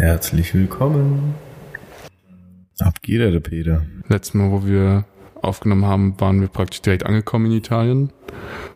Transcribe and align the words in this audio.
Herzlich 0.00 0.54
willkommen. 0.54 1.34
Ab 2.78 3.02
geht 3.02 3.20
er, 3.20 3.32
der 3.32 3.40
Peter. 3.40 3.84
Letztes 4.08 4.32
Mal, 4.32 4.50
wo 4.50 4.64
wir 4.64 5.04
aufgenommen 5.42 5.84
haben, 5.84 6.18
waren 6.18 6.40
wir 6.40 6.48
praktisch 6.48 6.80
direkt 6.80 7.04
angekommen 7.04 7.44
in 7.44 7.58
Italien 7.58 8.10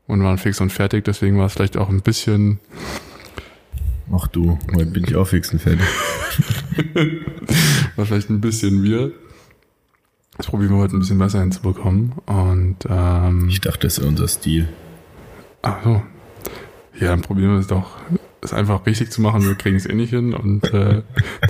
und 0.07 0.23
waren 0.23 0.37
fix 0.37 0.61
und 0.61 0.69
fertig. 0.69 1.03
Deswegen 1.07 1.39
war 1.39 1.47
es 1.47 1.55
vielleicht 1.55 1.79
auch 1.79 1.89
ein 1.89 2.03
bisschen. 2.03 2.61
Ach 4.13 4.29
du, 4.29 4.59
heute 4.75 4.91
bin 4.91 5.05
ich 5.05 5.17
auch 5.17 5.27
fix 5.27 5.51
und 5.51 5.61
fertig. 5.61 5.81
war 7.97 8.05
vielleicht 8.05 8.29
ein 8.29 8.43
bisschen 8.43 8.83
wir. 8.83 9.11
Das 10.37 10.49
probieren 10.49 10.73
wir 10.73 10.83
heute 10.83 10.95
ein 10.95 10.99
bisschen 10.99 11.19
besser 11.19 11.41
hinzubekommen. 11.41 12.13
Und 12.27 12.81
ähm, 12.87 13.49
ich 13.49 13.63
dachte, 13.63 13.87
das 13.87 13.97
ist 13.97 14.05
unser 14.05 14.29
Stil. 14.29 14.69
Ach 15.63 15.85
so. 15.85 16.03
Ja, 17.01 17.09
dann 17.09 17.23
probieren 17.23 17.53
wir 17.53 17.61
es 17.61 17.67
doch, 17.67 17.97
es 18.45 18.53
einfach 18.53 18.87
richtig 18.87 19.11
zu 19.11 19.21
machen. 19.21 19.43
Wir 19.43 19.55
kriegen 19.55 19.77
es 19.77 19.87
eh 19.87 19.95
nicht 19.95 20.11
hin 20.11 20.35
und 20.35 20.65
äh, 20.73 21.03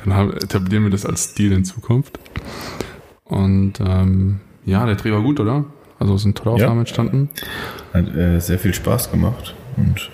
dann 0.04 0.14
haben, 0.14 0.32
etablieren 0.32 0.84
wir 0.84 0.90
das 0.90 1.04
als 1.04 1.24
Stil 1.24 1.52
in 1.52 1.64
Zukunft. 1.64 2.18
Und 3.24 3.80
ähm, 3.80 4.40
ja, 4.64 4.86
der 4.86 4.96
Dreh 4.96 5.12
war 5.12 5.22
gut, 5.22 5.40
oder? 5.40 5.64
Also 5.98 6.14
es 6.14 6.22
sind 6.22 6.36
tolle 6.36 6.54
Aufnahmen 6.54 6.76
ja. 6.76 6.80
entstanden. 6.80 7.30
Hat 7.92 8.14
äh, 8.14 8.40
sehr 8.40 8.58
viel 8.58 8.74
Spaß 8.74 9.10
gemacht 9.10 9.54
und 9.76 10.10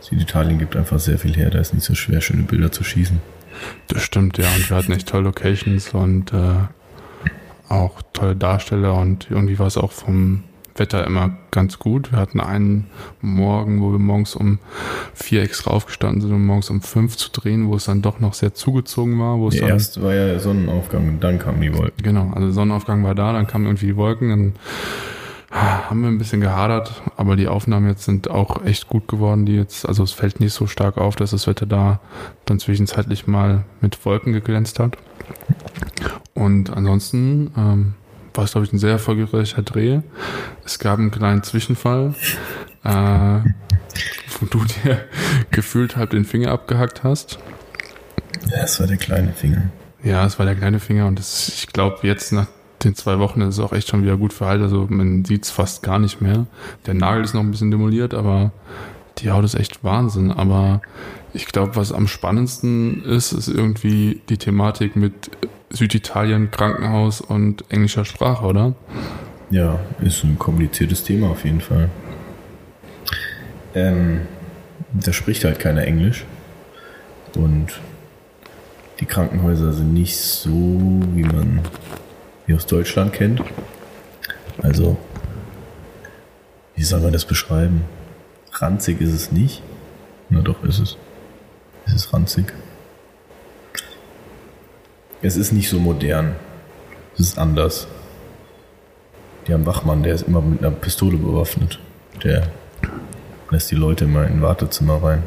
Süditalien 0.00 0.58
gibt 0.58 0.76
einfach 0.76 0.98
sehr 0.98 1.18
viel 1.18 1.34
her. 1.34 1.50
Da 1.50 1.58
ist 1.58 1.74
nicht 1.74 1.84
so 1.84 1.94
schwer, 1.94 2.20
schöne 2.20 2.42
Bilder 2.42 2.72
zu 2.72 2.84
schießen. 2.84 3.20
Das 3.88 4.02
stimmt, 4.02 4.38
ja. 4.38 4.46
Und 4.56 4.68
wir 4.68 4.76
hatten 4.76 4.92
echt 4.92 5.08
tolle 5.08 5.24
Locations 5.24 5.90
und 5.90 6.32
äh, 6.32 6.54
auch 7.68 8.02
tolle 8.12 8.36
Darsteller 8.36 8.94
und 8.94 9.28
irgendwie 9.30 9.58
war 9.58 9.66
es 9.66 9.76
auch 9.76 9.92
vom 9.92 10.44
Wetter 10.76 11.06
immer 11.06 11.36
ganz 11.50 11.78
gut. 11.78 12.12
Wir 12.12 12.18
hatten 12.18 12.40
einen 12.40 12.86
Morgen, 13.20 13.80
wo 13.80 13.92
wir 13.92 13.98
morgens 13.98 14.34
um 14.34 14.58
vier 15.14 15.42
extra 15.42 15.70
aufgestanden 15.70 16.20
sind, 16.20 16.32
um 16.32 16.46
morgens 16.46 16.70
um 16.70 16.80
fünf 16.80 17.16
zu 17.16 17.30
drehen, 17.30 17.68
wo 17.68 17.76
es 17.76 17.84
dann 17.84 18.02
doch 18.02 18.20
noch 18.20 18.34
sehr 18.34 18.54
zugezogen 18.54 19.18
war. 19.18 19.38
Wo 19.38 19.48
es 19.48 19.56
ja, 19.56 19.68
erst 19.68 20.02
war 20.02 20.14
ja 20.14 20.38
Sonnenaufgang 20.38 21.08
und 21.08 21.20
dann 21.20 21.38
kamen 21.38 21.60
die 21.60 21.76
Wolken. 21.76 22.02
Genau, 22.02 22.30
also 22.34 22.50
Sonnenaufgang 22.50 23.04
war 23.04 23.14
da, 23.14 23.32
dann 23.32 23.46
kamen 23.46 23.66
irgendwie 23.66 23.86
die 23.86 23.96
Wolken, 23.96 24.30
dann 24.30 24.52
haben 25.52 26.00
wir 26.00 26.08
ein 26.08 26.16
bisschen 26.16 26.40
gehadert, 26.40 27.02
aber 27.18 27.36
die 27.36 27.46
Aufnahmen 27.46 27.86
jetzt 27.86 28.04
sind 28.04 28.30
auch 28.30 28.64
echt 28.64 28.88
gut 28.88 29.06
geworden, 29.06 29.44
die 29.44 29.54
jetzt, 29.54 29.86
also 29.86 30.02
es 30.02 30.12
fällt 30.12 30.40
nicht 30.40 30.54
so 30.54 30.66
stark 30.66 30.96
auf, 30.96 31.14
dass 31.14 31.32
das 31.32 31.46
Wetter 31.46 31.66
da 31.66 32.00
dann 32.46 32.58
zwischenzeitlich 32.58 33.26
mal 33.26 33.64
mit 33.82 34.02
Wolken 34.06 34.32
geglänzt 34.32 34.78
hat. 34.78 34.96
Und 36.32 36.70
ansonsten 36.70 37.52
ähm, 37.56 37.94
war 38.34 38.44
es, 38.44 38.52
glaube 38.52 38.66
ich, 38.66 38.72
ein 38.72 38.78
sehr 38.78 38.92
erfolgreicher 38.92 39.62
Dreh. 39.62 40.00
Es 40.64 40.78
gab 40.78 40.98
einen 40.98 41.10
kleinen 41.10 41.42
Zwischenfall, 41.42 42.14
äh, 42.84 42.88
wo 42.88 44.46
du 44.50 44.64
dir 44.64 45.04
gefühlt 45.50 45.96
halb 45.96 46.10
den 46.10 46.24
Finger 46.24 46.50
abgehackt 46.50 47.04
hast. 47.04 47.38
Ja, 48.50 48.64
es 48.64 48.80
war 48.80 48.86
der 48.86 48.96
kleine 48.96 49.32
Finger. 49.32 49.70
Ja, 50.02 50.26
es 50.26 50.38
war 50.38 50.46
der 50.46 50.56
kleine 50.56 50.80
Finger 50.80 51.06
und 51.06 51.18
das, 51.18 51.48
ich 51.48 51.68
glaube, 51.68 51.98
jetzt 52.02 52.32
nach 52.32 52.48
den 52.82 52.94
zwei 52.94 53.18
Wochen 53.18 53.40
ist 53.42 53.54
es 53.54 53.60
auch 53.60 53.72
echt 53.72 53.88
schon 53.88 54.02
wieder 54.02 54.16
gut 54.16 54.32
verheilt. 54.32 54.62
Also 54.62 54.86
man 54.88 55.24
sieht 55.24 55.44
es 55.44 55.50
fast 55.50 55.82
gar 55.82 55.98
nicht 55.98 56.20
mehr. 56.20 56.46
Der 56.86 56.94
Nagel 56.94 57.24
ist 57.24 57.34
noch 57.34 57.42
ein 57.42 57.50
bisschen 57.50 57.70
demoliert, 57.70 58.14
aber 58.14 58.52
die 59.18 59.30
Haut 59.30 59.44
ist 59.44 59.54
echt 59.54 59.84
Wahnsinn. 59.84 60.32
Aber 60.32 60.80
ich 61.32 61.46
glaube, 61.46 61.76
was 61.76 61.92
am 61.92 62.08
spannendsten 62.08 63.04
ist, 63.04 63.32
ist 63.32 63.48
irgendwie 63.48 64.20
die 64.28 64.38
Thematik 64.38 64.96
mit 64.96 65.30
Süditalien, 65.72 66.50
Krankenhaus 66.50 67.20
und 67.20 67.64
englischer 67.70 68.04
Sprache, 68.04 68.44
oder? 68.44 68.74
Ja, 69.50 69.80
ist 70.00 70.24
ein 70.24 70.38
kompliziertes 70.38 71.04
Thema 71.04 71.30
auf 71.30 71.44
jeden 71.44 71.60
Fall. 71.60 71.88
Ähm, 73.74 74.22
da 74.92 75.12
spricht 75.12 75.44
halt 75.44 75.58
keiner 75.58 75.84
Englisch. 75.84 76.24
Und 77.36 77.80
die 79.00 79.06
Krankenhäuser 79.06 79.72
sind 79.72 79.94
nicht 79.94 80.16
so, 80.16 80.50
wie 81.14 81.24
man 81.24 81.60
wie 82.46 82.54
aus 82.54 82.66
Deutschland 82.66 83.12
kennt. 83.12 83.42
Also, 84.58 84.96
wie 86.74 86.84
soll 86.84 87.00
man 87.00 87.12
das 87.12 87.24
beschreiben? 87.24 87.84
Ranzig 88.52 89.00
ist 89.00 89.12
es 89.12 89.32
nicht. 89.32 89.62
Na 90.28 90.40
doch, 90.40 90.62
ist 90.64 90.78
es. 90.78 90.96
Es 91.86 91.94
ist 91.94 92.12
ranzig. 92.12 92.52
Es 95.24 95.36
ist 95.36 95.52
nicht 95.52 95.68
so 95.68 95.78
modern. 95.78 96.34
Es 97.14 97.20
ist 97.20 97.38
anders. 97.38 97.86
Die 99.46 99.52
haben 99.52 99.66
Wachmann, 99.66 100.02
der 100.02 100.14
ist 100.14 100.22
immer 100.22 100.40
mit 100.40 100.58
einer 100.58 100.72
Pistole 100.72 101.16
bewaffnet. 101.16 101.78
Der 102.24 102.48
lässt 103.50 103.70
die 103.70 103.76
Leute 103.76 104.04
immer 104.04 104.26
in 104.26 104.34
ein 104.34 104.42
Wartezimmer 104.42 105.00
rein. 105.00 105.22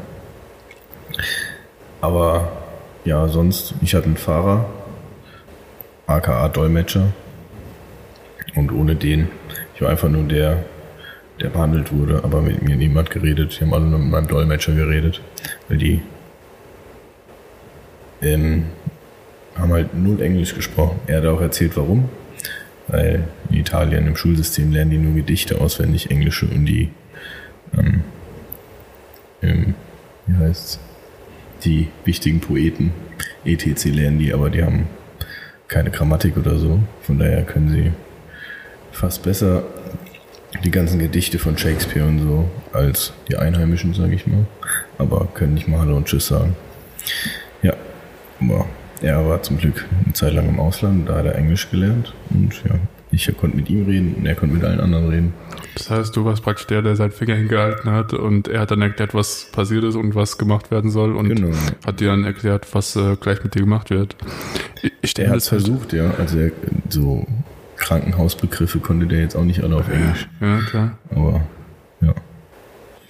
Aber 2.02 2.52
ja, 3.06 3.26
sonst, 3.28 3.74
ich 3.80 3.94
hatte 3.94 4.06
einen 4.06 4.18
Fahrer, 4.18 4.66
aka 6.06 6.48
Dolmetscher. 6.48 7.12
Und 8.54 8.72
ohne 8.72 8.96
den, 8.96 9.28
ich 9.74 9.80
war 9.80 9.88
einfach 9.88 10.10
nur 10.10 10.24
der, 10.24 10.64
der 11.40 11.48
behandelt 11.48 11.90
wurde, 11.90 12.22
aber 12.22 12.42
mit 12.42 12.62
mir 12.62 12.76
niemand 12.76 13.10
geredet. 13.10 13.58
Die 13.58 13.64
haben 13.64 13.72
alle 13.72 13.86
nur 13.86 13.98
mit 13.98 14.10
meinem 14.10 14.28
Dolmetscher 14.28 14.74
geredet, 14.74 15.22
weil 15.68 15.78
die 15.78 16.02
ähm, 18.20 18.66
haben 19.58 19.72
halt 19.72 19.94
null 19.94 20.20
Englisch 20.20 20.54
gesprochen. 20.54 21.00
Er 21.06 21.18
hat 21.18 21.26
auch 21.26 21.40
erzählt, 21.40 21.76
warum. 21.76 22.08
Weil 22.88 23.24
in 23.50 23.56
Italien 23.56 24.06
im 24.06 24.16
Schulsystem 24.16 24.72
lernen 24.72 24.92
die 24.92 24.98
nur 24.98 25.14
Gedichte 25.14 25.60
auswendig, 25.60 26.10
Englische 26.10 26.46
und 26.46 26.66
die, 26.66 26.90
ähm, 27.76 28.02
ähm, 29.42 29.74
wie 30.26 30.36
heißt's, 30.36 30.78
die 31.64 31.88
wichtigen 32.04 32.40
Poeten, 32.40 32.92
ETC 33.44 33.86
lernen 33.86 34.18
die, 34.18 34.32
aber 34.32 34.50
die 34.50 34.62
haben 34.62 34.86
keine 35.68 35.90
Grammatik 35.90 36.36
oder 36.36 36.58
so. 36.58 36.80
Von 37.02 37.18
daher 37.18 37.42
können 37.42 37.70
sie 37.70 37.92
fast 38.92 39.22
besser 39.24 39.64
die 40.64 40.70
ganzen 40.70 40.98
Gedichte 40.98 41.38
von 41.38 41.58
Shakespeare 41.58 42.06
und 42.06 42.20
so 42.20 42.50
als 42.72 43.12
die 43.28 43.36
Einheimischen, 43.36 43.94
sage 43.94 44.14
ich 44.14 44.26
mal. 44.26 44.46
Aber 44.98 45.26
können 45.34 45.54
nicht 45.54 45.68
mal 45.68 45.80
Hallo 45.80 45.96
und 45.96 46.06
Tschüss 46.06 46.28
sagen. 46.28 46.54
Ja, 47.62 47.74
aber 48.40 48.66
er 49.02 49.26
war 49.28 49.42
zum 49.42 49.58
Glück 49.58 49.84
eine 50.04 50.12
Zeit 50.14 50.32
lang 50.32 50.48
im 50.48 50.60
Ausland, 50.60 51.08
da 51.08 51.16
hat 51.16 51.26
er 51.26 51.34
Englisch 51.36 51.70
gelernt 51.70 52.14
und 52.30 52.54
ja, 52.64 52.76
ich 53.10 53.30
konnte 53.36 53.56
mit 53.56 53.70
ihm 53.70 53.86
reden 53.86 54.14
und 54.14 54.26
er 54.26 54.34
konnte 54.34 54.54
mit 54.54 54.64
allen 54.64 54.80
anderen 54.80 55.08
reden. 55.08 55.34
Das 55.74 55.90
heißt, 55.90 56.16
du 56.16 56.24
warst 56.24 56.42
praktisch 56.42 56.66
der, 56.66 56.82
der 56.82 56.96
seinen 56.96 57.12
Finger 57.12 57.34
hingehalten 57.34 57.90
hat 57.90 58.14
und 58.14 58.48
er 58.48 58.60
hat 58.60 58.70
dann 58.70 58.82
erklärt, 58.82 59.14
was 59.14 59.48
passiert 59.52 59.84
ist 59.84 59.94
und 59.94 60.14
was 60.14 60.38
gemacht 60.38 60.70
werden 60.70 60.90
soll 60.90 61.14
und 61.14 61.28
genau. 61.28 61.54
hat 61.86 62.00
dir 62.00 62.08
dann 62.08 62.24
erklärt, 62.24 62.66
was 62.74 62.96
äh, 62.96 63.16
gleich 63.16 63.42
mit 63.44 63.54
dir 63.54 63.60
gemacht 63.60 63.90
wird. 63.90 64.16
Ich, 65.02 65.18
er 65.18 65.30
hat 65.30 65.36
es 65.36 65.48
versucht, 65.48 65.92
ja. 65.92 66.12
Also 66.18 66.38
er, 66.38 66.50
so 66.88 67.26
Krankenhausbegriffe 67.76 68.78
konnte 68.78 69.06
der 69.06 69.20
jetzt 69.20 69.36
auch 69.36 69.44
nicht 69.44 69.62
alle 69.62 69.76
auf 69.76 69.88
Englisch. 69.88 70.28
Ja, 70.40 70.60
klar. 70.60 70.98
Aber 71.10 71.42
ja. 72.00 72.14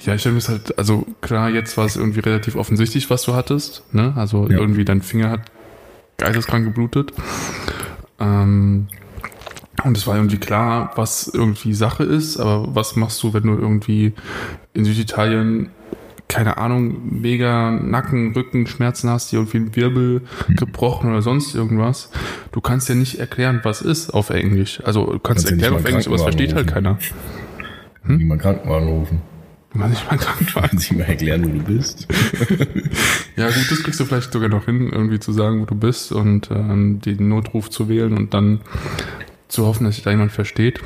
Ja, 0.00 0.14
ich 0.14 0.20
stelle 0.20 0.34
mir 0.34 0.42
halt, 0.42 0.76
also 0.78 1.06
klar, 1.20 1.50
jetzt 1.50 1.76
war 1.76 1.86
es 1.86 1.96
irgendwie 1.96 2.20
relativ 2.20 2.56
offensichtlich, 2.56 3.08
was 3.10 3.22
du 3.22 3.34
hattest. 3.34 3.82
Ne? 3.92 4.12
Also 4.16 4.48
ja. 4.48 4.58
irgendwie 4.58 4.84
dein 4.84 5.02
Finger 5.02 5.30
hat 5.30 5.40
geisteskrank 6.18 6.64
geblutet. 6.64 7.12
Ähm, 8.18 8.88
und 9.84 9.96
es 9.96 10.06
war 10.06 10.16
irgendwie 10.16 10.38
klar, 10.38 10.92
was 10.96 11.28
irgendwie 11.28 11.74
Sache 11.74 12.04
ist, 12.04 12.38
aber 12.38 12.74
was 12.74 12.96
machst 12.96 13.22
du, 13.22 13.34
wenn 13.34 13.44
du 13.44 13.54
irgendwie 13.54 14.14
in 14.72 14.84
Süditalien, 14.84 15.70
keine 16.28 16.56
Ahnung, 16.56 17.20
mega 17.20 17.70
Nacken, 17.70 18.32
Rücken, 18.32 18.66
Schmerzen 18.66 19.10
hast, 19.10 19.30
die 19.30 19.36
irgendwie 19.36 19.58
ein 19.58 19.76
Wirbel 19.76 20.22
hm. 20.46 20.56
gebrochen 20.56 21.10
oder 21.10 21.22
sonst 21.22 21.54
irgendwas. 21.54 22.10
Du 22.52 22.60
kannst 22.60 22.88
ja 22.88 22.94
nicht 22.94 23.18
erklären, 23.20 23.60
was 23.62 23.82
ist 23.82 24.10
auf 24.10 24.30
Englisch. 24.30 24.82
Also 24.84 25.04
du 25.04 25.18
kannst, 25.18 25.46
kannst 25.46 25.50
erklären 25.50 25.74
auf 25.74 25.84
Englisch, 25.84 26.06
aber 26.06 26.16
es 26.16 26.22
versteht 26.22 26.54
halt 26.54 26.66
halt 26.66 26.74
keiner. 26.74 26.98
Hm? 28.04 28.16
Niemand 28.16 28.42
Krankenwagen 28.42 28.88
rufen. 28.88 29.35
Man 29.76 29.90
nicht 29.90 30.10
mal 30.10 30.18
Krankenwagen. 30.18 30.68
Kannst 30.70 30.90
nicht 30.90 30.98
mal 30.98 31.08
erklären, 31.08 31.44
wo 31.44 31.48
du 31.48 31.64
bist. 31.64 32.06
ja, 33.36 33.46
gut, 33.46 33.70
das 33.70 33.82
kriegst 33.82 34.00
du 34.00 34.04
vielleicht 34.04 34.32
sogar 34.32 34.48
noch 34.48 34.64
hin, 34.64 34.90
irgendwie 34.92 35.20
zu 35.20 35.32
sagen, 35.32 35.60
wo 35.60 35.64
du 35.64 35.74
bist 35.74 36.12
und 36.12 36.50
ähm, 36.50 37.00
den 37.00 37.28
Notruf 37.28 37.70
zu 37.70 37.88
wählen 37.88 38.16
und 38.16 38.34
dann 38.34 38.60
zu 39.48 39.66
hoffen, 39.66 39.84
dass 39.84 39.96
sich 39.96 40.04
da 40.04 40.10
jemand 40.10 40.32
versteht. 40.32 40.80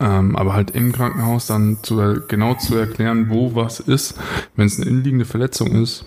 Ähm, 0.00 0.36
aber 0.36 0.54
halt 0.54 0.70
im 0.70 0.92
Krankenhaus 0.92 1.46
dann 1.46 1.78
zu, 1.82 1.96
genau 2.28 2.54
zu 2.54 2.76
erklären, 2.76 3.28
wo 3.30 3.54
was 3.54 3.80
ist, 3.80 4.18
wenn 4.54 4.66
es 4.66 4.78
eine 4.78 4.88
innenliegende 4.88 5.24
Verletzung 5.24 5.82
ist. 5.82 6.04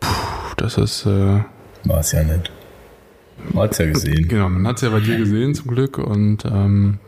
Puh, 0.00 0.54
das 0.56 0.78
ist. 0.78 1.06
Äh, 1.06 1.40
War 1.84 2.00
es 2.00 2.12
ja 2.12 2.22
nicht. 2.22 2.50
Man 3.52 3.64
hat 3.64 3.72
es 3.72 3.78
ja 3.78 3.86
gesehen. 3.86 4.28
Genau, 4.28 4.48
man 4.48 4.66
hat 4.66 4.76
es 4.76 4.82
ja 4.82 4.90
bei 4.90 5.00
dir 5.00 5.16
gesehen 5.16 5.54
zum 5.54 5.68
Glück 5.68 5.98
und 5.98 6.44
ähm, 6.44 6.98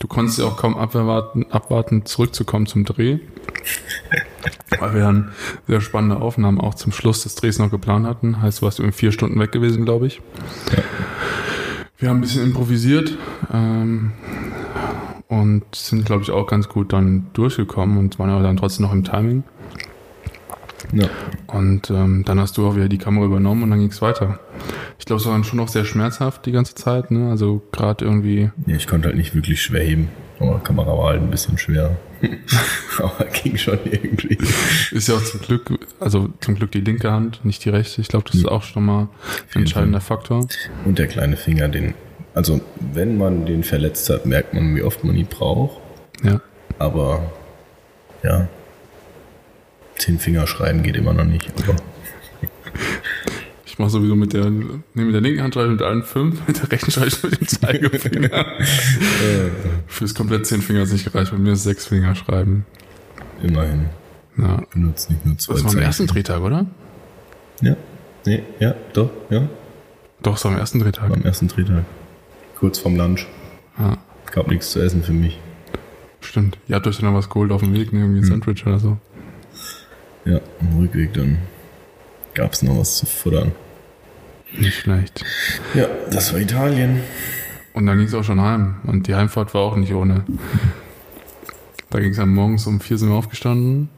Du 0.00 0.08
konntest 0.08 0.38
ja 0.38 0.46
auch 0.46 0.56
kaum 0.56 0.78
abwarten, 0.78 1.44
abwarten, 1.50 2.06
zurückzukommen 2.06 2.66
zum 2.66 2.86
Dreh. 2.86 3.18
Weil 4.78 4.94
wir 4.94 5.02
dann 5.02 5.32
sehr 5.68 5.82
spannende 5.82 6.16
Aufnahmen 6.16 6.58
auch 6.58 6.74
zum 6.74 6.90
Schluss 6.90 7.22
des 7.22 7.34
Drehs 7.34 7.58
noch 7.58 7.70
geplant 7.70 8.06
hatten. 8.06 8.40
Heißt, 8.40 8.60
du 8.60 8.64
warst 8.64 8.78
irgendwie 8.78 8.96
vier 8.96 9.12
Stunden 9.12 9.38
weg 9.38 9.52
gewesen, 9.52 9.84
glaube 9.84 10.06
ich. 10.06 10.22
Wir 11.98 12.08
haben 12.08 12.16
ein 12.16 12.20
bisschen 12.22 12.44
improvisiert 12.44 13.18
ähm, 13.52 14.12
und 15.28 15.64
sind, 15.74 16.06
glaube 16.06 16.22
ich, 16.22 16.30
auch 16.30 16.46
ganz 16.46 16.70
gut 16.70 16.94
dann 16.94 17.26
durchgekommen 17.34 17.98
und 17.98 18.18
waren 18.18 18.30
aber 18.30 18.42
dann 18.42 18.56
trotzdem 18.56 18.86
noch 18.86 18.94
im 18.94 19.04
Timing. 19.04 19.44
Ja. 20.92 21.08
Und 21.46 21.90
ähm, 21.90 22.24
dann 22.24 22.40
hast 22.40 22.56
du 22.56 22.66
auch 22.66 22.74
wieder 22.74 22.88
die 22.88 22.96
Kamera 22.96 23.26
übernommen 23.26 23.64
und 23.64 23.70
dann 23.70 23.80
ging 23.80 23.90
es 23.90 24.00
weiter. 24.00 24.40
Ich 24.98 25.04
glaube, 25.04 25.20
es 25.20 25.26
war 25.26 25.32
dann 25.32 25.44
schon 25.44 25.58
noch 25.58 25.68
sehr 25.68 25.84
schmerzhaft 25.84 26.46
die 26.46 26.52
ganze 26.52 26.74
Zeit, 26.74 27.10
ne? 27.10 27.30
Also 27.30 27.62
gerade 27.72 28.04
irgendwie. 28.04 28.50
ja, 28.66 28.76
ich 28.76 28.86
konnte 28.86 29.08
halt 29.08 29.16
nicht 29.16 29.34
wirklich 29.34 29.62
schwer 29.62 29.82
heben. 29.82 30.08
Aber 30.38 30.56
die 30.56 30.64
Kamera 30.64 30.96
war 30.96 31.10
halt 31.10 31.22
ein 31.22 31.30
bisschen 31.30 31.58
schwer. 31.58 31.96
aber 32.98 33.24
ging 33.26 33.56
schon 33.56 33.78
irgendwie. 33.84 34.38
Ist 34.90 35.08
ja 35.08 35.16
auch 35.16 35.24
zum 35.24 35.40
Glück, 35.40 35.70
also 36.00 36.30
zum 36.40 36.54
Glück 36.54 36.70
die 36.72 36.80
linke 36.80 37.10
Hand, 37.10 37.44
nicht 37.44 37.64
die 37.64 37.70
rechte. 37.70 38.00
Ich 38.00 38.08
glaube, 38.08 38.24
das 38.26 38.36
ist 38.36 38.48
auch 38.48 38.62
schon 38.62 38.84
mal 38.84 39.08
ein 39.54 39.60
entscheidender 39.60 40.00
Faktor. 40.00 40.46
Und 40.84 40.98
der 40.98 41.06
kleine 41.06 41.36
Finger, 41.36 41.68
den, 41.68 41.94
also 42.34 42.60
wenn 42.92 43.18
man 43.18 43.46
den 43.46 43.64
verletzt 43.64 44.08
hat, 44.10 44.26
merkt 44.26 44.54
man, 44.54 44.74
wie 44.76 44.82
oft 44.82 45.04
man 45.04 45.16
ihn 45.16 45.26
braucht. 45.26 45.78
Ja. 46.22 46.40
Aber 46.78 47.30
ja, 48.22 48.48
zehn 49.96 50.18
Finger 50.18 50.46
schreiben 50.46 50.82
geht 50.82 50.96
immer 50.96 51.12
noch 51.12 51.24
nicht. 51.24 51.50
Aber 51.62 51.76
mache 53.80 53.90
sowieso 53.90 54.14
mit 54.14 54.32
der, 54.32 54.48
nee, 54.50 54.64
mit 54.94 55.14
der 55.14 55.20
linken 55.20 55.42
Hand 55.42 55.54
schreibe 55.54 55.66
ich 55.68 55.72
mit 55.72 55.82
allen 55.82 56.02
fünf, 56.04 56.46
mit 56.46 56.62
der 56.62 56.70
rechten 56.70 56.90
schreibe 56.90 57.08
ich 57.08 57.22
mit 57.22 57.40
dem 57.40 57.48
Zeigefinger. 57.48 58.46
Fürs 59.86 60.14
komplett 60.14 60.46
zehn 60.46 60.62
Finger 60.62 60.82
ist 60.82 60.92
nicht 60.92 61.04
gereicht, 61.10 61.32
bei 61.32 61.38
mir 61.38 61.52
ist 61.52 61.64
sechs 61.64 61.86
Finger 61.86 62.14
schreiben. 62.14 62.64
immerhin 63.42 63.86
Ja. 64.36 64.62
benutzt 64.72 65.10
nicht 65.10 65.24
nur 65.26 65.36
zwei 65.38 65.54
Das 65.54 65.64
war 65.64 65.72
am 65.72 65.78
ersten 65.78 66.06
Drehtag, 66.06 66.40
oder? 66.42 66.66
Ja, 67.62 67.76
nee, 68.26 68.42
ja, 68.58 68.74
doch, 68.92 69.10
ja, 69.30 69.48
Doch, 70.22 70.36
es 70.36 70.44
war 70.44 70.52
am 70.52 70.58
ersten 70.58 70.78
Drehtag. 70.80 71.10
am 71.10 71.22
ersten 71.22 71.48
Drehtag. 71.48 71.84
Kurz 72.58 72.78
vorm 72.78 72.96
Lunch. 72.96 73.26
Ja, 73.78 73.96
Gab 74.32 74.48
nichts 74.48 74.70
zu 74.70 74.80
essen 74.80 75.02
für 75.02 75.12
mich. 75.12 75.38
stimmt. 76.20 76.58
Ihr 76.68 76.76
habt 76.76 76.86
euch 76.86 76.98
dann 76.98 77.10
noch 77.10 77.18
was 77.18 77.28
geholt 77.28 77.50
auf 77.50 77.62
dem 77.62 77.72
Weg, 77.74 77.92
ne? 77.92 78.00
Irgendwie 78.00 78.20
ein 78.20 78.24
Sandwich 78.24 78.64
oder 78.66 78.78
so. 78.78 78.96
Ja, 80.24 80.40
am 80.60 80.78
Rückweg 80.78 81.14
dann 81.14 81.38
gab's 82.34 82.62
noch 82.62 82.78
was 82.78 82.98
zu 82.98 83.06
futtern. 83.06 83.52
Nicht 84.58 84.78
schlecht. 84.78 85.24
Ja, 85.74 85.86
das 86.10 86.32
war 86.32 86.40
Italien. 86.40 87.00
Und 87.72 87.86
dann 87.86 87.98
ging 87.98 88.06
es 88.06 88.14
auch 88.14 88.24
schon 88.24 88.40
heim. 88.40 88.76
Und 88.84 89.06
die 89.06 89.14
Heimfahrt 89.14 89.54
war 89.54 89.62
auch 89.62 89.76
nicht 89.76 89.94
ohne. 89.94 90.24
Da 91.90 92.00
ging 92.00 92.10
es 92.10 92.16
dann 92.16 92.34
morgens 92.34 92.66
um 92.66 92.80
vier 92.80 92.98
sind 92.98 93.08
wir 93.08 93.16
aufgestanden. 93.16 93.88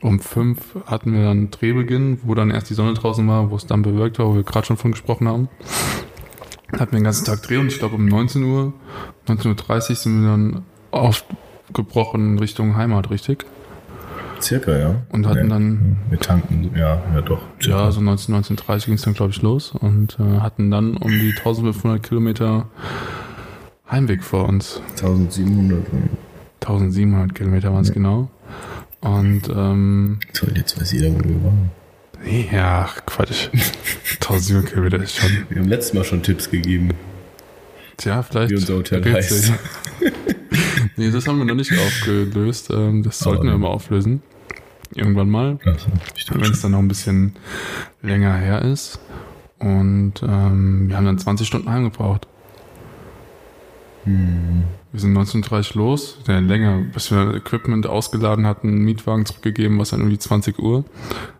Um 0.00 0.20
fünf 0.20 0.58
hatten 0.86 1.14
wir 1.14 1.24
dann 1.24 1.50
Drehbeginn, 1.50 2.20
wo 2.24 2.34
dann 2.34 2.50
erst 2.50 2.68
die 2.68 2.74
Sonne 2.74 2.94
draußen 2.94 3.26
war, 3.26 3.50
wo 3.50 3.56
es 3.56 3.66
dann 3.66 3.82
bewölkt 3.82 4.18
war, 4.18 4.26
wo 4.26 4.34
wir 4.34 4.42
gerade 4.42 4.66
schon 4.66 4.76
von 4.76 4.92
gesprochen 4.92 5.28
haben. 5.28 5.48
Hatten 6.72 6.92
wir 6.92 6.98
den 6.98 7.04
ganzen 7.04 7.24
Tag 7.24 7.42
Dreh 7.42 7.56
und 7.56 7.68
ich 7.68 7.78
glaube 7.78 7.94
um 7.94 8.06
19 8.06 8.42
Uhr, 8.44 8.72
19.30 9.28 9.90
Uhr 9.90 9.96
sind 9.96 10.22
wir 10.22 10.30
dann 10.30 10.62
aufgebrochen 10.90 12.38
Richtung 12.38 12.76
Heimat, 12.76 13.10
richtig? 13.10 13.46
Circa, 14.40 14.76
ja. 14.76 15.02
Und 15.10 15.26
hatten 15.26 15.38
ja. 15.44 15.54
dann- 15.54 15.96
Wir 16.10 16.18
tanken, 16.20 16.70
ja, 16.76 17.02
ja 17.14 17.20
doch. 17.22 17.40
Ja, 17.60 17.90
so 17.90 18.00
19, 18.00 18.34
19.30 18.34 18.84
ging 18.86 18.94
es 18.94 19.02
dann, 19.02 19.14
glaube 19.14 19.32
ich, 19.32 19.40
los 19.42 19.72
und 19.72 20.18
äh, 20.20 20.40
hatten 20.40 20.70
dann 20.70 20.96
um 20.96 21.10
die 21.10 21.30
1500 21.36 22.02
Kilometer 22.02 22.68
Heimweg 23.90 24.22
vor 24.22 24.48
uns. 24.48 24.80
1700. 24.96 25.86
1700 26.60 27.34
Kilometer 27.34 27.72
waren 27.72 27.82
es 27.82 27.92
genau. 27.92 28.30
Und 29.00 29.42
ähm, 29.54 30.18
Toll, 30.32 30.52
jetzt 30.56 30.80
weiß 30.80 30.92
jeder, 30.92 31.10
wo 31.14 31.18
wir 31.28 31.44
waren. 31.44 31.70
nee, 32.24 32.48
ja, 32.50 32.88
Quatsch. 33.06 33.48
1700 34.20 34.70
Kilometer 34.70 35.02
ist 35.02 35.16
schon. 35.16 35.30
Wir 35.50 35.60
haben 35.60 35.68
letztes 35.68 35.92
Mal 35.94 36.04
schon 36.04 36.22
Tipps 36.22 36.50
gegeben. 36.50 36.90
Tja, 37.98 38.22
vielleicht. 38.22 38.50
Wie 38.50 38.56
unser 38.56 38.74
Hotel 38.76 39.04
heißt. 39.12 39.52
nee, 40.96 41.10
das 41.10 41.26
haben 41.26 41.38
wir 41.38 41.44
noch 41.44 41.54
nicht 41.54 41.72
aufgelöst. 41.72 42.70
Ähm, 42.70 43.02
das 43.02 43.18
sollten 43.18 43.46
wir 43.46 43.56
mal 43.58 43.68
auflösen. 43.68 44.22
Irgendwann 44.94 45.30
mal. 45.30 45.58
Dachte 45.64 45.90
wenn 46.30 46.52
es 46.52 46.60
dann 46.60 46.72
noch 46.72 46.78
ein 46.78 46.88
bisschen 46.88 47.34
länger 48.02 48.34
her 48.34 48.62
ist. 48.62 49.00
Und 49.58 50.14
ähm, 50.22 50.88
wir 50.88 50.96
haben 50.96 51.06
dann 51.06 51.18
20 51.18 51.46
Stunden 51.46 51.70
heimgebraucht. 51.70 52.26
Hm. 54.04 54.64
Wir 54.92 55.00
sind 55.00 55.16
19.30 55.16 55.76
los, 55.76 56.18
ja, 56.28 56.38
länger, 56.38 56.82
bis 56.92 57.10
wir 57.10 57.34
Equipment 57.34 57.86
ausgeladen 57.86 58.46
hatten, 58.46 58.78
Mietwagen 58.84 59.26
zurückgegeben, 59.26 59.78
was 59.78 59.90
dann 59.90 60.00
irgendwie 60.00 60.18
20 60.18 60.58
Uhr 60.60 60.84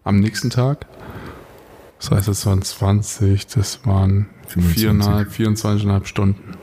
am 0.03 0.19
nächsten 0.19 0.51
Tag. 0.51 0.87
Das 2.01 2.11
heißt, 2.11 2.29
es 2.29 2.47
waren 2.47 2.63
20, 2.63 3.47
das 3.47 3.87
waren 3.87 4.27
25. 4.49 4.91
4,5, 4.91 5.87
24,5 5.87 6.05
Stunden, 6.07 6.57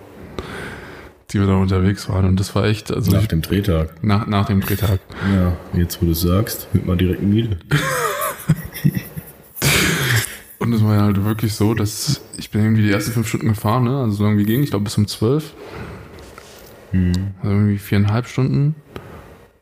die 1.32 1.40
wir 1.40 1.48
da 1.48 1.56
unterwegs 1.56 2.10
waren. 2.10 2.26
Und 2.26 2.40
das 2.40 2.54
war 2.56 2.66
echt, 2.66 2.92
also 2.92 3.12
Nach 3.12 3.22
ich, 3.22 3.28
dem 3.28 3.42
Drehtag. 3.42 4.04
nach, 4.04 4.28
nach 4.28 4.46
dem 4.48 4.62
Drehtag. 4.62 5.00
Ja, 5.34 5.54
jetzt 5.74 6.02
wo 6.02 6.06
du 6.06 6.12
es 6.12 6.22
sagst, 6.22 6.68
wird 6.74 6.86
man 6.86 6.98
direkt 6.98 7.22
müde. 7.22 7.58
Und 10.60 10.74
es 10.74 10.84
war 10.84 10.96
ja 10.96 11.02
halt 11.04 11.24
wirklich 11.24 11.56
so, 11.56 11.74
dass 11.74 12.22
ich 12.38 12.52
bin 12.52 12.62
irgendwie 12.62 12.84
die 12.84 12.92
ersten 12.92 13.12
fünf 13.14 13.28
Stunden 13.28 13.48
gefahren, 13.48 13.86
ne? 13.86 13.98
Also 13.98 14.18
so 14.18 14.24
lange 14.26 14.38
wie 14.38 14.44
ging, 14.44 14.62
ich 14.62 14.70
glaube 14.70 14.84
bis 14.84 14.98
um 14.98 15.08
zwölf. 15.08 15.54
Also 16.94 17.10
irgendwie 17.44 17.78
viereinhalb 17.80 18.28
Stunden. 18.28 18.76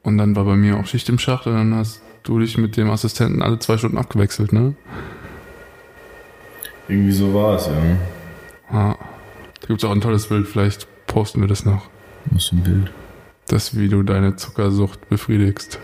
Und 0.03 0.17
dann 0.17 0.35
war 0.35 0.43
bei 0.43 0.55
mir 0.55 0.77
auch 0.77 0.85
Schicht 0.87 1.07
im 1.07 1.19
Schacht 1.19 1.47
und 1.47 1.53
dann 1.53 1.75
hast 1.75 2.01
du 2.23 2.39
dich 2.39 2.57
mit 2.57 2.75
dem 2.75 2.89
Assistenten 2.89 3.41
alle 3.41 3.59
zwei 3.59 3.77
Stunden 3.77 3.97
abgewechselt, 3.97 4.51
ne? 4.51 4.75
Irgendwie 6.89 7.11
so 7.11 7.33
war 7.33 7.55
es, 7.55 7.67
ja. 7.67 7.73
Ja. 8.73 8.97
Da 9.61 9.67
gibt's 9.67 9.83
auch 9.85 9.91
ein 9.91 10.01
tolles 10.01 10.27
Bild, 10.27 10.47
vielleicht 10.47 10.87
posten 11.09 11.41
wir 11.41 11.47
das 11.47 11.65
noch. 11.65 11.89
Was 12.31 12.45
für 12.45 12.55
ein 12.55 12.63
Bild. 12.63 12.91
Das, 13.47 13.75
wie 13.77 13.89
du 13.89 14.03
deine 14.03 14.35
Zuckersucht 14.37 15.09
befriedigst, 15.09 15.79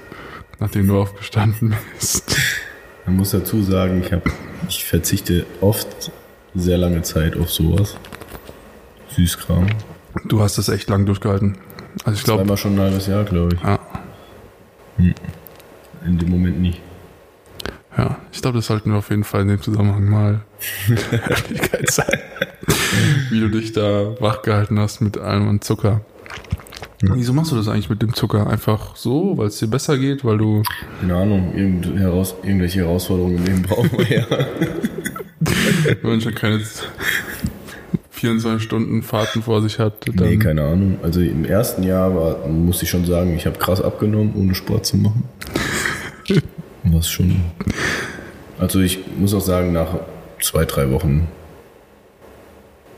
nachdem 0.60 0.88
du 0.88 1.00
aufgestanden 1.00 1.76
bist. 1.94 2.38
Man 3.06 3.18
muss 3.18 3.32
dazu 3.32 3.62
sagen, 3.62 4.02
ich, 4.06 4.14
hab, 4.14 4.22
ich 4.70 4.86
verzichte 4.86 5.46
oft 5.62 6.12
sehr 6.54 6.78
lange 6.78 7.02
Zeit 7.02 7.36
auf 7.38 7.52
sowas. 7.52 7.98
Süßkram. 9.10 9.68
Du 10.26 10.42
hast 10.42 10.58
das 10.58 10.70
echt 10.70 10.90
lang 10.90 11.06
durchgehalten. 11.06 11.58
Also 12.04 12.18
ich 12.18 12.24
glaube, 12.24 12.44
Zweimal 12.44 12.58
schon 12.58 12.74
ein 12.76 12.80
halbes 12.80 13.08
Jahr, 13.08 13.24
glaube 13.24 13.56
ich. 13.56 13.62
ja, 13.62 13.80
In 16.06 16.18
dem 16.18 16.30
Moment 16.30 16.60
nicht. 16.62 16.82
ja, 17.98 18.18
ich 18.32 18.35
glaube, 18.46 18.60
das 18.60 18.68
sollten 18.68 18.92
wir 18.92 19.00
auf 19.00 19.10
jeden 19.10 19.24
Fall 19.24 19.42
in 19.42 19.48
dem 19.48 19.60
Zusammenhang 19.60 20.08
mal 20.08 20.42
Öffentlichkeit 20.88 21.90
zeigen. 21.90 22.22
wie 23.32 23.40
du 23.40 23.50
dich 23.50 23.74
da 23.74 24.14
wach 24.22 24.44
gehalten 24.44 24.80
hast 24.80 25.02
mit 25.02 25.18
allem 25.18 25.50
an 25.50 25.62
Zucker. 25.62 26.02
Wieso 27.02 27.34
machst 27.34 27.52
du 27.52 27.56
das 27.56 27.68
eigentlich 27.68 27.90
mit 27.90 28.04
dem 28.04 28.14
Zucker? 28.14 28.46
Einfach 28.46 28.96
so, 28.96 29.36
weil 29.36 29.48
es 29.48 29.58
dir 29.58 29.68
besser 29.68 29.98
geht, 29.98 30.24
weil 30.24 30.38
du. 30.38 30.62
Keine 31.02 31.16
Ahnung, 31.16 31.56
irgend, 31.56 31.98
heraus, 31.98 32.36
irgendwelche 32.44 32.82
Herausforderungen 32.82 33.38
im 33.38 33.46
Leben 33.46 33.62
brauchen 33.64 33.98
wir 33.98 34.16
ja. 34.16 34.26
Wenn 36.02 36.12
man 36.12 36.22
schon 36.22 36.36
keine 36.36 36.62
24 38.12 38.62
Stunden 38.62 39.02
Fahrten 39.02 39.42
vor 39.42 39.64
sich 39.64 39.80
hat, 39.80 40.08
dann. 40.14 40.30
Nee, 40.30 40.38
keine 40.38 40.62
Ahnung. 40.62 41.00
Also 41.02 41.20
im 41.20 41.46
ersten 41.46 41.82
Jahr 41.82 42.16
war, 42.16 42.48
muss 42.48 42.84
ich 42.84 42.92
schon 42.92 43.06
sagen, 43.06 43.36
ich 43.36 43.48
habe 43.48 43.58
krass 43.58 43.82
abgenommen, 43.82 44.36
ohne 44.36 44.54
Sport 44.54 44.86
zu 44.86 44.98
machen. 44.98 45.24
Was 46.84 47.10
schon. 47.10 47.42
Also 48.60 48.80
ich 48.80 49.00
muss 49.18 49.34
auch 49.34 49.42
sagen, 49.42 49.74
nach 49.74 50.00
zwei, 50.42 50.66
drei 50.66 50.90
Wochen 50.92 51.28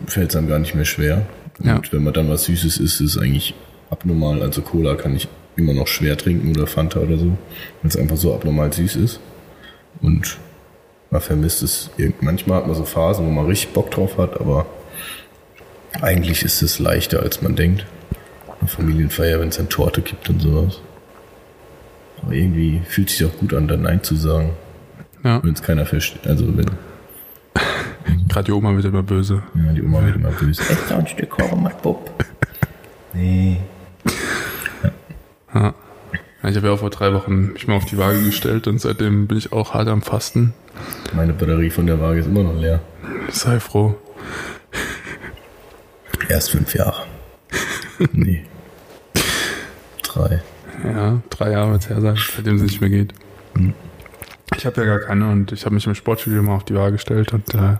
fällt 0.05 0.29
es 0.31 0.35
einem 0.35 0.47
gar 0.47 0.59
nicht 0.59 0.75
mehr 0.75 0.85
schwer. 0.85 1.25
Und 1.59 1.65
Ja. 1.65 1.81
wenn 1.91 2.03
man 2.03 2.13
dann 2.13 2.29
was 2.29 2.43
Süßes 2.45 2.77
isst, 2.77 3.01
ist 3.01 3.15
es 3.15 3.17
eigentlich 3.17 3.55
abnormal. 3.89 4.41
Also 4.41 4.61
Cola 4.61 4.95
kann 4.95 5.15
ich 5.15 5.27
immer 5.55 5.73
noch 5.73 5.87
schwer 5.87 6.17
trinken 6.17 6.51
oder 6.51 6.67
Fanta 6.67 6.99
oder 6.99 7.17
so, 7.17 7.25
weil 7.81 7.89
es 7.89 7.97
einfach 7.97 8.17
so 8.17 8.33
abnormal 8.35 8.71
süß 8.71 8.95
ist. 8.97 9.19
Und 10.01 10.37
man 11.09 11.21
vermisst 11.21 11.63
es. 11.63 11.89
Manchmal 12.21 12.59
hat 12.59 12.67
man 12.67 12.75
so 12.75 12.83
Phasen, 12.83 13.25
wo 13.25 13.31
man 13.31 13.47
richtig 13.47 13.73
Bock 13.73 13.89
drauf 13.89 14.17
hat, 14.19 14.39
aber 14.39 14.67
eigentlich 16.01 16.43
ist 16.43 16.61
es 16.61 16.77
leichter, 16.77 17.21
als 17.23 17.41
man 17.41 17.55
denkt. 17.55 17.85
Eine 18.59 18.67
Familienfeier, 18.69 19.39
wenn 19.39 19.49
es 19.49 19.57
dann 19.57 19.69
Torte 19.69 20.01
gibt 20.01 20.29
und 20.29 20.41
sowas. 20.41 20.81
Aber 22.21 22.33
irgendwie 22.33 22.81
fühlt 22.87 23.09
sich 23.09 23.25
auch 23.25 23.35
gut 23.37 23.53
an, 23.53 23.67
dann 23.67 23.81
Nein 23.83 24.03
zu 24.03 24.15
sagen, 24.15 24.51
Ja, 25.24 25.43
wenn 25.43 25.53
es 25.53 25.62
keiner 25.62 25.86
versteht. 25.86 26.25
Also 26.27 26.45
wenn 26.57 26.65
gerade 28.29 28.45
die 28.45 28.51
Oma 28.51 28.74
wird 28.75 28.86
immer 28.86 29.03
böse. 29.03 29.43
ja, 29.55 29.74
die 29.74 29.81
Oma 29.83 30.03
wird 30.05 30.15
immer 30.15 30.29
böse. 30.31 30.62
Echt 30.69 30.91
ein 30.91 31.07
Stück 31.07 31.29
Kuchen, 31.29 31.63
mach 31.63 31.74
Bub. 31.74 32.12
Nee. 33.13 33.57
Ja. 34.83 35.74
Ja, 36.43 36.50
Ich 36.50 36.55
habe 36.55 36.67
ja 36.67 36.74
auch 36.74 36.79
vor 36.79 36.91
drei 36.91 37.13
Wochen 37.13 37.53
mich 37.53 37.67
mal 37.67 37.75
auf 37.77 37.86
die 37.86 37.97
Waage 37.97 38.21
gestellt 38.21 38.67
und 38.67 38.79
seitdem 38.79 39.25
bin 39.27 39.38
ich 39.39 39.51
auch 39.53 39.74
hart 39.74 39.88
am 39.88 40.03
Fasten. 40.03 40.53
Meine 41.15 41.33
Batterie 41.33 41.71
von 41.71 41.88
der 41.88 42.00
Waage 42.00 42.19
ist 42.19 42.27
immer 42.27 42.43
noch 42.43 42.53
leer. 42.53 42.79
Sei 43.31 43.59
froh. 43.59 43.95
Erst 46.29 46.51
fünf 46.51 46.75
Jahre. 46.75 47.05
nee. 48.12 48.45
Drei. 50.03 50.43
Ja, 50.83 51.19
drei 51.31 51.51
Jahre 51.51 51.71
wird 51.71 51.81
es 51.83 51.89
her 51.89 52.01
sein, 52.01 52.17
seitdem 52.36 52.57
es 52.57 52.62
nicht 52.62 52.81
mehr 52.81 52.89
geht. 52.91 53.13
Ich 53.55 53.62
habe 54.67 54.81
ja 54.81 54.86
gar 54.88 55.00
keine 55.00 55.29
und 55.31 55.51
ich 55.51 55.65
habe 55.65 55.74
mich 55.74 55.88
im 55.88 55.95
Sportstudio 55.95 56.43
mal 56.43 56.55
auf 56.55 56.63
die 56.65 56.75
Waage 56.75 56.93
gestellt 56.93 57.33
und 57.33 57.53
äh, 57.55 57.77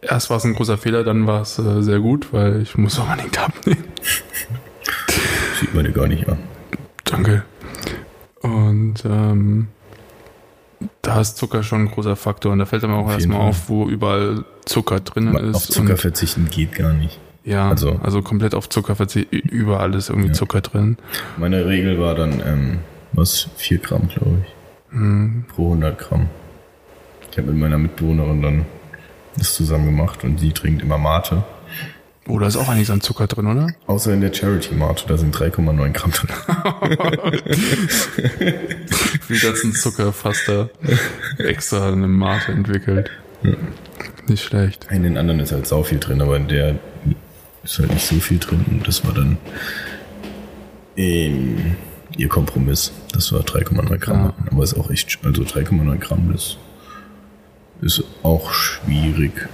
erst 0.00 0.30
war 0.30 0.38
es 0.38 0.44
ein 0.44 0.54
großer 0.54 0.78
Fehler, 0.78 1.04
dann 1.04 1.26
war 1.26 1.42
es 1.42 1.58
äh, 1.58 1.82
sehr 1.82 1.98
gut, 2.00 2.32
weil 2.32 2.62
ich 2.62 2.76
muss 2.78 2.98
unbedingt 2.98 3.38
abnehmen. 3.38 3.84
Sieht 5.60 5.74
man 5.74 5.84
dir 5.84 5.92
gar 5.92 6.06
nicht 6.06 6.28
an. 6.28 6.38
Danke. 7.04 7.42
Und 8.40 9.04
ähm, 9.04 9.68
da 11.02 11.20
ist 11.20 11.36
Zucker 11.36 11.62
schon 11.62 11.82
ein 11.86 11.90
großer 11.90 12.14
Faktor. 12.16 12.52
Und 12.52 12.60
da 12.60 12.66
fällt 12.66 12.84
einem 12.84 12.94
auch 12.94 13.06
Auf 13.06 13.12
erstmal 13.12 13.38
Fall. 13.38 13.48
auf, 13.48 13.68
wo 13.68 13.88
überall 13.88 14.44
Zucker 14.64 15.00
drinnen 15.00 15.34
ist. 15.36 15.56
Auf 15.56 15.68
Zucker 15.68 15.96
verzichten 15.96 16.48
geht 16.50 16.72
gar 16.72 16.92
nicht. 16.92 17.18
ja, 17.44 17.68
also, 17.68 17.98
also- 18.02 18.22
komplett 18.22 18.54
auf 18.54 18.68
Zucker 18.68 18.94
verzichten. 18.94 19.34
Überall 19.36 19.94
ist 19.94 20.10
irgendwie 20.10 20.28
Ja. 20.28 20.34
Zucker 20.34 20.60
drin. 20.60 20.98
Meine 21.36 21.66
Regel 21.66 21.98
war 22.00 22.14
dann, 22.14 22.40
ähm, 22.46 22.78
was, 23.12 23.48
4 23.56 23.78
Gramm, 23.78 24.08
glaube 24.08 24.42
ich, 24.46 24.54
Hm. 24.90 25.44
pro 25.48 25.72
100 25.72 25.98
Gramm. 25.98 26.28
Ich 27.30 27.38
habe 27.38 27.48
mit 27.48 27.58
meiner 27.60 27.78
Mitbewohnerin 27.78 28.42
dann 28.42 28.66
das 29.36 29.54
zusammen 29.54 29.86
gemacht 29.86 30.24
und 30.24 30.40
sie 30.40 30.52
trinkt 30.52 30.82
immer 30.82 30.98
Mate. 30.98 31.44
Oh, 32.26 32.38
da 32.38 32.46
ist 32.46 32.56
auch 32.56 32.68
einiges 32.68 32.90
an 32.90 33.00
Zucker 33.00 33.26
drin, 33.26 33.46
oder? 33.46 33.68
Außer 33.86 34.12
in 34.12 34.20
der 34.20 34.34
Charity 34.34 34.74
Mate, 34.74 35.04
da 35.08 35.16
sind 35.16 35.34
3,9 35.34 35.92
Gramm 35.92 36.10
drin. 36.10 36.28
Wie 39.28 39.38
ganzen 39.38 39.72
Zucker 39.72 40.12
fast 40.12 40.46
da 40.46 40.68
extra 41.38 41.90
eine 41.90 42.06
Mate 42.06 42.52
entwickelt. 42.52 43.10
Nicht 44.26 44.44
schlecht. 44.44 44.88
In 44.90 45.04
den 45.04 45.16
anderen 45.16 45.40
ist 45.40 45.52
halt 45.52 45.66
sau 45.66 45.82
viel 45.82 46.00
drin, 46.00 46.20
aber 46.20 46.36
in 46.36 46.48
der 46.48 46.74
ist 47.62 47.78
halt 47.78 47.94
nicht 47.94 48.06
so 48.06 48.16
viel 48.16 48.38
drin 48.38 48.62
und 48.70 48.86
das 48.86 49.06
war 49.06 49.14
dann 49.14 49.38
ähm, 50.96 51.76
ihr 52.18 52.28
Kompromiss. 52.28 52.92
Das 53.12 53.32
war 53.32 53.40
3,9 53.40 53.96
Gramm. 53.98 54.24
Ja. 54.24 54.34
Aber 54.50 54.62
ist 54.62 54.74
auch 54.74 54.90
echt, 54.90 55.18
also 55.24 55.42
3,9 55.42 55.96
Gramm, 55.98 56.30
das 56.32 56.58
ist 57.80 58.02
auch 58.22 58.52
schwierig, 58.52 59.48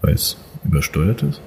weil 0.00 0.14
es 0.14 0.36
übersteuert 0.64 1.22
ist. 1.22 1.40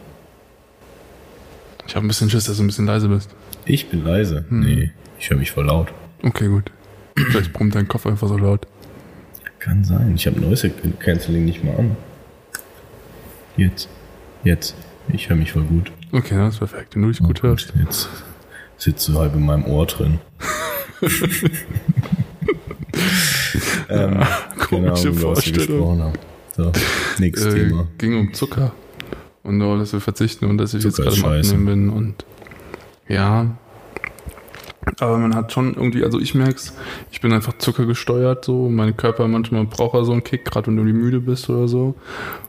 Ich 1.87 1.95
habe 1.95 2.05
ein 2.05 2.09
bisschen 2.09 2.29
Schiss, 2.29 2.45
dass 2.45 2.57
du 2.57 2.63
ein 2.63 2.67
bisschen 2.67 2.85
leise 2.85 3.07
bist. 3.07 3.29
Ich 3.65 3.89
bin 3.89 4.03
leise. 4.03 4.45
Hm. 4.49 4.59
Nee, 4.59 4.91
ich 5.19 5.29
höre 5.29 5.37
mich 5.37 5.51
voll 5.51 5.65
laut. 5.65 5.91
Okay, 6.21 6.47
gut. 6.47 6.71
Vielleicht 7.15 7.53
brummt 7.53 7.75
dein 7.75 7.87
Kopf 7.87 8.05
einfach 8.05 8.27
so 8.27 8.37
laut. 8.37 8.67
Kann 9.59 9.83
sein. 9.85 10.13
Ich 10.15 10.27
habe 10.27 10.39
Noise 10.41 10.69
Cancelling 10.99 11.45
nicht 11.45 11.63
mal 11.63 11.75
an. 11.77 11.95
Jetzt. 13.55 13.87
Jetzt. 14.43 14.75
Ich 15.07 15.29
höre 15.29 15.37
mich 15.37 15.51
voll 15.53 15.63
gut. 15.63 15.91
Okay, 16.11 16.35
das 16.35 16.55
ist 16.55 16.59
perfekt. 16.59 16.95
Wenn 16.95 17.03
du 17.03 17.09
dich 17.09 17.19
gut 17.19 17.39
Oh 17.43 17.47
hörst. 17.47 17.73
Gott, 17.73 17.81
Jetzt 17.81 18.09
sitzt 18.77 19.07
du 19.07 19.17
halb 19.19 19.33
in 19.35 19.45
meinem 19.45 19.65
Ohr 19.65 19.85
drin. 19.85 20.19
ähm, 23.89 24.19
Komische 24.59 24.69
genau, 24.69 24.91
was 24.91 25.03
wir 25.05 25.13
Vorstellung. 25.13 26.13
So, 26.55 26.71
nächstes 27.19 27.53
Äh, 27.53 27.67
Thema. 27.67 27.87
ging 27.97 28.17
um 28.19 28.33
Zucker. 28.33 28.71
Und 29.43 29.57
nur, 29.57 29.77
dass 29.79 29.91
wir 29.93 29.99
verzichten 29.99 30.45
und 30.45 30.57
dass 30.57 30.73
ich 30.73 30.81
Zucker 30.83 31.03
jetzt 31.03 31.03
gerade 31.03 31.15
scheiße. 31.15 31.55
Abnehmen 31.55 31.89
bin. 31.89 31.89
Und 31.89 32.25
ja. 33.07 33.57
Aber 34.99 35.17
man 35.17 35.33
hat 35.35 35.51
schon 35.51 35.73
irgendwie, 35.73 36.03
also 36.03 36.19
ich 36.19 36.35
merk's, 36.35 36.73
ich 37.11 37.21
bin 37.21 37.31
einfach 37.33 37.57
zuckergesteuert 37.57 38.45
so. 38.45 38.69
Mein 38.69 38.95
Körper 38.97 39.27
manchmal 39.27 39.65
braucht 39.65 39.95
er 39.95 40.05
so 40.05 40.11
einen 40.11 40.23
Kick, 40.23 40.45
gerade 40.45 40.67
wenn 40.67 40.75
du 40.75 40.83
irgendwie 40.83 40.99
müde 41.03 41.19
bist 41.19 41.49
oder 41.49 41.67
so. 41.67 41.95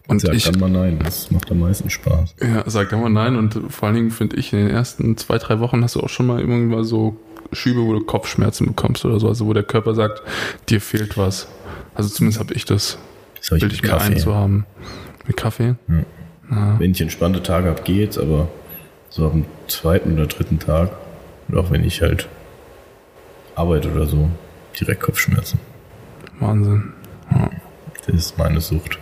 Und 0.09 0.21
Sag 0.21 0.35
ich 0.35 0.45
dann 0.45 0.59
mal 0.61 0.71
nein, 0.71 0.99
das 1.03 1.31
macht 1.31 1.51
am 1.51 1.61
meisten 1.61 1.91
Spaß. 1.91 2.35
Ja, 2.43 2.65
sag 2.67 2.91
doch 2.91 2.99
mal 2.99 3.09
nein. 3.09 3.37
Und 3.37 3.59
vor 3.71 3.87
allen 3.89 3.97
Dingen 3.97 4.11
finde 4.11 4.37
ich, 4.37 4.53
in 4.53 4.59
den 4.61 4.71
ersten 4.71 5.17
zwei, 5.17 5.39
drei 5.39 5.61
Wochen 5.61 5.83
hast 5.83 5.95
du 5.95 6.01
auch 6.01 6.09
schon 6.09 6.27
mal 6.27 6.41
irgendwann 6.41 6.85
so 6.85 7.17
Schübe, 7.53 7.81
wo 7.81 7.93
du 7.93 8.01
Kopfschmerzen 8.01 8.67
bekommst 8.67 9.05
oder 9.05 9.21
so. 9.21 9.29
Also 9.29 9.47
wo 9.47 9.53
der 9.53 9.63
Körper 9.63 9.95
sagt, 9.95 10.23
dir 10.69 10.81
fehlt 10.81 11.17
was. 11.17 11.49
Also 11.95 12.09
zumindest 12.11 12.41
habe 12.41 12.53
ich 12.55 12.65
das, 12.65 12.99
Das 13.39 13.47
habe 13.51 13.57
ich 13.59 13.63
bilde 13.63 13.75
ich 13.77 13.83
mir 13.83 13.93
ein 13.95 13.99
Kaffee. 13.99 14.17
zu 14.17 14.35
haben. 14.35 14.67
Mit 15.27 15.37
Kaffee? 15.37 15.77
Ja. 15.89 16.79
Wenn 16.79 16.91
ich 16.91 17.01
entspannte 17.01 17.43
Tage 17.43 17.71
habe, 17.71 17.83
geht's, 17.83 18.19
aber 18.19 18.49
so 19.09 19.31
am 19.31 19.45
zweiten 19.69 20.13
oder 20.15 20.27
dritten 20.27 20.59
Tag, 20.59 20.91
oder 21.55 21.63
auch 21.63 21.71
wenn 21.71 21.85
ich 21.85 22.03
halt 22.03 22.29
arbeite 23.55 23.93
oder 23.93 24.07
so, 24.07 24.29
direkt 24.79 25.03
Kopfschmerzen. 25.03 25.61
Wahnsinn. 26.41 26.93
Ja. 27.31 27.49
Das 28.05 28.15
ist 28.15 28.39
meine 28.39 28.61
Sucht. 28.61 28.99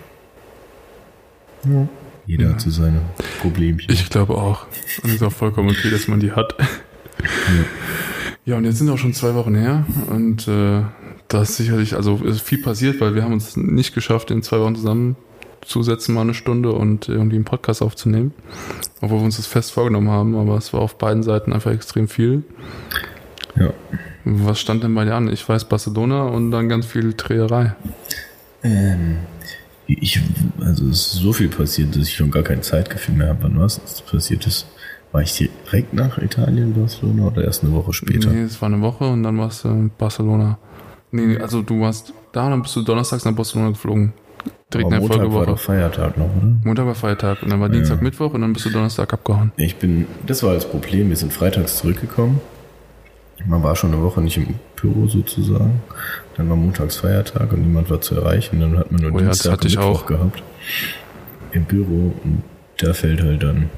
Jeder 2.27 2.51
hat 2.51 2.61
so 2.61 2.71
seine 2.71 3.01
Problemchen. 3.41 3.91
Ich 3.91 4.11
glaube 4.11 4.35
auch. 4.35 4.67
Und 5.03 5.09
es 5.09 5.17
ist 5.17 5.23
auch 5.23 5.33
vollkommen 5.33 5.71
okay, 5.71 5.91
dass 5.91 6.09
man 6.09 6.21
die 6.21 6.33
hat. 6.33 6.55
Ja, 8.45 8.57
und 8.57 8.65
jetzt 8.65 8.79
sind 8.79 8.91
auch 8.91 8.99
schon 8.99 9.15
zwei 9.15 9.35
Wochen 9.35 9.55
her 9.55 9.87
und 10.11 10.47
äh, 10.47 10.83
da 11.29 11.43
ist 11.43 11.57
sicherlich, 11.57 11.95
also 11.95 12.17
ist 12.17 12.43
viel 12.43 12.59
passiert, 12.59 13.01
weil 13.01 13.15
wir 13.15 13.23
haben 13.23 13.33
uns 13.33 13.57
nicht 13.57 13.95
geschafft, 13.95 14.31
in 14.31 14.43
zwei 14.43 14.59
Wochen 14.61 14.75
zusammenzusetzen, 15.63 16.15
mal 16.15 16.23
eine 16.23 16.35
Stunde 16.35 16.73
und 16.73 17.09
irgendwie 17.09 17.37
einen 17.37 17.45
Podcast 17.45 17.83
aufzunehmen. 17.83 18.33
Obwohl 19.01 19.19
wir 19.19 19.25
uns 19.25 19.37
das 19.37 19.47
fest 19.47 19.73
vorgenommen 19.73 20.11
haben, 20.11 20.37
aber 20.37 20.57
es 20.57 20.73
war 20.73 20.81
auf 20.81 20.97
beiden 20.99 21.23
Seiten 21.23 21.53
einfach 21.53 21.73
extrem 21.73 22.09
viel. 22.09 22.45
ja. 23.57 23.73
Was 24.25 24.61
stand 24.61 24.85
denn 24.85 24.95
bei 24.95 25.05
dir 25.05 25.17
an? 25.17 25.29
Ich 25.29 25.49
weiß 25.49 25.65
Barcelona 25.65 26.23
und 26.23 26.53
dann 26.53 26.69
ganz 26.69 26.87
viel 26.87 27.13
Dreherei. 27.15 27.75
Ähm, 28.63 29.17
ich, 29.89 30.21
also 30.61 30.89
es 30.89 31.09
ist 31.09 31.13
so 31.15 31.33
viel 31.33 31.49
passiert, 31.49 31.97
dass 31.97 32.07
ich 32.07 32.15
schon 32.15 32.31
gar 32.31 32.45
kein 32.45 32.63
Zeitgefühl 32.63 33.17
mehr 33.17 33.31
habe. 33.31 33.43
Wann 33.43 33.59
was 33.59 33.81
passiert 34.03 34.47
ist? 34.47 34.69
War 35.11 35.23
ich 35.23 35.33
direkt 35.35 35.93
nach 35.93 36.19
Italien, 36.19 36.73
Barcelona 36.73 37.27
oder 37.27 37.43
erst 37.43 37.65
eine 37.65 37.73
Woche 37.73 37.93
später? 37.93 38.31
Nee, 38.31 38.43
es 38.43 38.63
war 38.63 38.69
eine 38.69 38.81
Woche 38.81 39.09
und 39.09 39.25
dann 39.25 39.37
warst 39.39 39.65
du 39.65 39.69
in 39.71 39.91
Barcelona. 39.99 40.57
Nee, 41.11 41.27
nee, 41.27 41.39
also 41.39 41.61
du 41.61 41.81
warst 41.81 42.15
da 42.31 42.45
und 42.45 42.53
dann 42.53 42.63
bist 42.63 42.77
du 42.77 42.83
donnerstags 42.83 43.25
nach 43.25 43.35
Barcelona 43.35 43.71
geflogen. 43.71 44.13
Direkt 44.73 44.87
Aber 44.87 44.87
in 44.87 44.91
der 44.91 45.01
Montag 45.01 45.19
war 45.19 45.25
Folgewoche. 45.31 45.47
doch 45.47 45.59
Feiertag 45.59 46.19
noch, 46.19 46.25
oder? 46.37 46.53
Montag 46.65 46.87
war 46.87 46.95
Feiertag 46.95 47.43
und 47.43 47.51
dann 47.51 47.61
war 47.61 47.69
Dienstag, 47.69 48.01
Mittwoch 48.03 48.33
und 48.35 48.41
dann 48.41 48.53
bist 48.53 48.65
du 48.67 48.71
Donnerstag 48.71 49.13
abgehauen. 49.13 49.53
Ich 49.57 49.77
bin, 49.77 50.07
das 50.27 50.43
war 50.43 50.55
das 50.55 50.69
Problem, 50.69 51.09
wir 51.11 51.17
sind 51.17 51.33
freitags 51.33 51.79
zurückgekommen. 51.79 52.41
Man 53.47 53.63
war 53.63 53.75
schon 53.75 53.93
eine 53.93 54.03
Woche 54.03 54.21
nicht 54.21 54.37
im 54.37 54.55
Büro 54.77 55.09
sozusagen. 55.09 55.81
Dann 56.37 56.49
war 56.49 56.55
montags 56.57 56.97
Feiertag 56.97 57.53
und 57.53 57.63
niemand 57.63 57.91
war 57.91 58.01
zu 58.01 58.15
erreichen. 58.15 58.61
Dann 58.61 58.79
hat 58.79 58.93
man 58.93 59.01
nur 59.03 59.13
Oh 59.13 59.19
ja, 59.19 59.25
Dienstag 59.27 59.53
hatte 59.53 59.67
und 59.67 59.75
Mittwoch 59.75 60.03
auch. 60.03 60.07
gehabt. 60.07 60.43
Im 61.53 61.65
Büro 61.65 62.15
und 62.25 62.43
da 62.79 62.95
fällt 62.95 63.21
halt 63.23 63.43
dann 63.43 63.69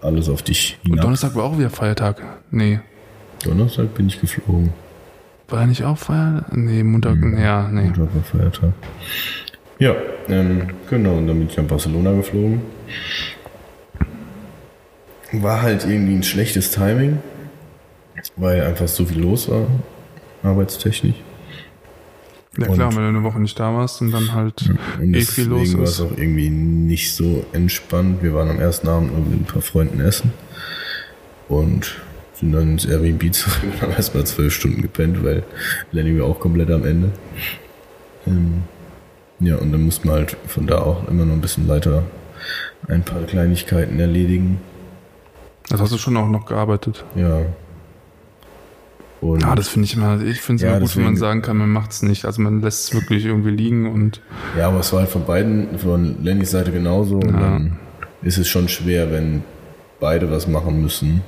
alles 0.00 0.28
auf 0.28 0.42
dich 0.42 0.78
Und 0.84 0.90
hinab. 0.90 1.02
Donnerstag 1.04 1.34
war 1.34 1.44
auch 1.44 1.58
wieder 1.58 1.70
Feiertag. 1.70 2.22
Nee. 2.52 2.78
Donnerstag 3.44 3.92
bin 3.94 4.06
ich 4.06 4.20
geflogen. 4.20 4.72
War 5.48 5.62
er 5.62 5.66
nicht 5.66 5.82
auch 5.84 5.98
Feiertag? 5.98 6.56
Nee, 6.56 6.82
Montag, 6.84 7.16
ja, 7.38 7.68
nee. 7.68 7.82
Montag 7.84 8.14
war 8.14 8.22
Feiertag. 8.22 8.72
Ja, 9.80 9.94
ähm, 10.28 10.62
genau, 10.88 11.16
und 11.18 11.26
dann 11.26 11.38
bin 11.38 11.48
ich 11.48 11.56
nach 11.56 11.64
Barcelona 11.64 12.12
geflogen. 12.12 12.60
War 15.32 15.60
halt 15.62 15.84
irgendwie 15.84 16.14
ein 16.14 16.22
schlechtes 16.22 16.70
Timing, 16.70 17.18
weil 18.36 18.62
einfach 18.62 18.88
so 18.88 19.04
viel 19.04 19.20
los 19.20 19.48
war, 19.50 19.66
arbeitstechnisch. 20.42 21.16
Ja 22.58 22.66
klar, 22.66 22.88
Und- 22.88 22.96
wenn 22.96 23.02
du 23.02 23.08
eine 23.10 23.22
Woche 23.22 23.38
nicht 23.40 23.58
da 23.60 23.72
warst 23.74 24.00
und 24.00 24.10
dann 24.10 24.32
halt 24.32 24.70
Und 25.00 25.14
eh 25.14 25.20
viel 25.20 25.44
los 25.46 25.60
deswegen 25.60 25.78
war 25.78 25.84
ist. 25.84 25.90
es 25.92 26.00
auch 26.00 26.10
irgendwie 26.16 26.48
nicht 26.50 27.14
so 27.14 27.44
entspannt. 27.52 28.22
Wir 28.22 28.34
waren 28.34 28.48
am 28.50 28.58
ersten 28.58 28.88
Abend 28.88 29.12
nur 29.16 29.24
mit 29.26 29.40
ein 29.40 29.44
paar 29.44 29.62
Freunden 29.62 30.00
essen 30.00 30.32
und 31.48 31.94
sind 32.34 32.52
dann 32.52 32.72
ins 32.72 32.84
Airbnb 32.86 33.32
zurück 33.32 33.58
und 33.64 33.82
haben 33.82 33.92
erstmal 33.92 34.24
zwölf 34.24 34.52
Stunden 34.54 34.80
gepennt, 34.82 35.22
weil 35.22 35.42
Lenny 35.92 36.18
war 36.18 36.26
auch 36.26 36.40
komplett 36.40 36.70
am 36.70 36.84
Ende. 36.84 37.10
Ähm, 38.26 38.62
ja, 39.40 39.56
und 39.56 39.72
dann 39.72 39.82
mussten 39.84 40.08
wir 40.08 40.14
halt 40.14 40.36
von 40.46 40.66
da 40.66 40.78
auch 40.78 41.06
immer 41.08 41.24
noch 41.24 41.34
ein 41.34 41.40
bisschen 41.40 41.68
weiter 41.68 42.02
ein 42.88 43.02
paar 43.02 43.22
Kleinigkeiten 43.22 43.98
erledigen. 44.00 44.60
Das 45.68 45.80
hast 45.80 45.92
du 45.92 45.98
schon 45.98 46.16
auch 46.16 46.28
noch 46.28 46.46
gearbeitet. 46.46 47.04
Ja. 47.14 47.42
Und 49.20 49.42
Ja, 49.42 49.54
das 49.56 49.68
finde 49.68 49.86
ich 49.86 49.96
immer, 49.96 50.20
ich 50.22 50.40
finde 50.40 50.56
es 50.56 50.62
Ja, 50.62 50.76
immer 50.76 50.80
gut, 50.86 50.96
wenn 50.96 51.02
man 51.04 51.14
deswegen- 51.14 51.28
sagen 51.28 51.42
kann, 51.42 51.56
man 51.56 51.70
macht 51.70 51.90
es 51.90 52.02
nicht. 52.02 52.24
Also 52.24 52.40
man 52.40 52.62
lässt 52.62 52.84
es 52.88 52.94
wirklich 52.94 53.24
irgendwie 53.26 53.50
liegen 53.50 53.92
und 53.92 54.20
Ja, 54.56 54.68
aber 54.68 54.78
es 54.80 54.92
war 54.92 55.00
halt 55.00 55.10
von 55.10 55.24
beiden, 55.24 55.78
von 55.78 56.22
Lennys 56.22 56.52
Seite 56.52 56.70
genauso. 56.70 57.16
Und 57.16 57.32
Ja. 57.34 57.40
dann 57.40 57.78
ist 58.22 58.38
es 58.38 58.48
schon 58.48 58.68
schwer, 58.68 59.10
wenn 59.10 59.42
beide 60.00 60.30
was 60.30 60.46
machen 60.46 60.80
müssen. 60.80 61.22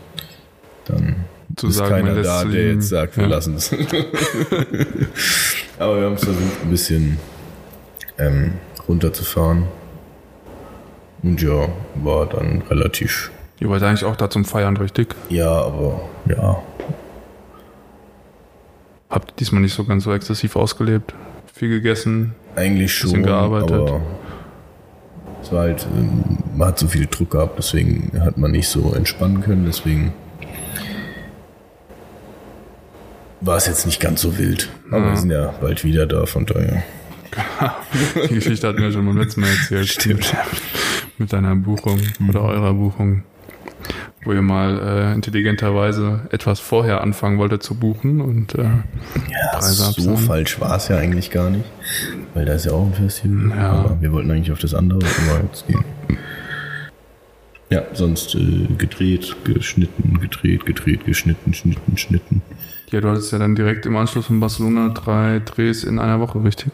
Dann 0.87 1.17
zu 1.57 1.67
ist 1.67 1.77
sagen, 1.77 1.91
keiner 1.91 2.15
da, 2.23 2.45
der 2.45 2.53
liegen. 2.53 2.75
jetzt 2.77 2.89
sagt, 2.89 3.17
wir 3.17 3.25
ja. 3.25 3.31
lassen 3.31 3.57
es. 3.57 3.73
aber 5.79 5.97
wir 5.99 6.07
haben 6.07 6.15
es 6.15 6.25
versucht, 6.25 6.63
ein 6.63 6.71
bisschen 6.71 7.19
ähm, 8.21 8.53
runterzufahren. 8.87 9.65
Und 11.23 11.43
ja, 11.43 11.69
war 11.97 12.27
dann 12.27 12.63
relativ, 12.71 13.31
Ihr 13.59 13.69
wollt 13.69 13.83
eigentlich 13.83 14.05
auch 14.05 14.17
da 14.17 14.31
zum 14.31 14.45
Feiern, 14.45 14.77
richtig? 14.77 15.15
ja, 15.29 15.51
aber 15.51 16.09
ja, 16.27 16.63
Habt 19.11 19.33
ihr 19.33 19.35
diesmal 19.41 19.61
nicht 19.61 19.75
so 19.75 19.85
ganz 19.85 20.05
so 20.05 20.13
exzessiv 20.15 20.55
ausgelebt? 20.55 21.15
Viel 21.53 21.69
gegessen? 21.69 22.35
eigentlich 22.57 22.95
schon. 22.95 23.11
Bisschen 23.11 23.25
gearbeitet. 23.25 23.73
Aber 23.73 24.01
es 25.43 25.53
war 25.53 25.63
halt, 25.63 25.87
ähm, 25.97 26.39
man 26.57 26.69
hat 26.69 26.79
so 26.79 26.87
viel 26.87 27.07
Druck 27.07 27.31
gehabt, 27.31 27.59
deswegen 27.59 28.13
hat 28.21 28.39
man 28.39 28.53
nicht 28.53 28.69
so 28.69 28.93
entspannen 28.95 29.41
können, 29.41 29.65
deswegen 29.67 30.13
war 33.41 33.57
es 33.57 33.67
jetzt 33.67 33.87
nicht 33.87 34.01
ganz 34.01 34.21
so 34.21 34.37
wild. 34.39 34.69
Aber 34.91 35.11
wir 35.11 35.17
sind 35.17 35.31
ja 35.31 35.55
bald 35.61 35.83
wieder 35.83 36.07
da, 36.07 36.27
von 36.27 36.45
daher. 36.47 36.83
Die 38.31 38.35
Geschichte 38.35 38.69
hatten 38.69 38.81
wir 38.83 38.93
schon 38.93 39.07
beim 39.07 39.19
letzten 39.19 39.41
Mal 39.43 39.49
erzählt. 39.51 39.89
Stimmt. 39.89 40.35
Mit 41.19 41.33
deiner 41.33 41.55
Buchung 41.57 42.01
oder 42.29 42.43
eurer 42.43 42.73
Buchung. 42.75 43.23
wo 44.25 44.33
ihr 44.33 44.43
mal 44.43 44.79
äh, 44.79 45.15
intelligenterweise 45.15 46.29
etwas 46.31 46.61
vorher 46.61 47.01
anfangen 47.03 47.39
wolltet 47.39 47.63
zu 47.63 47.75
buchen 47.75 48.21
und 48.21 48.55
äh, 48.55 48.63
Ja, 48.63 48.85
Preise 49.53 49.75
so 49.75 49.85
absagen. 49.85 50.17
falsch 50.19 50.61
war 50.61 50.77
es 50.77 50.89
ja 50.89 50.97
eigentlich 50.99 51.31
gar 51.31 51.51
nicht. 51.51 51.65
Weil 52.35 52.45
da 52.45 52.55
ist 52.55 52.67
ja 52.67 52.73
auch 52.73 52.87
ein 52.87 52.95
Festival. 52.95 53.57
Ja. 53.57 53.71
Aber 53.73 54.01
wir 54.01 54.13
wollten 54.13 54.31
eigentlich 54.31 54.53
auf 54.53 54.59
das 54.59 54.75
andere, 54.75 55.01
aber 55.01 55.45
jetzt 55.45 55.67
gehen. 55.67 55.85
Ja, 57.71 57.83
sonst 57.93 58.35
äh, 58.35 58.67
gedreht, 58.79 59.37
geschnitten, 59.45 60.19
gedreht, 60.21 60.67
gedreht, 60.67 61.05
geschnitten, 61.05 61.55
schnitten, 61.55 61.97
schnitten. 61.97 62.43
Ja, 62.91 63.01
du 63.01 63.09
hattest 63.09 63.31
ja 63.33 63.39
dann 63.39 63.55
direkt 63.55 63.87
im 63.87 63.97
Anschluss 63.97 64.27
von 64.27 64.41
Barcelona 64.41 64.89
drei 64.89 65.41
Drehs 65.45 65.85
in 65.85 65.99
einer 66.01 66.19
Woche, 66.19 66.43
richtig? 66.43 66.73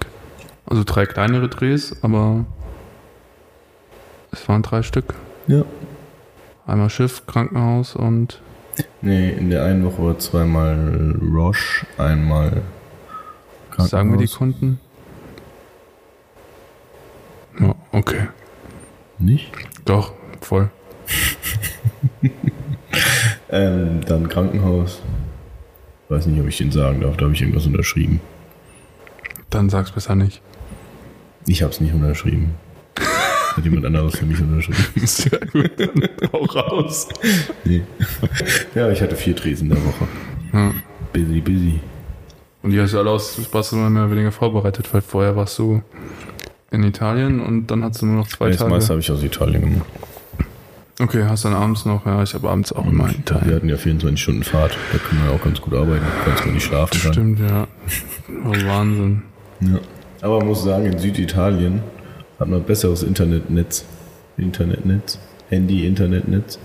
Also 0.67 0.83
drei 0.85 1.07
kleinere 1.07 1.49
Drehs, 1.49 1.97
aber 2.03 2.45
es 4.33 4.49
waren 4.49 4.63
drei 4.63 4.83
Stück. 4.83 5.15
Ja. 5.47 5.65
Einmal 6.67 6.91
Schiff, 6.91 7.27
Krankenhaus 7.27 7.95
und 7.95 8.41
Nee, 9.01 9.31
in 9.31 9.49
der 9.51 9.65
einen 9.65 9.85
Woche 9.85 10.03
war 10.05 10.19
zweimal 10.19 11.17
Roche, 11.23 11.87
einmal 11.97 12.63
Krankenhaus. 13.71 13.91
sagen 13.91 14.11
wir 14.11 14.19
die 14.19 14.31
Kunden? 14.33 14.81
Ja, 17.59 17.75
okay. 17.93 18.29
Nicht? 19.19 19.51
Doch, 19.85 20.13
voll. 20.41 20.71
Ähm, 23.49 24.01
dann 24.05 24.29
Krankenhaus. 24.29 25.03
Weiß 26.09 26.27
nicht, 26.27 26.41
ob 26.41 26.49
ich 26.49 26.59
den 26.59 26.73
sagen 26.73 27.01
darf, 27.01 27.17
da 27.17 27.25
habe 27.25 27.35
ich 27.35 27.41
irgendwas 27.41 27.67
unterschrieben. 27.67 28.21
Dann 29.51 29.71
sag's 29.71 29.93
besser 29.93 30.15
nicht. 30.15 30.43
Ich 31.47 31.63
habe 31.63 31.73
es 31.73 31.81
nicht 31.81 31.95
unterschrieben. 31.95 32.55
Hat 33.57 33.65
jemand 33.65 33.87
anderes 33.87 34.17
für 34.19 34.27
mich 34.27 34.41
unterschrieben? 34.41 34.79
Sehr 35.07 35.39
gut, 35.53 35.71
dann 35.79 36.09
hau 36.33 36.45
raus. 36.45 37.09
Nee. 37.65 37.83
Ja, 38.75 38.91
ich 38.91 39.01
hatte 39.01 39.17
vier 39.17 39.35
Drehs 39.35 39.61
in 39.61 39.69
der 39.71 39.79
Woche. 39.79 40.07
Ja. 40.53 40.73
Busy, 41.13 41.41
busy. 41.41 41.81
Und 42.63 42.71
die 42.73 42.81
hast 42.81 42.93
du 42.95 42.99
alle 42.99 43.11
aus 43.11 43.37
Barcelona 43.51 43.89
mehr 43.91 44.03
oder 44.05 44.13
weniger 44.13 44.33
vorbereitet, 44.33 44.93
weil 44.93 45.01
vorher 45.03 45.37
warst 45.37 45.59
du 45.59 45.83
in 46.71 46.83
Italien 46.83 47.41
und 47.41 47.69
dann 47.69 47.85
hast 47.85 48.03
du 48.03 48.07
nur 48.07 48.17
noch 48.17 48.29
zwei 48.29 48.51
Das 48.51 48.61
meiste 48.61 48.73
Tage. 48.79 48.89
habe 48.91 49.01
ich 49.01 49.11
aus 49.11 49.23
Italien 49.23 49.61
gemacht. 49.63 49.87
Okay, 50.99 51.25
hast 51.29 51.45
dann 51.45 51.53
abends 51.55 51.85
noch, 51.85 52.05
ja, 52.07 52.23
ich 52.23 52.33
habe 52.35 52.49
abends 52.51 52.73
auch 52.73 52.87
immer 52.87 53.05
in 53.05 53.13
Wir 53.13 53.19
Italien. 53.21 53.55
hatten 53.55 53.69
ja 53.69 53.77
24 53.77 54.21
Stunden 54.21 54.43
Fahrt. 54.43 54.77
Da 54.93 54.99
können 54.99 55.23
wir 55.25 55.31
auch 55.33 55.43
ganz 55.45 55.61
gut 55.61 55.75
arbeiten. 55.75 56.05
Kannst 56.25 56.45
du 56.45 56.49
nicht 56.51 56.65
schlafen. 56.65 57.01
kann. 57.01 57.13
Stimmt, 57.13 57.41
ja. 57.41 57.67
Oh, 58.45 58.67
Wahnsinn. 58.67 59.23
Ja. 59.61 59.79
Aber 60.27 60.39
man 60.39 60.49
muss 60.49 60.65
sagen, 60.65 60.87
in 60.87 60.99
Süditalien 60.99 61.81
hat 62.41 62.49
man 62.49 62.63
besseres 62.65 63.03
Internetnetz. 63.05 63.85
Internetnetz. 64.37 65.19
Handy, 65.51 65.87
Internetnetz. 65.87 66.59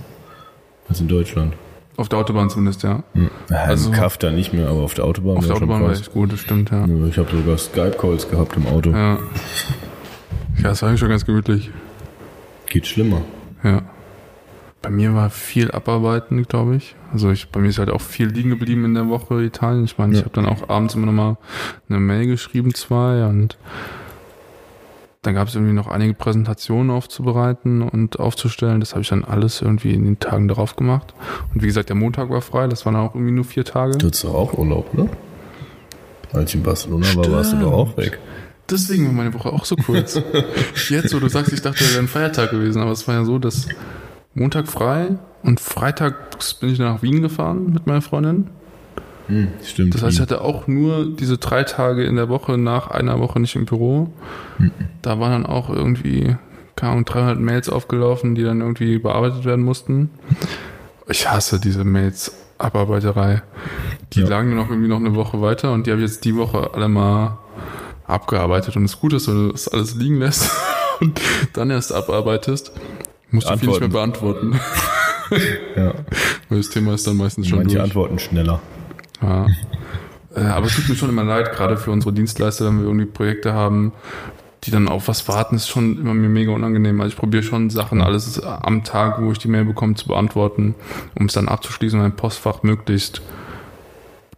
Als 0.90 1.00
in 1.00 1.08
Deutschland. 1.08 1.54
Auf 1.96 2.10
der 2.10 2.18
Autobahn 2.20 2.50
zumindest, 2.50 2.82
ja. 2.82 3.04
Ja, 3.14 3.56
Also- 3.56 3.90
Im 3.90 3.96
Kaff 3.96 4.18
da 4.18 4.32
nicht 4.32 4.52
mehr, 4.54 4.68
aber 4.68 4.80
auf 4.80 4.96
der 4.96 5.06
Autobahn 5.06 5.38
Auf 5.38 5.46
der 5.46 5.56
Autobahn 5.56 5.84
war 5.84 5.92
echt 5.92 6.12
gut, 6.12 6.34
das 6.34 6.40
stimmt, 6.40 6.72
ja. 6.72 6.86
Ja, 6.88 7.06
Ich 7.08 7.18
habe 7.20 7.30
sogar 7.30 7.58
Skype-Calls 7.58 8.30
gehabt 8.32 8.58
im 8.58 8.66
Auto. 8.66 8.90
Ja. 8.90 9.20
Ja, 10.58 10.64
das 10.64 10.82
war 10.82 10.90
eigentlich 10.90 11.00
schon 11.00 11.10
ganz 11.10 11.24
gemütlich. 11.26 11.70
Geht 12.68 12.88
schlimmer. 12.88 13.22
Ja. 13.64 13.84
Bei 14.82 14.90
mir 14.90 15.14
war 15.14 15.30
viel 15.30 15.70
Abarbeiten, 15.72 16.44
glaube 16.48 16.76
ich. 16.76 16.96
Also 17.14 17.30
ich, 17.30 17.50
bei 17.50 17.60
mir 17.60 17.70
ist 17.70 17.78
halt 17.78 17.92
auch 17.92 18.02
viel 18.02 18.28
liegen 18.28 18.50
geblieben 18.50 18.84
in 18.86 18.96
der 18.96 19.10
Woche 19.10 19.44
Italien. 19.44 19.84
Ich 19.86 19.98
meine, 20.00 20.14
ich 20.14 20.20
Ja. 20.20 20.26
habe 20.26 20.34
dann 20.34 20.48
auch 20.48 20.70
abends 20.70 20.96
immer 20.96 21.06
noch 21.06 21.14
mal 21.14 21.38
eine 21.88 22.00
Mail 22.00 22.26
geschrieben, 22.26 22.74
zwei, 22.74 23.26
und 23.26 23.58
dann 25.22 25.36
gab 25.36 25.48
es 25.50 25.54
irgendwie 25.54 25.74
noch 25.74 25.86
einige 25.86 26.16
Präsentationen 26.16 26.90
aufzubereiten 26.90 27.84
und 27.84 28.20
aufzustellen. 28.20 28.80
Das 28.80 28.94
habe 28.94 29.02
ich 29.04 29.10
dann 29.10 29.24
alles 29.24 29.62
irgendwie 29.62 29.94
in 29.94 30.04
den 30.04 30.20
Tagen 30.20 30.48
darauf 30.48 30.76
gemacht. 30.76 31.14
Und 31.54 31.62
wie 31.62 31.68
gesagt, 31.68 31.90
der 31.90 31.96
Montag 31.96 32.32
war 32.32 32.42
frei, 32.42 32.68
das 32.68 32.84
waren 32.88 32.96
auch 32.96 33.14
irgendwie 33.14 33.34
nur 33.34 33.46
vier 33.46 33.64
Tage. 33.64 33.98
Du 34.00 34.08
hattest 34.08 34.24
doch 34.24 34.34
auch 34.34 34.54
Urlaub, 34.58 34.92
oder? 34.96 35.10
Als 36.34 36.50
ich 36.50 36.56
in 36.56 36.64
Barcelona 36.64 37.06
war, 37.16 37.32
warst 37.32 37.54
du 37.54 37.58
doch 37.60 37.72
auch 37.74 37.98
weg. 37.98 38.18
Deswegen 38.68 39.06
war 39.06 39.14
meine 39.14 39.34
Woche 39.36 39.50
auch 39.54 39.66
so 39.66 39.76
kurz. 39.76 40.20
Jetzt, 40.90 41.14
wo 41.14 41.20
du 41.20 41.28
sagst, 41.28 41.54
ich 41.54 41.62
dachte, 41.62 41.82
wäre 41.88 42.00
ein 42.00 42.08
Feiertag 42.08 42.50
gewesen, 42.50 42.82
aber 42.82 42.92
es 42.92 43.08
war 43.08 43.14
ja 43.16 43.26
so, 43.26 43.38
dass 43.38 43.68
Montag 44.34 44.68
frei 44.68 45.18
und 45.44 45.60
freitags 45.60 46.54
bin 46.54 46.70
ich 46.70 46.80
nach 46.80 47.02
Wien 47.02 47.22
gefahren 47.22 47.74
mit 47.74 47.86
meiner 47.88 48.02
Freundin. 48.02 48.48
Hm, 49.28 49.50
stimmt. 49.64 49.94
Das 49.94 50.04
heißt, 50.04 50.16
ich 50.16 50.22
hatte 50.22 50.42
auch 50.42 50.68
nur 50.68 51.06
diese 51.16 51.38
drei 51.38 51.64
Tage 51.64 52.04
in 52.04 52.16
der 52.16 52.30
Woche 52.30 52.58
nach 52.58 52.88
einer 52.90 53.20
Woche 53.20 53.40
nicht 53.40 53.56
im 53.56 53.66
Büro. 53.66 54.12
Da 55.02 55.20
waren 55.20 55.32
dann 55.44 55.46
auch 55.46 55.70
irgendwie, 55.70 56.36
keine 56.76 56.94
Ahnung, 56.94 57.06
300 57.06 57.40
Mails 57.40 57.70
aufgelaufen, 57.70 58.36
die 58.36 58.44
dann 58.44 58.62
irgendwie 58.62 58.98
bearbeitet 59.00 59.46
werden 59.46 59.64
mussten. 59.64 60.10
Ich 61.08 61.30
hasse 61.30 61.60
diese 61.60 61.84
Mails-Abarbeiterei. 61.84 63.42
Die 64.14 64.22
Ja. 64.22 64.28
lagen 64.30 64.58
auch 64.60 64.70
irgendwie 64.70 64.90
noch 64.90 64.98
eine 65.00 65.16
Woche 65.16 65.42
weiter 65.42 65.72
und 65.72 65.88
die 65.88 65.92
habe 65.92 66.02
ich 66.02 66.10
jetzt 66.10 66.26
die 66.26 66.36
Woche 66.36 66.72
alle 66.74 66.88
mal 66.90 67.38
abgearbeitet. 68.08 68.76
Und 68.76 68.84
das 68.84 69.00
Gute 69.00 69.18
ist, 69.18 69.28
wenn 69.28 69.48
du 69.48 69.52
das 69.52 69.68
alles 69.68 69.96
liegen 69.96 70.20
lässt 70.20 70.50
und 71.00 71.20
dann 71.54 71.70
erst 71.70 71.94
abarbeitest, 71.94 72.72
musst 73.32 73.50
du 73.50 73.58
viel 73.58 73.70
nicht 73.70 73.80
mehr 73.80 73.90
beantworten. 73.90 74.60
ja, 75.76 75.94
Weil 76.50 76.58
das 76.58 76.70
Thema 76.70 76.94
ist 76.94 77.08
dann 77.08 77.18
meistens 77.18 77.48
schon 77.48 77.60
manche 77.60 77.76
durch. 77.76 77.84
antworten 77.86 78.20
schneller. 78.20 78.62
Ja. 79.22 79.48
Äh, 80.36 80.42
Aber 80.42 80.66
es 80.66 80.76
tut 80.76 80.90
mir 80.90 80.96
schon 80.96 81.10
immer 81.10 81.24
leid, 81.24 81.52
gerade 81.52 81.78
für 81.78 81.92
unsere 81.92 82.14
Dienstleister, 82.14 82.66
wenn 82.66 82.80
wir 82.80 82.86
irgendwie 82.86 83.06
Projekte 83.06 83.54
haben, 83.54 83.94
die 84.64 84.72
dann 84.72 84.88
auf 84.88 85.08
was 85.08 85.28
warten, 85.28 85.56
ist 85.56 85.68
schon 85.70 85.98
immer 85.98 86.14
mir 86.14 86.30
mega 86.30 86.52
unangenehm. 86.52 87.02
Also 87.02 87.14
ich 87.14 87.18
probiere 87.20 87.44
schon 87.44 87.70
Sachen 87.70 88.02
alles 88.02 88.42
am 88.44 88.84
Tag, 88.84 89.22
wo 89.22 89.32
ich 89.32 89.40
die 89.40 89.48
Mail 89.48 89.66
bekomme, 89.66 89.96
zu 89.96 90.08
beantworten, 90.08 90.76
um 91.16 91.26
es 91.26 91.34
dann 91.34 91.48
abzuschließen, 91.48 92.00
mein 92.00 92.16
Postfach 92.16 92.62
möglichst 92.64 93.22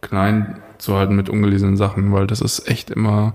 klein 0.00 0.60
zu 0.78 0.96
halten 0.96 1.16
mit 1.16 1.28
ungelesenen 1.28 1.76
Sachen, 1.76 2.12
weil 2.12 2.26
das 2.26 2.40
ist 2.40 2.68
echt 2.68 2.90
immer 2.90 3.34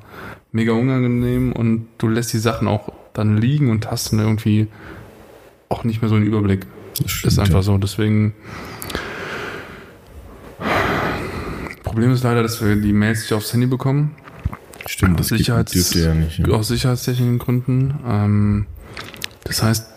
mega 0.52 0.74
unangenehm 0.74 1.52
und 1.52 1.88
du 2.00 2.08
lässt 2.08 2.34
die 2.34 2.40
Sachen 2.40 2.68
auch 2.68 2.92
dann 3.14 3.38
liegen 3.38 3.70
und 3.70 3.90
hast 3.90 4.12
dann 4.12 4.20
irgendwie 4.20 4.68
auch 5.70 5.84
nicht 5.84 6.02
mehr 6.02 6.10
so 6.10 6.16
einen 6.16 6.26
Überblick. 6.26 6.66
Das 7.02 7.12
stimmt, 7.12 7.32
Ist 7.34 7.40
einfach 7.40 7.54
ja. 7.56 7.62
so. 7.62 7.78
Deswegen. 7.78 8.34
Problem 11.84 12.12
ist 12.12 12.24
leider, 12.24 12.44
dass 12.44 12.64
wir 12.64 12.76
die 12.76 12.94
Mails 12.94 13.22
nicht 13.22 13.34
aufs 13.34 13.52
Handy 13.54 13.68
bekommen. 13.68 14.16
Stimmt, 14.86 15.20
das 15.20 15.28
Sicherheits- 15.30 15.72
dürfte 15.72 16.00
ja 16.00 16.14
nicht. 16.14 16.40
Ja. 16.40 16.48
Aus 16.50 16.68
sicherheitstechnischen 16.68 17.40
Gründen. 17.40 17.96
Ähm, 18.08 18.66
das 19.44 19.64
heißt, 19.64 19.88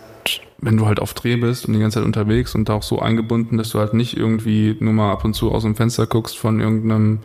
wenn 0.59 0.77
du 0.77 0.85
halt 0.85 0.99
auf 0.99 1.13
Dreh 1.13 1.35
bist 1.35 1.65
und 1.67 1.73
die 1.73 1.79
ganze 1.79 1.99
Zeit 1.99 2.05
unterwegs 2.05 2.55
und 2.55 2.69
da 2.69 2.73
auch 2.73 2.83
so 2.83 2.99
eingebunden, 2.99 3.57
dass 3.57 3.69
du 3.69 3.79
halt 3.79 3.93
nicht 3.93 4.15
irgendwie 4.15 4.77
nur 4.79 4.93
mal 4.93 5.11
ab 5.11 5.25
und 5.25 5.33
zu 5.33 5.51
aus 5.51 5.63
dem 5.63 5.75
Fenster 5.75 6.07
guckst 6.07 6.37
von 6.37 6.59
irgendeinem 6.59 7.19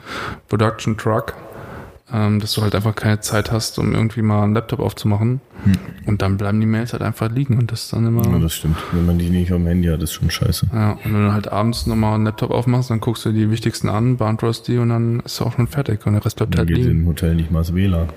Production 0.49 0.97
Truck, 0.97 1.35
ähm, 2.13 2.41
dass 2.41 2.53
du 2.55 2.63
halt 2.63 2.75
einfach 2.75 2.95
keine 2.95 3.21
Zeit 3.21 3.53
hast, 3.53 3.79
um 3.79 3.93
irgendwie 3.95 4.23
mal 4.23 4.43
einen 4.45 4.55
Laptop 4.55 4.81
aufzumachen. 4.81 5.41
Und 6.07 6.23
dann 6.23 6.37
bleiben 6.39 6.61
die 6.61 6.67
Mails 6.67 6.93
halt 6.93 7.03
einfach 7.03 7.31
liegen 7.31 7.59
und 7.59 7.73
das 7.73 7.83
ist 7.85 7.93
dann 7.93 8.07
immer. 8.07 8.25
Ja, 8.31 8.39
das 8.39 8.55
stimmt. 8.55 8.77
Wenn 8.93 9.05
man 9.07 9.19
die 9.19 9.29
nicht 9.29 9.51
dem 9.51 9.67
Handy 9.67 9.89
hat, 9.89 10.01
ist 10.03 10.13
schon 10.13 10.31
scheiße. 10.31 10.69
Ja, 10.73 10.93
und 10.93 11.13
wenn 11.13 11.27
du 11.27 11.33
halt 11.33 11.51
abends 11.53 11.87
nochmal 11.87 12.15
einen 12.15 12.25
Laptop 12.25 12.51
aufmachst, 12.53 12.91
dann 12.91 13.01
guckst 13.01 13.25
du 13.25 13.33
die 13.33 13.51
wichtigsten 13.51 13.89
an, 13.89 14.17
beantwortest 14.17 14.69
die 14.69 14.79
und 14.79 14.89
dann 14.91 15.21
ist 15.21 15.41
auch 15.43 15.53
schon 15.55 15.67
fertig 15.67 16.07
und 16.07 16.13
der 16.15 16.25
Rest 16.25 16.37
bleibt 16.37 16.55
Da 16.55 16.59
halt 16.61 16.69
geht 16.69 16.79
liegen. 16.79 16.91
im 17.03 17.07
Hotel 17.07 17.35
nicht 17.35 17.51
mal 17.51 17.59
das 17.59 17.75
WLAN. 17.75 18.09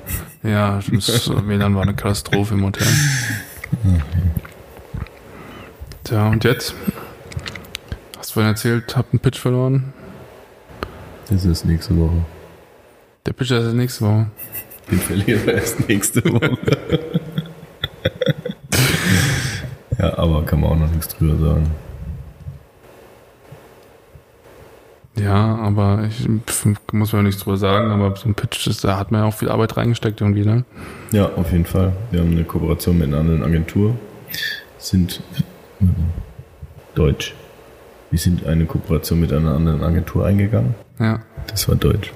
Ja, 0.44 0.80
das 0.92 1.30
WLAN 1.48 1.76
war 1.76 1.82
eine 1.82 1.94
Katastrophe 1.96 2.54
im 2.54 2.64
Hotel. 2.64 2.88
Tja, 6.04 6.28
und 6.30 6.44
jetzt? 6.44 6.74
Hast 8.18 8.30
du 8.30 8.34
vorhin 8.36 8.52
erzählt, 8.52 8.96
habt 8.96 9.14
einen 9.14 9.20
Pitch 9.20 9.40
verloren? 9.40 9.94
Das 11.30 11.46
ist 11.46 11.66
nächste 11.66 11.98
Woche. 11.98 12.24
Der 13.26 13.34
Pitch 13.34 13.52
ist 13.52 13.74
nächste 13.74 14.06
Woche. 14.06 14.28
Den 14.90 15.00
verlieren 15.00 15.46
wir 15.46 15.54
erst 15.54 15.88
nächste 15.88 16.24
Woche. 16.24 16.58
ja, 20.00 20.18
aber 20.18 20.44
kann 20.44 20.62
man 20.62 20.72
auch 20.72 20.80
noch 20.80 20.92
nichts 20.92 21.10
drüber 21.10 21.38
sagen. 21.38 21.70
Ja, 25.18 25.56
aber 25.58 26.08
ich 26.10 26.28
muss 26.94 27.14
mir 27.14 27.22
nichts 27.22 27.44
drüber 27.44 27.58
sagen, 27.58 27.92
aber 27.92 28.16
so 28.16 28.28
ein 28.28 28.34
Pitch, 28.34 28.66
ist, 28.66 28.84
da 28.84 28.98
hat 28.98 29.12
man 29.12 29.22
ja 29.22 29.28
auch 29.28 29.34
viel 29.34 29.50
Arbeit 29.50 29.78
reingesteckt 29.78 30.20
irgendwie, 30.20 30.46
ne? 30.46 30.66
Ja, 31.12 31.30
auf 31.36 31.52
jeden 31.52 31.66
Fall. 31.66 31.94
Wir 32.10 32.22
haben 32.22 32.32
eine 32.32 32.44
Kooperation 32.44 32.98
mit 32.98 33.10
einer 33.10 33.20
anderen 33.20 33.44
Agentur. 33.44 33.96
Sind 34.80 35.22
Deutsch. 36.96 37.36
Wir 38.10 38.20
sind 38.20 38.46
eine 38.48 38.66
Kooperation 38.66 39.20
mit 39.20 39.32
einer 39.32 39.54
anderen 39.54 39.84
Agentur 39.84 40.26
eingegangen. 40.26 40.74
Ja. 40.98 41.20
Das 41.48 41.68
war 41.68 41.76
Deutsch. 41.76 42.12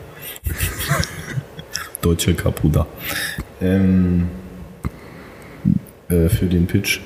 Deutsche 2.01 2.34
Kapuda. 2.34 2.86
Ähm, 3.62 4.27
äh, 6.10 6.29
für 6.29 6.45
den 6.45 6.67
Pitch, 6.67 6.99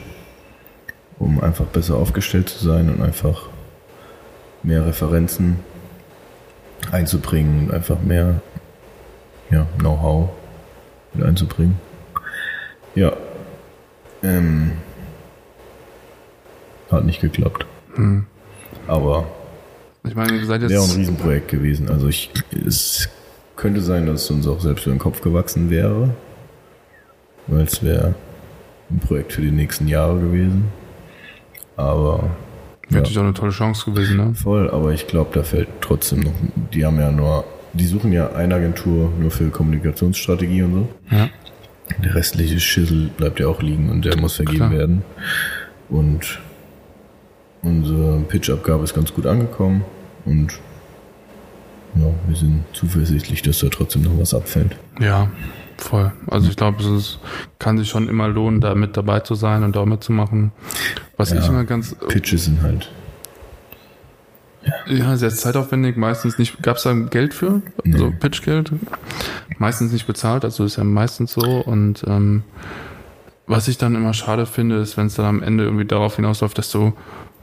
um 1.19 1.41
einfach 1.41 1.65
besser 1.65 1.95
aufgestellt 1.95 2.49
zu 2.49 2.63
sein 2.63 2.89
und 2.89 3.01
einfach 3.01 3.49
mehr 4.63 4.85
Referenzen 4.85 5.57
einzubringen 6.91 7.67
und 7.67 7.73
einfach 7.73 8.01
mehr 8.01 8.41
ja, 9.51 9.65
Know-how 9.77 10.29
mit 11.13 11.25
einzubringen. 11.25 11.79
Ja. 12.95 13.13
Ähm, 14.21 14.73
hat 16.91 17.05
nicht 17.05 17.21
geklappt. 17.21 17.65
Hm. 17.95 18.25
Aber 18.87 19.27
Ich 20.05 20.15
meine, 20.15 20.33
ihr 20.37 20.45
seid 20.45 20.61
wäre 20.61 20.79
auch 20.79 20.83
ein 20.83 20.89
jetzt. 20.89 20.97
Riesenprojekt 20.97 21.47
gewesen. 21.47 21.89
Also 21.89 22.07
ich, 22.07 22.31
es 22.65 23.09
könnte 23.59 23.81
sein, 23.81 24.05
dass 24.05 24.23
es 24.23 24.31
uns 24.31 24.47
auch 24.47 24.61
selbst 24.61 24.85
über 24.85 24.95
den 24.95 24.99
Kopf 24.99 25.21
gewachsen 25.21 25.69
wäre. 25.69 26.09
Weil 27.47 27.63
es 27.63 27.83
wäre 27.83 28.15
ein 28.89 28.99
Projekt 28.99 29.33
für 29.33 29.41
die 29.41 29.51
nächsten 29.51 29.87
Jahre 29.87 30.19
gewesen. 30.19 30.65
Aber 31.75 32.29
Wäre 32.89 33.01
natürlich 33.01 33.19
auch 33.19 33.23
eine 33.23 33.33
tolle 33.33 33.51
Chance 33.51 33.91
gewesen, 33.91 34.17
ne? 34.17 34.33
voll, 34.33 34.69
aber 34.69 34.93
ich 34.93 35.05
glaube, 35.05 35.29
da 35.33 35.43
fällt 35.43 35.67
trotzdem 35.79 36.21
noch, 36.21 36.33
die 36.73 36.85
haben 36.85 36.99
ja 36.99 37.11
nur, 37.11 37.45
die 37.73 37.85
suchen 37.85 38.11
ja 38.11 38.31
eine 38.33 38.55
Agentur 38.55 39.11
nur 39.19 39.29
für 39.29 39.49
Kommunikationsstrategie 39.49 40.63
und 40.63 40.73
so. 40.73 41.15
Ja. 41.15 41.29
Der 42.03 42.15
restliche 42.15 42.59
Schissel 42.59 43.11
bleibt 43.15 43.39
ja 43.39 43.47
auch 43.47 43.61
liegen 43.61 43.89
und 43.89 44.05
der 44.05 44.17
muss 44.17 44.35
vergeben 44.35 44.57
Klar. 44.57 44.71
werden. 44.71 45.03
Und 45.89 46.39
unsere 47.61 48.21
Pitch-Abgabe 48.21 48.83
ist 48.83 48.95
ganz 48.95 49.13
gut 49.13 49.27
angekommen 49.27 49.83
und 50.25 50.59
ja, 51.95 52.05
wir 52.27 52.35
sind 52.35 52.63
zuversichtlich, 52.73 53.41
dass 53.41 53.59
da 53.59 53.69
trotzdem 53.69 54.03
noch 54.03 54.17
was 54.19 54.33
abfällt. 54.33 54.75
Ja, 54.99 55.29
voll. 55.77 56.11
Also 56.27 56.49
ich 56.49 56.55
glaube, 56.55 56.81
es 56.81 56.85
ist, 56.87 57.19
kann 57.57 57.77
sich 57.77 57.89
schon 57.89 58.07
immer 58.09 58.27
lohnen, 58.27 58.61
da 58.61 58.75
mit 58.75 58.95
dabei 58.97 59.19
zu 59.21 59.35
sein 59.35 59.63
und 59.63 59.75
da 59.75 59.85
mitzumachen. 59.85 60.51
Was 61.17 61.31
Ja. 61.31 61.39
ich 61.39 61.47
immer 61.47 61.63
ganz, 61.63 61.95
Pitches 62.07 62.45
sind 62.45 62.61
halt, 62.61 62.89
ja, 64.87 65.15
sehr 65.15 65.29
zeitaufwendig, 65.29 65.95
meistens 65.97 66.37
nicht, 66.37 66.61
gab 66.61 66.77
es 66.77 66.83
da 66.83 66.93
Geld 66.93 67.33
für? 67.33 67.61
Also 67.85 68.07
Nee. 68.09 68.15
Pitchgeld? 68.19 68.71
Meistens 69.57 69.91
nicht 69.93 70.05
bezahlt, 70.05 70.43
also 70.43 70.63
ist 70.65 70.75
ja 70.77 70.83
meistens 70.83 71.33
so 71.33 71.41
und 71.61 72.03
ähm, 72.07 72.43
was 73.47 73.67
ich 73.67 73.77
dann 73.77 73.95
immer 73.95 74.13
schade 74.13 74.45
finde, 74.45 74.75
ist, 74.77 74.95
wenn 74.97 75.07
es 75.07 75.15
dann 75.15 75.25
am 75.25 75.41
Ende 75.43 75.63
irgendwie 75.63 75.85
darauf 75.85 76.17
hinausläuft, 76.17 76.57
dass 76.57 76.71
du 76.71 76.93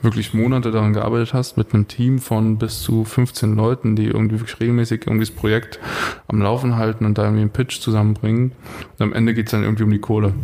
wirklich 0.03 0.35
Monate 0.35 0.71
daran 0.71 0.93
gearbeitet 0.93 1.33
hast, 1.35 1.57
mit 1.57 1.73
einem 1.73 1.89
Team 1.89 2.19
von 2.19 2.59
bis 2.59 2.83
zu 2.83 3.05
15 3.05 3.57
Leuten, 3.57 3.97
die 3.97 4.07
irgendwie 4.07 4.41
wirklich 4.41 4.61
regelmäßig 4.61 5.03
irgendwie 5.07 5.27
das 5.27 5.35
Projekt 5.35 5.79
am 6.29 6.41
Laufen 6.41 6.77
halten 6.77 7.05
und 7.05 7.19
da 7.19 7.25
irgendwie 7.25 7.43
einen 7.43 7.51
Pitch 7.51 7.81
zusammenbringen. 7.81 8.53
Und 8.99 9.03
am 9.03 9.13
Ende 9.13 9.35
geht's 9.35 9.51
dann 9.51 9.63
irgendwie 9.63 9.85
um 9.85 9.91
die 9.91 9.99
Kohle. 9.99 10.35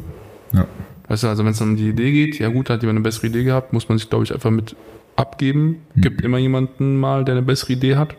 ja, 0.52 0.66
Weißt 1.08 1.24
du, 1.24 1.28
also 1.28 1.44
wenn 1.44 1.52
es 1.52 1.60
um 1.60 1.76
die 1.76 1.88
Idee 1.90 2.12
geht, 2.12 2.38
ja 2.38 2.48
gut, 2.48 2.70
hat 2.70 2.82
jemand 2.82 2.96
eine 2.96 3.02
bessere 3.04 3.26
Idee 3.26 3.44
gehabt, 3.44 3.72
muss 3.72 3.88
man 3.88 3.98
sich, 3.98 4.08
glaube 4.08 4.24
ich, 4.24 4.32
einfach 4.32 4.50
mit 4.50 4.74
abgeben. 5.16 5.82
Gibt 5.96 6.22
immer 6.22 6.38
jemanden 6.38 6.98
mal, 6.98 7.24
der 7.24 7.34
eine 7.34 7.42
bessere 7.42 7.74
Idee 7.74 7.96
hat. 7.96 8.14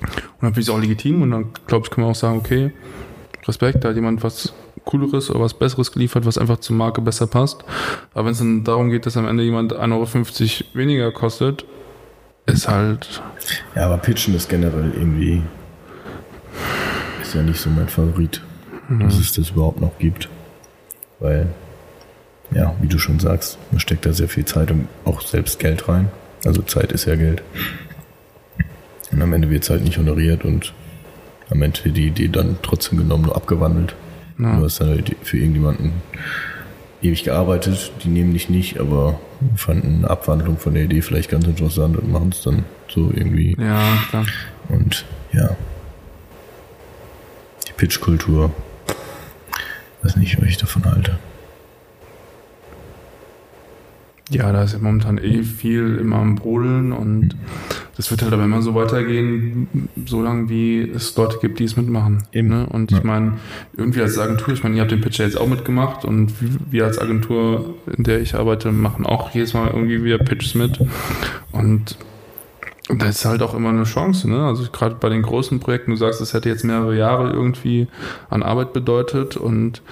Und 0.00 0.42
dann 0.42 0.54
finde 0.54 0.60
ich 0.60 0.68
es 0.68 0.70
auch 0.70 0.80
legitim 0.80 1.22
und 1.22 1.30
dann, 1.30 1.46
glaube 1.66 1.86
ich, 1.86 1.90
können 1.90 2.06
wir 2.06 2.10
auch 2.10 2.16
sagen, 2.16 2.38
okay, 2.38 2.72
Respekt, 3.46 3.84
da 3.84 3.88
hat 3.88 3.96
jemand 3.96 4.22
was 4.22 4.54
Cooleres 4.84 5.30
oder 5.30 5.40
was 5.40 5.54
Besseres 5.54 5.92
geliefert, 5.92 6.26
was 6.26 6.38
einfach 6.38 6.58
zur 6.58 6.76
Marke 6.76 7.00
besser 7.00 7.26
passt. 7.26 7.64
Aber 8.14 8.26
wenn 8.26 8.32
es 8.32 8.38
dann 8.38 8.64
darum 8.64 8.90
geht, 8.90 9.06
dass 9.06 9.16
am 9.16 9.26
Ende 9.26 9.42
jemand 9.42 9.74
1,50 9.74 9.84
Euro 9.92 10.74
weniger 10.74 11.12
kostet, 11.12 11.64
ist 12.46 12.68
halt, 12.68 13.22
ja, 13.76 13.86
aber 13.86 13.98
Pitchen 13.98 14.34
ist 14.34 14.48
generell 14.48 14.92
irgendwie, 14.94 15.42
ist 17.22 17.34
ja 17.34 17.42
nicht 17.42 17.60
so 17.60 17.70
mein 17.70 17.88
Favorit, 17.88 18.42
dass 18.88 19.18
es 19.18 19.32
das 19.32 19.50
überhaupt 19.50 19.80
noch 19.80 19.96
gibt. 19.98 20.28
Weil, 21.20 21.48
ja, 22.50 22.74
wie 22.80 22.88
du 22.88 22.98
schon 22.98 23.20
sagst, 23.20 23.58
man 23.70 23.78
steckt 23.78 24.06
da 24.06 24.12
sehr 24.12 24.28
viel 24.28 24.44
Zeit 24.44 24.70
und 24.70 24.88
auch 25.04 25.20
selbst 25.20 25.58
Geld 25.58 25.88
rein. 25.88 26.10
Also 26.44 26.62
Zeit 26.62 26.92
ist 26.92 27.04
ja 27.04 27.14
Geld. 27.14 27.42
Und 29.12 29.22
am 29.22 29.32
Ende 29.32 29.50
wird 29.50 29.64
es 29.64 29.70
halt 29.70 29.84
nicht 29.84 29.98
honoriert 29.98 30.44
und 30.44 30.72
am 31.50 31.62
Ende 31.62 31.84
wird 31.84 31.96
die 31.96 32.06
Idee 32.06 32.28
dann 32.28 32.58
trotzdem 32.62 32.98
genommen, 32.98 33.24
nur 33.24 33.36
abgewandelt. 33.36 33.94
Ja. 34.40 34.56
Du 34.56 34.64
hast 34.64 34.80
dann 34.80 34.88
halt 34.88 35.16
für 35.22 35.38
irgendjemanden 35.38 35.92
ewig 37.02 37.24
gearbeitet, 37.24 37.92
die 38.04 38.08
nehmen 38.08 38.32
dich 38.32 38.48
nicht, 38.50 38.78
aber 38.78 39.20
fanden 39.56 39.98
eine 39.98 40.10
Abwandlung 40.10 40.58
von 40.58 40.74
der 40.74 40.84
Idee 40.84 41.02
vielleicht 41.02 41.30
ganz 41.30 41.46
interessant 41.46 41.96
und 41.96 42.10
machen 42.10 42.30
es 42.32 42.42
dann 42.42 42.64
so 42.88 43.10
irgendwie. 43.14 43.56
ja, 43.58 43.96
klar. 44.08 44.26
Und 44.68 45.04
ja, 45.32 45.56
die 47.68 47.72
Pitch-Kultur, 47.72 48.52
weiß 50.02 50.16
nicht, 50.16 50.40
was 50.40 50.48
ich 50.48 50.56
davon 50.58 50.84
halte. 50.84 51.18
Ja, 54.30 54.52
da 54.52 54.62
ist 54.62 54.72
ja 54.74 54.78
momentan 54.78 55.18
eh 55.18 55.42
viel 55.42 55.96
immer 55.96 56.16
am 56.16 56.36
Brodeln 56.36 56.92
und 56.92 57.34
das 57.96 58.10
wird 58.12 58.22
halt 58.22 58.32
aber 58.32 58.44
immer 58.44 58.62
so 58.62 58.74
weitergehen, 58.76 59.68
solange 60.06 60.48
wie 60.48 60.80
es 60.88 61.16
Leute 61.16 61.38
gibt, 61.40 61.58
die 61.58 61.64
es 61.64 61.76
mitmachen. 61.76 62.22
Eben. 62.32 62.48
Ne? 62.48 62.66
Und 62.66 62.92
Ja. 62.92 62.98
ich 62.98 63.04
meine, 63.04 63.34
irgendwie 63.76 64.00
als 64.02 64.18
Agentur, 64.18 64.54
ich 64.54 64.62
meine, 64.62 64.76
ihr 64.76 64.82
habt 64.82 64.92
den 64.92 65.00
Pitch 65.00 65.18
ja 65.18 65.24
jetzt 65.26 65.36
auch 65.38 65.48
mitgemacht 65.48 66.04
und 66.04 66.32
wir 66.70 66.84
als 66.84 66.98
Agentur, 66.98 67.74
in 67.96 68.04
der 68.04 68.20
ich 68.20 68.34
arbeite, 68.36 68.70
machen 68.72 69.04
auch 69.04 69.30
jedes 69.32 69.52
Mal 69.52 69.68
irgendwie 69.68 70.04
wieder 70.04 70.18
Pitches 70.18 70.54
mit. 70.54 70.78
Und 71.52 71.96
da 72.88 73.06
ist 73.06 73.24
halt 73.24 73.42
auch 73.42 73.54
immer 73.54 73.68
eine 73.70 73.84
Chance, 73.84 74.28
ne? 74.30 74.44
Also 74.46 74.64
gerade 74.70 74.96
bei 74.98 75.08
den 75.08 75.22
großen 75.22 75.60
Projekten, 75.60 75.90
du 75.92 75.96
sagst, 75.96 76.20
es 76.20 76.34
hätte 76.34 76.48
jetzt 76.48 76.64
mehrere 76.64 76.96
Jahre 76.96 77.30
irgendwie 77.32 77.86
an 78.30 78.42
Arbeit 78.42 78.72
bedeutet 78.72 79.36
und 79.36 79.82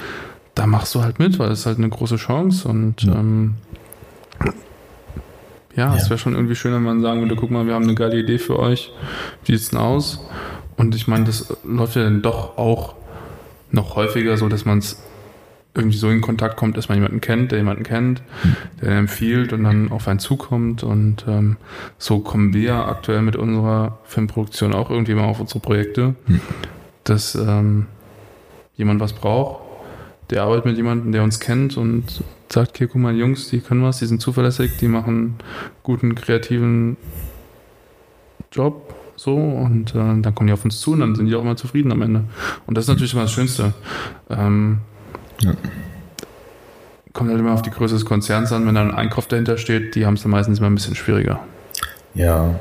da 0.54 0.66
machst 0.66 0.94
du 0.94 1.02
halt 1.02 1.18
mit, 1.20 1.38
weil 1.38 1.50
es 1.52 1.60
ist 1.60 1.66
halt 1.66 1.78
eine 1.78 1.88
große 1.88 2.16
Chance 2.16 2.66
und 2.68 3.02
Ja. 3.02 3.14
ähm, 3.14 3.54
ja, 5.76 5.94
es 5.94 6.04
Ja. 6.04 6.10
wäre 6.10 6.18
schon 6.18 6.34
irgendwie 6.34 6.54
schön, 6.56 6.72
wenn 6.74 6.82
man 6.82 7.00
sagen 7.02 7.20
würde, 7.20 7.36
guck 7.36 7.50
mal, 7.50 7.66
wir 7.66 7.74
haben 7.74 7.84
eine 7.84 7.94
geile 7.94 8.18
Idee 8.18 8.38
für 8.38 8.58
euch. 8.58 8.92
Wie 9.44 9.52
sieht's 9.56 9.70
denn 9.70 9.78
aus? 9.78 10.20
Und 10.76 10.94
ich 10.94 11.08
meine, 11.08 11.24
das 11.24 11.54
läuft 11.64 11.96
ja 11.96 12.04
dann 12.04 12.22
doch 12.22 12.56
auch 12.58 12.94
noch 13.70 13.96
häufiger 13.96 14.36
so, 14.36 14.48
dass 14.48 14.64
man 14.64 14.78
es 14.78 15.02
irgendwie 15.74 15.98
so 15.98 16.08
in 16.10 16.20
Kontakt 16.22 16.56
kommt, 16.56 16.76
dass 16.76 16.88
man 16.88 16.96
jemanden 16.98 17.20
kennt, 17.20 17.52
der 17.52 17.58
jemanden 17.58 17.82
kennt, 17.84 18.22
der 18.80 18.96
empfiehlt 18.98 19.52
und 19.52 19.62
dann 19.64 19.92
auf 19.92 20.08
einen 20.08 20.18
zukommt. 20.18 20.82
Und 20.82 21.24
ähm, 21.28 21.56
so 21.98 22.20
kommen 22.20 22.52
wir 22.54 22.62
ja 22.62 22.86
aktuell 22.88 23.22
mit 23.22 23.36
unserer 23.36 23.98
Filmproduktion 24.04 24.74
auch 24.74 24.90
irgendwie 24.90 25.14
mal 25.14 25.24
auf 25.26 25.38
unsere 25.40 25.60
Projekte, 25.60 26.14
dass 27.04 27.34
ähm, 27.36 27.86
jemand 28.76 29.00
was 29.00 29.12
braucht, 29.12 29.60
der 30.30 30.42
arbeitet 30.42 30.64
mit 30.66 30.76
jemandem, 30.76 31.12
der 31.12 31.22
uns 31.22 31.38
kennt 31.38 31.76
und 31.76 32.22
sagt, 32.52 32.78
hier, 32.78 32.88
guck 32.88 33.00
mal, 33.00 33.14
Jungs, 33.14 33.48
die 33.48 33.60
können 33.60 33.82
was, 33.82 33.98
die 33.98 34.06
sind 34.06 34.20
zuverlässig, 34.20 34.76
die 34.78 34.88
machen 34.88 35.36
guten, 35.82 36.14
kreativen 36.14 36.96
Job, 38.52 38.94
so, 39.16 39.34
und 39.34 39.90
äh, 39.90 40.20
dann 40.20 40.34
kommen 40.34 40.46
die 40.46 40.52
auf 40.52 40.64
uns 40.64 40.80
zu 40.80 40.92
und 40.92 41.00
dann 41.00 41.14
sind 41.14 41.26
die 41.26 41.34
auch 41.34 41.42
immer 41.42 41.56
zufrieden 41.56 41.90
am 41.92 42.02
Ende. 42.02 42.24
Und 42.66 42.76
das 42.76 42.84
ist 42.84 42.88
natürlich 42.88 43.12
immer 43.12 43.22
das 43.22 43.32
Schönste. 43.32 43.74
Ähm, 44.30 44.78
Ja. 45.40 45.54
Kommt 47.12 47.30
halt 47.30 47.40
immer 47.40 47.52
auf 47.52 47.62
die 47.62 47.70
Größe 47.70 47.94
des 47.94 48.04
Konzerns 48.04 48.52
an, 48.52 48.66
wenn 48.66 48.74
da 48.74 48.82
ein 48.82 48.94
Einkauf 48.94 49.26
dahinter 49.26 49.58
steht, 49.58 49.94
die 49.94 50.06
haben 50.06 50.14
es 50.14 50.22
dann 50.22 50.30
meistens 50.30 50.58
immer 50.58 50.68
ein 50.68 50.74
bisschen 50.74 50.94
schwieriger. 50.94 51.40
Ja. 52.14 52.54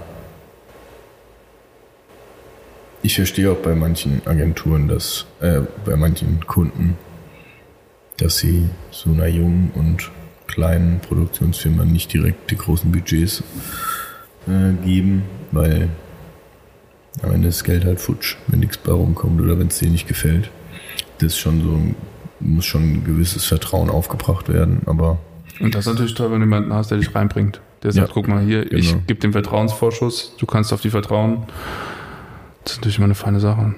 Ich 3.04 3.16
verstehe 3.16 3.52
auch 3.52 3.58
bei 3.58 3.76
manchen 3.76 4.22
Agenturen, 4.26 4.88
dass, 4.88 5.26
äh, 5.42 5.62
bei 5.86 5.96
manchen 5.96 6.46
Kunden, 6.48 6.98
dass 8.18 8.38
sie 8.40 8.68
so 8.92 9.12
einer 9.12 9.28
jungen 9.28 9.72
und 9.76 10.10
kleinen 10.48 11.00
Produktionsfirma 11.02 11.86
nicht 11.86 12.12
direkt 12.14 12.50
die 12.52 12.58
großen 12.58 12.92
Budgets 12.92 13.44
äh, 14.48 14.74
geben, 14.86 15.24
weil 15.52 15.90
am 17.22 17.32
Ende 17.32 17.48
ist 17.50 17.64
Geld 17.64 17.86
halt 17.86 18.00
futsch, 18.00 18.38
wenn 18.48 18.60
nichts 18.60 18.78
bei 18.78 18.92
rumkommt 18.92 19.42
oder 19.42 19.58
wenn 19.60 19.68
es 19.68 19.80
dir 19.80 19.90
nicht 19.90 20.08
gefällt. 20.08 20.50
Das 21.20 21.34
ist 21.34 21.40
schon 21.40 21.62
so, 21.62 21.82
muss 22.40 22.66
schon 22.66 22.84
ein 22.94 23.04
gewisses 23.04 23.46
Vertrauen 23.46 23.90
aufgebracht 23.90 24.50
werden, 24.50 24.82
aber 24.86 25.18
Und 25.60 25.74
das 25.76 25.86
ist 25.88 25.94
natürlich 25.94 26.14
toll, 26.14 26.32
wenn 26.32 26.40
du 26.40 26.46
jemanden 26.46 26.74
hast, 26.74 26.92
der 26.92 26.98
dich 27.00 27.14
reinbringt. 27.14 27.60
Der 27.84 27.92
sagt, 27.92 28.08
Ja, 28.08 28.14
guck 28.14 28.28
mal 28.28 28.44
hier, 28.44 28.72
ich 28.72 28.90
genau. 28.92 29.04
gebe 29.06 29.20
den 29.20 29.32
Vertrauensvorschuss, 29.34 30.34
du 30.38 30.46
kannst 30.46 30.74
auf 30.74 30.82
die 30.82 30.90
vertrauen. 30.90 31.44
Das 32.64 32.74
ist 32.74 32.78
natürlich 32.80 32.98
immer 32.98 33.06
eine 33.06 33.16
feine 33.16 33.40
Sache. 33.40 33.76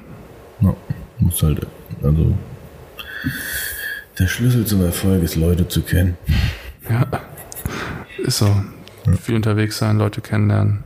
Ja, 0.62 0.74
muss 1.20 1.42
halt, 1.44 1.66
also 2.04 2.34
der 4.20 4.28
Schlüssel 4.28 4.66
zum 4.66 4.84
Erfolg 4.84 5.24
ist, 5.24 5.36
Leute 5.36 5.68
zu 5.68 5.82
kennen. 5.82 6.18
Ja, 6.90 7.06
ist 8.18 8.40
so. 8.40 8.54
Viel 9.22 9.36
unterwegs 9.36 9.78
sein, 9.78 9.98
Leute 9.98 10.22
kennenlernen. 10.22 10.84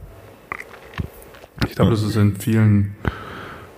Ich 1.68 1.76
glaube, 1.76 1.92
das 1.92 2.04
ist 2.04 2.16
in 2.16 2.36
vielen, 2.36 2.96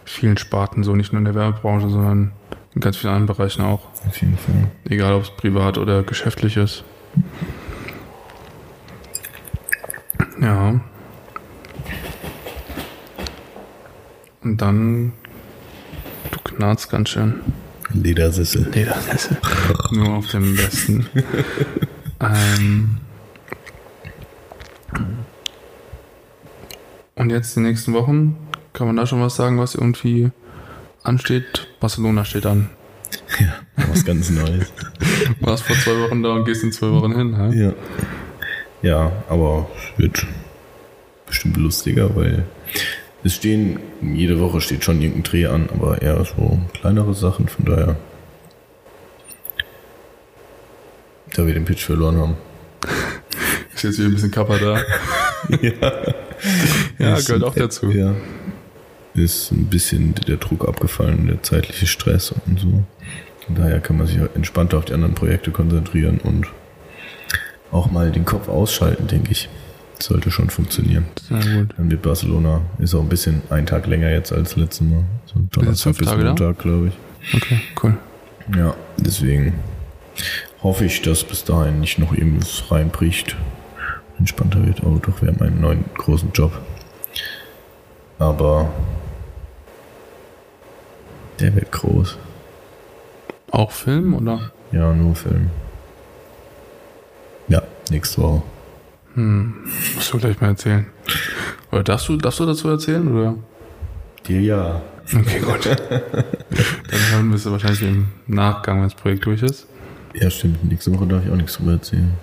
vielen 0.04 0.38
Sparten 0.38 0.84
so, 0.84 0.96
nicht 0.96 1.14
nur 1.14 1.20
in 1.20 1.26
der 1.26 1.36
Werbebranche, 1.36 1.90
sondern 1.90 2.32
in 2.74 2.82
ganz 2.82 2.98
vielen 2.98 3.14
anderen 3.14 3.38
Bereichen 3.38 3.62
auch. 3.62 3.88
Auf 4.06 4.18
jeden 4.22 4.38
Fall. 4.38 4.68
Egal, 4.90 5.14
ob 5.14 5.24
es 5.24 5.32
privat 5.32 5.78
oder 5.78 6.04
geschäftlich 6.04 6.58
ist. 6.58 6.84
Ja. 10.42 10.80
Und 14.44 14.62
dann, 14.62 15.14
du 16.32 16.40
knarzt 16.44 16.90
ganz 16.90 17.10
schön. 17.10 17.42
Ledersessel. 18.04 18.70
Ledersessel. 18.72 19.38
Nur 19.92 20.16
auf 20.16 20.28
dem 20.28 20.56
besten. 20.56 21.08
ähm. 22.20 22.98
Und 27.16 27.30
jetzt 27.30 27.56
die 27.56 27.62
nächsten 27.62 27.94
Wochen, 27.94 28.36
kann 28.74 28.88
man 28.88 28.96
da 28.96 29.08
schon 29.08 29.22
was 29.22 29.36
sagen, 29.36 29.60
was 29.60 29.76
irgendwie 29.76 30.32
ansteht? 31.04 31.68
Barcelona 31.80 32.26
steht 32.26 32.46
an. 32.46 32.70
Ja, 33.40 33.56
was 33.90 34.04
ganz 34.04 34.30
Neues. 34.30 34.72
Du 35.00 35.36
warst 35.46 35.64
vor 35.64 35.76
zwei 35.78 35.98
Wochen 36.02 36.22
da 36.22 36.34
und 36.34 36.46
gehst 36.46 36.64
in 36.64 36.72
zwei 36.72 36.90
Wochen 36.92 37.16
hin. 37.16 37.36
Hä? 37.38 37.64
ja. 37.64 37.74
Ja, 38.82 39.12
aber 39.30 39.68
es 39.76 39.98
wird 39.98 40.28
bestimmt 41.26 41.58
lustiger, 41.58 42.16
weil 42.16 42.46
es 43.26 43.34
stehen, 43.34 43.80
jede 44.02 44.40
Woche 44.40 44.62
steht 44.62 44.84
schon 44.84 45.02
irgendein 45.02 45.24
Dreh 45.24 45.48
an, 45.48 45.68
aber 45.74 46.00
eher 46.02 46.24
so 46.26 46.60
kleinere 46.74 47.16
Sachen, 47.16 47.48
von 47.48 47.66
daher. 47.66 47.96
Da 51.34 51.46
wir 51.46 51.54
den 51.56 51.66
Pitch 51.66 51.84
verloren 51.84 52.18
haben. 52.18 52.38
Ist 53.74 53.84
jetzt 53.84 53.98
wieder 53.98 54.10
ein 54.10 54.14
bisschen 54.14 54.32
Kappa 54.32 54.58
da. 54.58 54.78
ja. 55.62 56.14
ja, 57.00 57.20
gehört 57.20 57.44
auch 57.44 57.56
dazu. 57.56 57.90
Ja. 57.90 58.14
Ist 59.16 59.52
ein 59.52 59.66
bisschen 59.66 60.14
der 60.28 60.38
Druck 60.38 60.68
abgefallen, 60.68 61.26
der 61.26 61.42
zeitliche 61.42 61.88
Stress 61.88 62.32
und 62.46 62.60
so. 62.60 62.84
Von 63.46 63.56
daher 63.56 63.80
kann 63.80 63.98
man 63.98 64.06
sich 64.06 64.18
entspannter 64.36 64.78
auf 64.78 64.86
die 64.86 64.94
anderen 64.94 65.16
Projekte 65.16 65.50
konzentrieren 65.50 66.20
und 66.20 66.48
auch 67.72 67.90
mal 67.90 68.12
den 68.12 68.26
Kopf 68.26 68.50
ausschalten, 68.50 69.08
denke 69.08 69.32
ich. 69.32 69.50
Sollte 70.00 70.30
schon 70.30 70.50
funktionieren. 70.50 71.06
Sehr 71.28 71.40
gut. 71.40 71.74
Dann 71.78 71.90
wird 71.90 72.02
Barcelona 72.02 72.62
ist 72.80 72.94
auch 72.96 73.02
ein 73.02 73.10
bisschen 73.10 73.42
ein 73.50 73.66
Tag 73.66 73.88
länger 73.88 74.10
jetzt 74.10 74.32
als 74.34 74.56
letztes 74.56 74.88
Mal. 74.88 75.04
So 75.26 75.40
Donnerstag 75.52 75.98
bis? 75.98 76.16
Montag, 76.16 76.60
glaube 76.60 76.90
ich. 76.90 77.36
Okay, 77.36 77.62
cool. 77.82 77.98
Ja, 78.56 78.76
deswegen 78.98 79.54
hoffe 80.62 80.86
ich, 80.86 81.02
dass 81.02 81.24
bis 81.24 81.44
dahin 81.44 81.80
nicht 81.80 81.98
noch 81.98 82.14
irgendwas 82.14 82.64
reinbricht. 82.70 83.36
Entspannter 84.20 84.66
wird. 84.66 84.84
Oh, 84.84 85.00
doch, 85.02 85.22
wir 85.22 85.30
haben 85.30 85.42
einen 85.42 85.62
neuen 85.62 85.86
großen 85.98 86.32
Job. 86.34 86.52
Aber 88.18 88.72
der 91.40 91.54
wird 91.56 91.72
groß. 91.72 92.18
Auch 93.52 93.72
Film 93.72 94.14
oder? 94.14 94.52
Ja, 94.72 94.94
nur 94.94 95.16
Film. 95.16 95.50
Ja, 97.48 97.62
nächste 97.90 98.22
Woche. 98.22 98.44
Musst 99.16 100.14
du 100.14 100.18
gleich 100.20 100.40
mal 100.42 100.50
erzählen. 100.50 100.86
Oder 101.72 101.84
darfst 101.84 102.10
du, 102.10 102.18
darfst 102.18 102.40
du 102.40 102.46
dazu 102.46 102.70
erzählen? 102.70 103.08
Oder? 103.08 103.36
Dir 104.28 104.42
ja. 104.42 104.82
Okay, 105.14 105.40
gut. 105.40 105.66
Dann 105.90 107.12
hören 107.12 107.30
wir 107.30 107.36
es 107.36 107.46
wahrscheinlich 107.46 107.82
im 107.84 108.08
Nachgang, 108.28 108.78
wenn 108.78 108.86
das 108.86 108.96
Projekt 108.96 109.26
durch 109.26 109.44
ist. 109.44 109.68
Ja, 110.14 110.30
stimmt. 110.30 110.64
Nächste 110.64 110.94
Woche 110.94 111.06
darf 111.08 111.26
ich 111.26 111.32
auch 111.32 111.36
nichts 111.36 111.58
drüber 111.58 111.74
erzählen. 111.74 112.14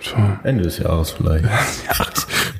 So. 0.00 0.16
Ende 0.42 0.64
des 0.64 0.78
Jahres 0.78 1.10
vielleicht. 1.10 1.44
Ja, 1.88 2.06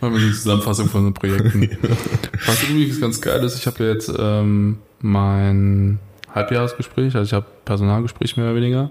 machen 0.01 0.15
wir 0.15 0.23
eine 0.23 0.33
Zusammenfassung 0.33 0.89
von 0.89 1.05
den 1.05 1.15
Projekten. 1.15 1.71
Was 2.47 2.63
übrigens 2.65 3.01
ganz 3.01 3.21
geil 3.21 3.43
ist, 3.45 3.59
ich 3.59 3.67
habe 3.67 3.85
ja 3.85 3.93
jetzt 3.93 4.13
ähm, 4.19 4.79
mein 5.01 5.99
Halbjahresgespräch, 6.37 7.17
also 7.17 7.27
ich 7.27 7.33
habe 7.33 7.47
Personalgespräch 7.65 8.37
mehr 8.37 8.47
oder 8.47 8.55
weniger. 8.57 8.91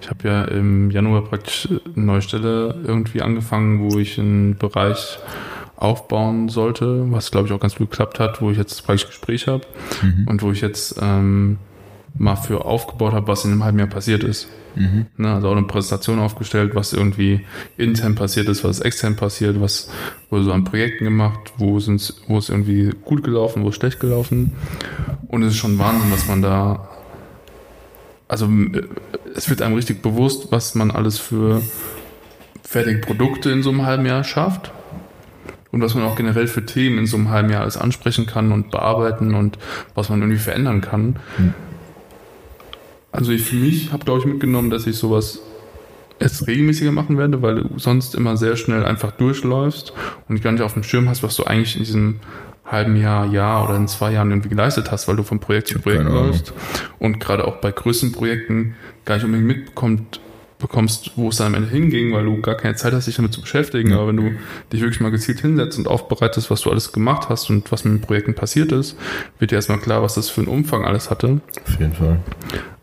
Ich 0.00 0.08
habe 0.08 0.26
ja 0.28 0.44
im 0.44 0.90
Januar 0.90 1.22
praktisch 1.22 1.68
eine 1.68 2.04
neue 2.04 2.22
Stelle 2.22 2.76
irgendwie 2.86 3.20
angefangen, 3.20 3.80
wo 3.80 3.98
ich 3.98 4.18
einen 4.18 4.56
Bereich 4.56 5.18
aufbauen 5.76 6.48
sollte, 6.48 7.10
was 7.10 7.30
glaube 7.30 7.48
ich 7.48 7.52
auch 7.52 7.60
ganz 7.60 7.74
gut 7.74 7.90
geklappt 7.90 8.20
hat, 8.20 8.40
wo 8.40 8.50
ich 8.50 8.56
jetzt 8.56 8.86
praktisch 8.86 9.08
Gespräch 9.08 9.48
habe 9.48 9.66
und 10.26 10.40
wo 10.42 10.52
ich 10.52 10.60
jetzt 10.60 10.98
ähm, 11.02 11.58
mal 12.16 12.36
für 12.36 12.64
aufgebaut 12.64 13.12
habe, 13.12 13.26
was 13.28 13.44
in 13.44 13.52
einem 13.52 13.64
halben 13.64 13.78
Jahr 13.78 13.88
passiert 13.88 14.24
ist. 14.24 14.48
Ne, 15.16 15.32
also 15.32 15.48
auch 15.48 15.56
eine 15.56 15.66
Präsentation 15.66 16.18
aufgestellt, 16.18 16.74
was 16.74 16.92
irgendwie 16.92 17.44
intern 17.76 18.14
passiert 18.14 18.48
ist, 18.48 18.64
was 18.64 18.80
extern 18.80 19.14
passiert, 19.14 19.60
was 19.60 19.90
wurde 20.30 20.44
so 20.44 20.52
an 20.52 20.64
Projekten 20.64 21.04
gemacht, 21.04 21.52
wo 21.58 21.78
sind's, 21.78 22.22
wo 22.26 22.38
ist 22.38 22.48
irgendwie 22.48 22.90
gut 23.04 23.22
gelaufen, 23.22 23.62
wo 23.62 23.68
ist 23.68 23.76
schlecht 23.76 24.00
gelaufen. 24.00 24.52
Und 25.28 25.42
es 25.42 25.52
ist 25.52 25.58
schon 25.58 25.78
Wahnsinn, 25.78 26.10
was 26.10 26.26
man 26.26 26.42
da, 26.42 26.88
also 28.26 28.46
äh, 28.46 28.82
es 29.36 29.48
wird 29.48 29.62
einem 29.62 29.76
richtig 29.76 30.02
bewusst, 30.02 30.48
was 30.50 30.74
man 30.74 30.90
alles 30.90 31.18
für 31.18 31.62
fertige 32.62 32.98
Produkte 32.98 33.50
in 33.50 33.62
so 33.62 33.70
einem 33.70 33.86
halben 33.86 34.06
Jahr 34.06 34.24
schafft 34.24 34.72
und 35.70 35.82
was 35.82 35.94
man 35.94 36.04
auch 36.04 36.16
generell 36.16 36.48
für 36.48 36.66
Themen 36.66 36.98
in 36.98 37.06
so 37.06 37.16
einem 37.16 37.30
halben 37.30 37.50
Jahr 37.50 37.62
alles 37.62 37.76
ansprechen 37.76 38.26
kann 38.26 38.50
und 38.50 38.70
bearbeiten 38.70 39.34
und 39.34 39.58
was 39.94 40.08
man 40.08 40.20
irgendwie 40.20 40.40
verändern 40.40 40.80
kann. 40.80 41.16
Also 43.14 43.30
ich 43.30 43.42
für 43.42 43.54
mich 43.54 43.92
habe, 43.92 44.04
glaube 44.04 44.20
ich, 44.20 44.26
mitgenommen, 44.26 44.70
dass 44.70 44.88
ich 44.88 44.96
sowas 44.96 45.38
jetzt 46.20 46.48
regelmäßiger 46.48 46.90
machen 46.90 47.16
werde, 47.16 47.42
weil 47.42 47.62
du 47.62 47.78
sonst 47.78 48.16
immer 48.16 48.36
sehr 48.36 48.56
schnell 48.56 48.84
einfach 48.84 49.12
durchläufst 49.12 49.92
und 50.28 50.42
gar 50.42 50.50
nicht 50.50 50.62
auf 50.62 50.74
dem 50.74 50.82
Schirm 50.82 51.08
hast, 51.08 51.22
was 51.22 51.36
du 51.36 51.44
eigentlich 51.44 51.76
in 51.76 51.84
diesem 51.84 52.20
halben 52.66 52.96
Jahr, 52.96 53.26
Jahr 53.26 53.64
oder 53.64 53.76
in 53.76 53.86
zwei 53.86 54.12
Jahren 54.12 54.30
irgendwie 54.30 54.48
geleistet 54.48 54.90
hast, 54.90 55.06
weil 55.06 55.14
du 55.14 55.22
von 55.22 55.38
Projekt 55.38 55.68
zu 55.68 55.78
Projekt 55.78 56.04
läufst 56.04 56.52
und 56.98 57.20
gerade 57.20 57.46
auch 57.46 57.56
bei 57.56 57.70
größeren 57.70 58.10
Projekten 58.10 58.74
gar 59.04 59.14
nicht 59.16 59.24
unbedingt 59.24 59.46
mitbekommt, 59.46 60.20
bekommst, 60.58 61.12
wo 61.14 61.28
es 61.28 61.36
dann 61.36 61.48
am 61.48 61.54
Ende 61.54 61.68
hinging, 61.68 62.12
weil 62.12 62.24
du 62.24 62.40
gar 62.40 62.56
keine 62.56 62.74
Zeit 62.74 62.94
hast, 62.94 63.06
dich 63.06 63.16
damit 63.16 63.32
zu 63.32 63.42
beschäftigen. 63.42 63.92
Aber 63.92 64.08
wenn 64.08 64.16
du 64.16 64.32
dich 64.72 64.80
wirklich 64.80 65.00
mal 65.00 65.10
gezielt 65.10 65.40
hinsetzt 65.40 65.78
und 65.78 65.86
aufbereitest, 65.86 66.50
was 66.50 66.62
du 66.62 66.70
alles 66.70 66.90
gemacht 66.90 67.28
hast 67.28 67.48
und 67.50 67.70
was 67.70 67.84
mit 67.84 67.94
den 67.94 68.00
Projekten 68.00 68.34
passiert 68.34 68.72
ist, 68.72 68.96
wird 69.38 69.52
dir 69.52 69.56
erstmal 69.56 69.78
klar, 69.78 70.02
was 70.02 70.14
das 70.14 70.30
für 70.30 70.40
einen 70.40 70.48
Umfang 70.48 70.84
alles 70.84 71.10
hatte. 71.10 71.40
Auf 71.64 71.78
jeden 71.78 71.92
Fall. 71.92 72.18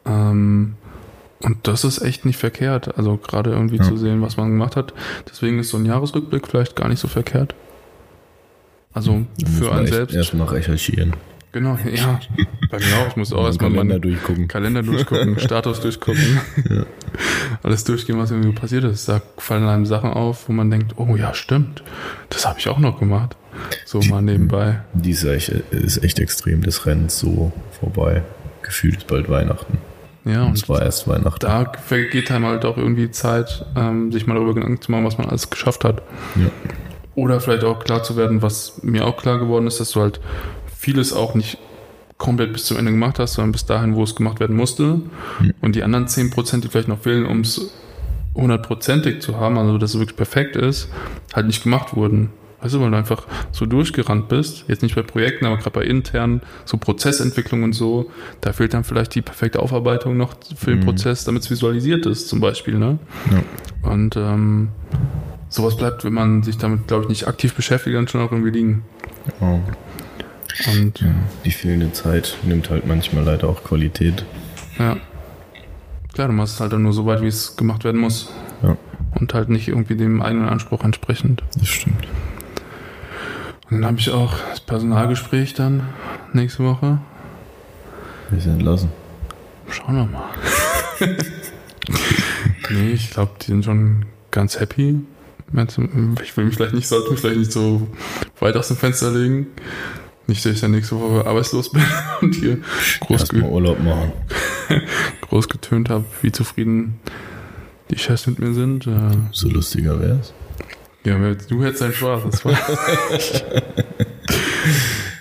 Ähm, 0.06 0.76
und 1.42 1.68
das 1.68 1.84
ist 1.84 2.02
echt 2.02 2.26
nicht 2.26 2.38
verkehrt. 2.38 2.98
Also 2.98 3.18
gerade 3.18 3.52
irgendwie 3.52 3.78
Ja. 3.78 3.84
zu 3.84 3.98
sehen, 3.98 4.22
was 4.22 4.38
man 4.38 4.50
gemacht 4.50 4.76
hat. 4.76 4.94
Deswegen 5.30 5.60
ist 5.60 5.70
so 5.70 5.78
ein 5.78 5.86
Jahresrückblick 5.86 6.48
vielleicht 6.48 6.76
gar 6.76 6.88
nicht 6.88 7.00
so 7.00 7.08
verkehrt. 7.08 7.56
Also 8.94 9.26
Da 9.40 9.50
muss 9.50 9.58
für 9.60 9.72
einen 9.72 9.86
echt 9.86 9.94
selbst. 9.94 10.16
Erstmal 10.16 10.48
recherchieren. 10.48 11.14
Genau, 11.54 11.78
ja. 11.94 12.20
Bei 12.70 12.78
mir 12.78 12.86
auch. 13.00 13.08
Ich 13.10 13.16
muss 13.18 13.34
auch 13.34 13.42
Mal 13.42 13.48
erstmal 13.48 13.72
Kalender 13.72 13.94
meinen 13.96 14.02
durchgucken. 14.02 14.48
Kalender 14.48 14.84
durchgucken, 14.84 15.40
Status 15.40 15.82
durchgucken. 15.82 16.40
Alles 17.64 17.84
durchgehen, 17.84 18.18
was 18.20 18.32
irgendwie 18.32 18.54
passiert 18.54 18.84
ist. 18.86 19.10
Da 19.10 19.22
fallen 19.38 19.66
einem 19.68 19.86
Sachen 19.86 20.12
auf, 20.12 20.48
wo 20.48 20.54
man 20.54 20.70
denkt, 20.72 20.94
oh 20.98 21.16
ja, 21.16 21.34
stimmt. 21.34 21.84
Das 22.30 22.46
habe 22.46 22.60
ich 22.60 22.70
auch 22.70 22.80
noch 22.80 23.00
gemacht. 23.00 23.36
So 23.86 24.00
mal 24.02 24.22
nebenbei. 24.22 24.80
Dies 24.94 25.24
ist 25.24 25.30
echt, 25.30 25.50
ist 25.72 26.04
echt 26.04 26.20
extrem. 26.20 26.62
Das 26.64 26.86
rennt 26.86 27.12
so 27.12 27.52
vorbei. 27.80 28.24
Gefühlt 28.62 28.98
ist 29.00 29.08
bald 29.08 29.30
Weihnachten. 29.30 29.78
Ja, 30.26 30.44
Und 30.46 30.54
es 30.54 30.70
war 30.70 30.82
erst 30.82 31.08
Weihnachten. 31.08 31.40
da 31.40 31.72
vergeht 31.84 32.32
einem 32.32 32.46
halt 32.46 32.66
auch 32.66 32.78
irgendwie 32.78 33.10
Zeit, 33.12 33.66
ähm, 33.76 34.12
sich 34.12 34.28
mal 34.28 34.36
darüber 34.36 34.54
Gedanken 34.54 34.82
zu 34.82 34.92
machen, 34.92 35.06
was 35.06 35.18
man 35.18 35.28
alles 35.28 35.50
geschafft 35.50 35.84
hat. 35.84 36.04
Ja. 36.36 36.52
Oder 37.16 37.40
vielleicht 37.40 37.64
auch 37.64 37.84
klar 37.84 38.04
zu 38.04 38.16
werden, 38.16 38.42
was 38.42 38.84
mir 38.84 39.06
auch 39.06 39.18
klar 39.18 39.40
geworden 39.40 39.68
ist, 39.68 39.80
dass 39.80 39.92
du 39.92 40.02
halt 40.02 40.20
vieles 40.78 41.14
auch 41.14 41.34
nicht 41.34 41.58
komplett 42.18 42.54
bis 42.54 42.66
zum 42.66 42.78
Ende 42.78 42.92
gemacht 42.92 43.18
hast, 43.18 43.34
sondern 43.34 43.52
bis 43.52 43.66
dahin, 43.66 43.96
wo 43.96 44.04
es 44.04 44.16
gemacht 44.16 44.40
werden 44.40 44.56
musste. 44.56 45.02
Und 45.60 45.76
die 45.76 45.82
anderen 45.84 46.06
10%, 46.08 46.62
die 46.62 46.68
vielleicht 46.68 46.88
noch 46.88 47.00
fehlen, 47.00 47.26
um 47.26 47.42
es 47.42 47.72
hundertprozentig 48.36 49.22
zu 49.22 49.38
haben, 49.38 49.58
also 49.58 49.78
dass 49.78 49.96
es 49.96 50.00
wirklich 50.00 50.16
perfekt 50.18 50.56
ist, 50.56 50.90
halt 51.34 51.48
nicht 51.48 51.64
gemacht 51.64 51.96
wurden. 51.96 52.30
Weißt 52.62 52.76
du, 52.76 52.80
weil 52.82 52.92
du 52.92 52.98
einfach 52.98 53.26
so 53.52 53.66
durchgerannt 53.66 54.28
bist, 54.28 54.66
jetzt 54.68 54.84
nicht 54.84 54.96
bei 54.96 55.02
Projekten, 55.02 55.46
aber 55.46 55.58
gerade 55.58 55.72
bei 55.72 55.84
internen, 55.84 56.42
so 56.66 56.78
Prozessentwicklung 56.78 57.64
und 57.64 57.74
so, 57.74 58.12
da 58.42 58.54
fehlt 58.54 58.74
dann 58.74 58.84
vielleicht 58.84 59.16
die 59.16 59.22
perfekte 59.22 59.60
Aufarbeitung 59.60 60.16
noch 60.16 60.36
für 60.56 60.72
den 60.72 60.82
Prozess, 60.86 61.24
damit 61.24 61.42
es 61.42 61.50
visualisiert 61.50 62.06
ist, 62.06 62.28
zum 62.30 62.40
Beispiel, 62.40 62.78
ne? 62.78 63.00
Ja. 63.32 63.90
Und 63.92 64.16
ähm, 64.16 64.70
sowas 65.50 65.76
bleibt, 65.76 66.06
wenn 66.06 66.14
man 66.14 66.44
sich 66.44 66.58
damit, 66.58 66.88
glaube 66.88 67.04
ich, 67.04 67.10
nicht 67.10 67.28
aktiv 67.28 67.56
beschäftigt, 67.56 67.96
dann 67.96 68.08
schon 68.08 68.22
auch 68.22 68.32
irgendwie 68.32 68.52
liegen. 68.52 68.84
Oh. 69.40 69.60
Und 70.76 71.00
Ja. 71.00 71.08
Die 71.46 71.52
fehlende 71.52 71.92
Zeit 71.94 72.38
nimmt 72.44 72.70
halt 72.70 72.86
manchmal 72.86 73.24
leider 73.24 73.50
auch 73.50 73.64
Qualität. 73.64 74.24
ja. 74.78 74.98
Klar, 76.14 76.28
du 76.28 76.34
machst 76.34 76.56
es 76.56 76.60
halt 76.60 76.74
dann 76.74 76.84
nur 76.84 76.92
so 76.92 77.06
weit, 77.06 77.22
wie 77.22 77.28
es 77.28 77.56
gemacht 77.56 77.86
werden 77.86 78.02
muss. 78.02 78.30
Ja, 78.62 78.76
Und 79.18 79.34
halt 79.34 79.48
nicht 79.48 79.70
irgendwie 79.70 79.96
dem 79.96 80.22
eigenen 80.22 80.50
Anspruch 80.50 80.84
entsprechend. 80.84 81.42
das 81.58 81.70
stimmt. 81.70 82.06
Dann 83.72 83.86
habe 83.86 83.98
ich 84.00 84.10
auch 84.12 84.34
das 84.50 84.60
Personalgespräch 84.60 85.54
dann 85.54 85.88
nächste 86.34 86.66
Woche. 86.66 87.00
Wir 88.30 88.42
sind 88.42 88.54
entlassen. 88.60 88.90
Schauen 89.70 89.96
wir 89.96 90.06
mal. 90.06 90.30
nee, 92.70 92.92
ich 92.92 93.12
glaube, 93.12 93.32
die 93.42 93.46
sind 93.46 93.64
schon 93.64 94.06
ganz 94.30 94.60
happy. 94.60 95.00
Ich 96.24 96.38
will 96.38 96.46
mich 96.46 96.56
vielleicht 96.56 96.74
nicht, 96.74 96.88
sollte 96.88 97.12
mich 97.12 97.22
vielleicht 97.22 97.40
nicht 97.40 97.52
so 97.52 97.88
weit 98.40 98.58
aus 98.58 98.68
dem 98.68 98.78
Fenster 98.78 99.12
legen. 99.12 99.48
Nicht, 100.28 100.46
dass 100.46 100.54
ich 100.54 100.62
dann 100.62 100.72
nächste 100.72 101.00
Woche 101.00 101.26
arbeitslos 101.26 101.70
bin 101.74 101.84
und 102.22 102.36
hier 102.36 102.58
groß, 103.02 103.30
ge 103.30 103.42
groß 105.22 105.48
getönt 105.48 105.90
habe, 105.90 106.04
wie 106.22 106.32
zufrieden 106.34 107.00
die 107.90 107.98
Chefs 107.98 108.28
mit 108.28 108.40
mir 108.40 108.54
sind. 108.54 108.86
Äh, 108.88 109.18
So 109.32 109.48
lustiger 109.50 110.00
wär's. 110.00 110.34
Ja, 111.06 111.18
du 111.50 111.64
hättest 111.64 111.82
deinen 111.82 111.94
Spaß. 111.94 112.24
Das 112.30 112.46
war 112.46 112.54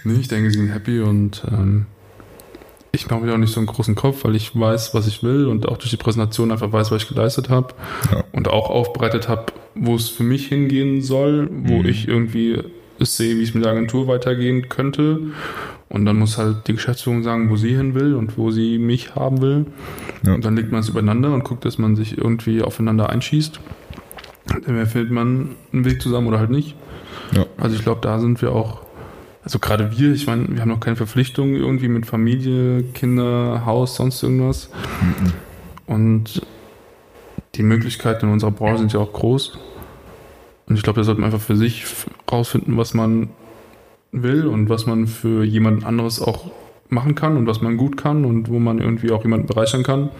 nee, 0.04 0.14
ich 0.20 0.28
denke, 0.28 0.50
sie 0.50 0.58
sind 0.58 0.68
happy 0.72 1.00
und 1.00 1.42
ähm, 1.50 1.86
ich 2.92 3.08
mache 3.08 3.20
mir 3.20 3.32
auch 3.32 3.38
nicht 3.38 3.52
so 3.52 3.60
einen 3.60 3.66
großen 3.66 3.94
Kopf, 3.94 4.24
weil 4.24 4.34
ich 4.34 4.58
weiß, 4.58 4.94
was 4.94 5.06
ich 5.06 5.22
will 5.22 5.46
und 5.46 5.68
auch 5.68 5.76
durch 5.76 5.90
die 5.90 5.96
Präsentation 5.96 6.50
einfach 6.50 6.72
weiß, 6.72 6.90
was 6.90 7.02
ich 7.02 7.08
geleistet 7.08 7.48
habe 7.48 7.74
Ja. 8.12 8.24
und 8.32 8.48
auch 8.48 8.68
aufbereitet 8.68 9.28
habe, 9.28 9.46
wo 9.74 9.94
es 9.94 10.08
für 10.08 10.24
mich 10.24 10.48
hingehen 10.48 11.00
soll, 11.02 11.48
wo 11.50 11.78
Mhm. 11.78 11.86
ich 11.86 12.08
irgendwie 12.08 12.58
es 12.98 13.16
sehe, 13.16 13.36
wie 13.38 13.42
es 13.44 13.54
mit 13.54 13.64
der 13.64 13.72
Agentur 13.72 14.08
weitergehen 14.08 14.68
könnte. 14.68 15.20
Und 15.88 16.04
dann 16.04 16.18
muss 16.18 16.36
halt 16.38 16.68
die 16.68 16.74
Geschäftsführung 16.74 17.22
sagen, 17.22 17.48
wo 17.50 17.56
sie 17.56 17.74
hin 17.74 17.94
will 17.94 18.14
und 18.14 18.36
wo 18.38 18.50
sie 18.50 18.78
mich 18.78 19.14
haben 19.14 19.40
will. 19.40 19.66
Ja. 20.24 20.34
Und 20.34 20.44
dann 20.44 20.54
legt 20.54 20.70
man 20.70 20.80
es 20.80 20.88
übereinander 20.88 21.32
und 21.32 21.42
guckt, 21.44 21.64
dass 21.64 21.78
man 21.78 21.96
sich 21.96 22.16
irgendwie 22.18 22.62
aufeinander 22.62 23.08
einschießt. 23.10 23.58
Dann 24.66 24.86
findet 24.86 25.10
man 25.10 25.50
einen 25.72 25.84
Weg 25.84 26.02
zusammen 26.02 26.26
oder 26.26 26.38
halt 26.38 26.50
nicht. 26.50 26.76
Ja. 27.32 27.46
Also 27.56 27.76
ich 27.76 27.82
glaube, 27.82 28.00
da 28.02 28.18
sind 28.18 28.42
wir 28.42 28.52
auch, 28.52 28.82
also 29.44 29.58
gerade 29.58 29.96
wir, 29.96 30.12
ich 30.12 30.26
meine, 30.26 30.48
wir 30.48 30.60
haben 30.60 30.68
noch 30.68 30.80
keine 30.80 30.96
Verpflichtungen 30.96 31.56
irgendwie 31.56 31.88
mit 31.88 32.06
Familie, 32.06 32.82
Kinder, 32.94 33.64
Haus, 33.64 33.96
sonst 33.96 34.22
irgendwas. 34.22 34.70
Mhm. 35.00 35.32
Und 35.86 36.42
die 37.54 37.62
Möglichkeiten 37.62 38.26
in 38.26 38.32
unserer 38.32 38.50
Branche 38.50 38.78
sind 38.78 38.92
ja 38.92 39.00
auch 39.00 39.12
groß. 39.12 39.58
Und 40.66 40.76
ich 40.76 40.82
glaube, 40.82 41.00
da 41.00 41.04
sollte 41.04 41.20
man 41.20 41.32
einfach 41.32 41.44
für 41.44 41.56
sich 41.56 41.84
rausfinden, 42.30 42.76
was 42.76 42.94
man 42.94 43.30
will 44.12 44.46
und 44.46 44.68
was 44.68 44.86
man 44.86 45.06
für 45.06 45.44
jemand 45.44 45.84
anderes 45.84 46.20
auch 46.20 46.50
machen 46.88 47.14
kann 47.14 47.36
und 47.36 47.46
was 47.46 47.60
man 47.60 47.76
gut 47.76 47.96
kann 47.96 48.24
und 48.24 48.48
wo 48.48 48.58
man 48.58 48.78
irgendwie 48.78 49.10
auch 49.10 49.22
jemanden 49.22 49.46
bereichern 49.46 49.82
kann. 49.82 50.10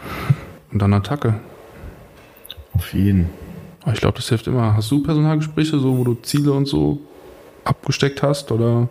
Und 0.73 0.81
dann 0.83 0.93
Attacke. 0.93 1.35
Auf 2.75 2.93
jeden. 2.95 3.29
Aber 3.83 3.93
ich 3.93 4.01
glaube, 4.01 4.17
das 4.17 4.29
hilft 4.29 4.47
immer. 4.47 4.77
Hast 4.77 4.91
du 4.91 5.03
Personalgespräche, 5.03 5.79
so 5.79 5.97
wo 5.97 6.05
du 6.05 6.15
Ziele 6.15 6.53
und 6.53 6.67
so 6.67 6.99
abgesteckt 7.65 8.23
hast? 8.23 8.53
Oder 8.53 8.89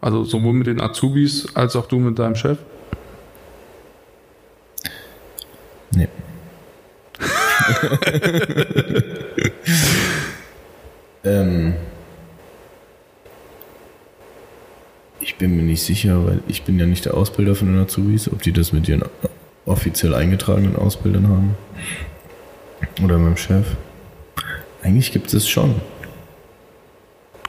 also 0.00 0.24
sowohl 0.24 0.54
mit 0.54 0.66
den 0.66 0.80
Azubis 0.80 1.46
als 1.54 1.76
auch 1.76 1.86
du 1.86 1.98
mit 1.98 2.18
deinem 2.18 2.34
Chef? 2.34 2.58
Nee. 5.94 6.08
ähm, 11.24 11.74
ich 15.20 15.36
bin 15.36 15.54
mir 15.56 15.62
nicht 15.62 15.82
sicher, 15.82 16.26
weil 16.26 16.40
ich 16.48 16.62
bin 16.62 16.78
ja 16.78 16.86
nicht 16.86 17.04
der 17.04 17.14
Ausbilder 17.14 17.54
von 17.54 17.68
den 17.68 17.78
Azubis, 17.82 18.28
ob 18.32 18.42
die 18.42 18.52
das 18.52 18.72
mit 18.72 18.88
ihren 18.88 19.04
offiziell 19.66 20.14
eingetragenen 20.14 20.76
Ausbildern 20.76 21.28
haben. 21.28 21.54
Oder 23.02 23.18
mit 23.18 23.28
dem 23.28 23.36
Chef. 23.36 23.66
Eigentlich 24.82 25.12
gibt 25.12 25.32
es 25.32 25.48
schon. 25.48 25.76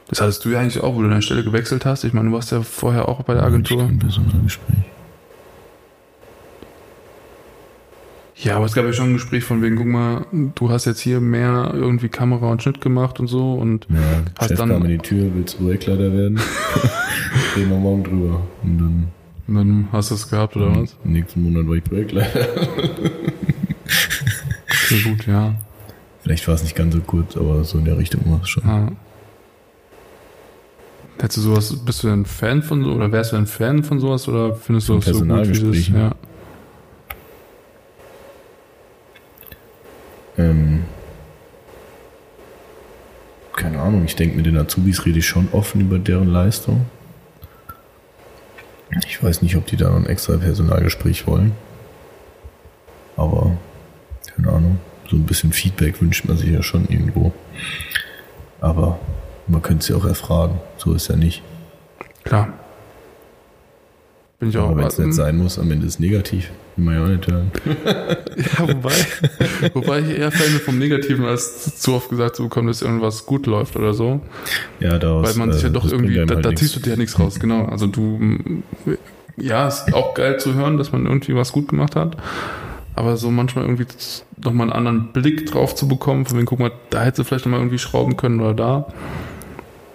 Das 0.10 0.22
hattest 0.22 0.46
du 0.46 0.50
ja 0.50 0.60
eigentlich 0.60 0.82
auch, 0.82 0.96
wo 0.96 1.02
du 1.02 1.10
deine 1.10 1.22
Stelle 1.22 1.44
gewechselt 1.44 1.86
hast. 1.86 2.04
Ich 2.04 2.14
meine, 2.14 2.30
du 2.30 2.36
warst 2.36 2.52
ja 2.52 2.62
vorher 2.62 3.10
auch 3.10 3.24
bei 3.24 3.34
der 3.34 3.44
Agentur. 3.44 3.80
Kein 3.88 3.98
Personalgespräch. 4.00 4.78
Ja, 8.36 8.58
aber 8.58 8.66
es 8.66 8.74
gab 8.74 8.84
ja 8.86 8.94
schon 8.94 9.10
ein 9.12 9.14
Gespräch 9.14 9.44
von 9.44 9.62
wegen, 9.62 9.76
guck 9.78 9.86
mal, 9.86 10.26
du 10.56 10.70
hast 10.70 10.86
jetzt 10.86 11.00
hier 11.00 11.22
mehr 11.22 11.72
irgendwie 11.74 12.10
Kamera 12.10 12.52
und 12.52 12.62
Schnitt 12.62 12.82
gemacht 12.82 13.20
und 13.20 13.28
so 13.28 13.54
und 13.54 13.88
Ja, 13.90 13.96
Hast 14.38 14.50
Chef 14.50 14.58
dann- 14.58 14.70
kam 14.70 14.84
in 14.84 14.90
die 14.90 14.98
Tür, 14.98 15.32
willst 15.34 15.56
du 15.56 15.64
Projektleiter 15.64 16.12
werden? 16.12 16.40
Reden 17.56 17.70
wir 17.70 17.78
morgen 17.78 18.04
drüber. 18.04 18.42
Und 18.64 18.78
dann 18.80 19.08
dann 19.48 19.88
hast 19.92 20.10
du 20.12 20.16
es 20.16 20.30
gehabt 20.30 20.56
oder 20.56 20.76
was? 20.82 20.96
nächsten 21.04 21.44
Monat 21.44 21.68
war 21.68 21.76
ich 21.76 21.84
Projektleiter. 21.84 22.48
Sehr 24.90 25.02
gut, 25.02 25.28
ja. 25.28 25.56
Vielleicht 26.22 26.48
war 26.48 26.56
es 26.56 26.64
nicht 26.64 26.76
ganz 26.76 26.94
so 26.94 27.02
kurz, 27.02 27.36
aber 27.36 27.64
so 27.64 27.78
in 27.78 27.86
der 27.86 27.98
Richtung 27.98 28.22
war 28.26 28.42
es 28.42 28.50
schon. 28.50 28.64
ja. 28.66 28.90
Hättest 31.20 31.38
du 31.38 31.42
sowas, 31.42 31.76
bist 31.86 32.04
du 32.04 32.10
ein 32.10 32.26
Fan 32.26 32.64
von 32.64 32.84
so, 32.84 32.92
oder 32.92 33.12
wärst 33.12 33.32
du 33.32 33.38
ein 33.38 33.46
Fan 33.46 33.84
von 33.84 34.00
sowas 34.00 34.28
oder 34.28 34.56
findest 34.56 34.90
du 34.90 34.96
das 34.96 35.06
so 35.06 35.24
gut, 35.24 35.48
wie 35.48 35.78
das, 35.78 35.88
ja. 35.88 36.12
Ähm, 40.38 40.84
keine 43.56 43.80
Ahnung, 43.80 44.04
ich 44.06 44.16
denke, 44.16 44.36
mit 44.36 44.46
den 44.46 44.58
Azubis 44.58 45.06
rede 45.06 45.20
ich 45.20 45.28
schon 45.28 45.48
offen 45.52 45.82
über 45.82 46.00
deren 46.00 46.28
Leistung. 46.28 46.88
Ich 49.08 49.24
weiß 49.24 49.42
nicht, 49.42 49.56
ob 49.56 49.66
die 49.68 49.78
da 49.78 49.90
noch 49.90 49.98
ein 49.98 50.06
extra 50.08 50.38
Personalgespräch 50.38 51.26
wollen. 51.28 51.54
Aber, 53.16 53.52
keine 54.36 54.50
Ahnung, 54.50 54.80
so 55.10 55.16
ein 55.16 55.23
bisschen 55.34 55.52
Feedback 55.52 56.00
wünscht 56.00 56.26
man 56.26 56.38
sich 56.38 56.50
ja 56.50 56.62
schon 56.62 56.86
irgendwo. 56.90 57.34
Aber 58.62 59.00
man 59.48 59.62
könnte 59.64 59.84
sie 59.84 59.94
auch 59.94 60.06
erfragen. 60.06 60.60
So 60.78 60.94
ist 60.94 61.10
ja 61.10 61.16
nicht. 61.16 61.42
Klar. 62.24 62.54
Bin 64.40 64.50
ich 64.50 64.58
auch. 64.58 64.70
Aber 64.70 64.78
wenn 64.78 64.88
es 64.88 65.00
nicht 65.00 65.14
sein 65.16 65.38
muss, 65.38 65.58
am 65.58 65.72
Ende 65.72 65.88
ist 65.88 65.96
es 65.96 66.00
negativ. 66.00 66.52
Will 66.76 66.86
man 66.86 66.96
ja 66.96 67.04
auch 67.04 67.08
nicht 67.08 67.28
hören. 67.28 67.52
Ja, 68.36 68.68
wobei, 68.68 68.94
wobei 69.74 70.00
ich 70.00 70.18
eher 70.18 70.32
Fan 70.32 70.52
bin 70.52 70.60
vom 70.60 70.80
Negativen, 70.80 71.24
als 71.26 71.80
zu 71.80 71.94
oft 71.94 72.10
gesagt 72.10 72.36
zu 72.36 72.44
bekommen, 72.44 72.68
dass 72.68 72.82
irgendwas 72.82 73.28
gut 73.28 73.46
läuft 73.46 73.76
oder 73.76 73.94
so. 73.94 74.22
Ja, 74.80 74.98
daraus, 74.98 75.30
Weil 75.30 75.36
man 75.36 75.54
sich 75.54 75.62
ja 75.62 75.70
äh, 75.70 75.72
doch 75.72 75.86
irgendwie, 75.90 76.16
da, 76.26 76.34
halt 76.34 76.44
da 76.44 76.56
ziehst 76.56 76.76
du 76.76 76.80
dir 76.80 76.92
ja 76.92 76.96
nichts 76.96 77.20
raus, 77.20 77.40
genau. 77.40 77.66
Also 77.66 77.86
du, 77.86 78.20
ja, 79.38 79.68
ist 79.68 79.94
auch 79.94 80.16
geil 80.16 80.40
zu 80.40 80.56
hören, 80.56 80.78
dass 80.78 80.92
man 80.92 81.06
irgendwie 81.06 81.36
was 81.36 81.52
gut 81.52 81.68
gemacht 81.68 81.96
hat. 81.96 82.18
Aber 82.96 83.18
so 83.18 83.32
manchmal 83.32 83.66
irgendwie 83.66 83.86
nochmal 84.44 84.68
einen 84.68 84.88
anderen 84.88 85.14
Blick 85.14 85.48
drauf 85.48 85.76
zu 85.76 85.88
bekommen, 85.88 86.26
von 86.26 86.38
wegen, 86.38 86.46
guck 86.46 86.60
mal, 86.60 86.72
da 86.90 87.02
hättest 87.02 87.20
du 87.20 87.24
vielleicht 87.24 87.46
nochmal 87.46 87.60
irgendwie 87.60 87.80
schrauben 87.80 88.18
können 88.18 88.40
oder 88.40 88.54
da. 88.54 88.88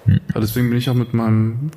Hm. 0.06 0.20
Ja, 0.34 0.40
deswegen 0.40 0.68
bin 0.68 0.78
ich 0.78 0.90
auch 0.90 0.94
mit 0.94 1.14
meinem 1.14 1.70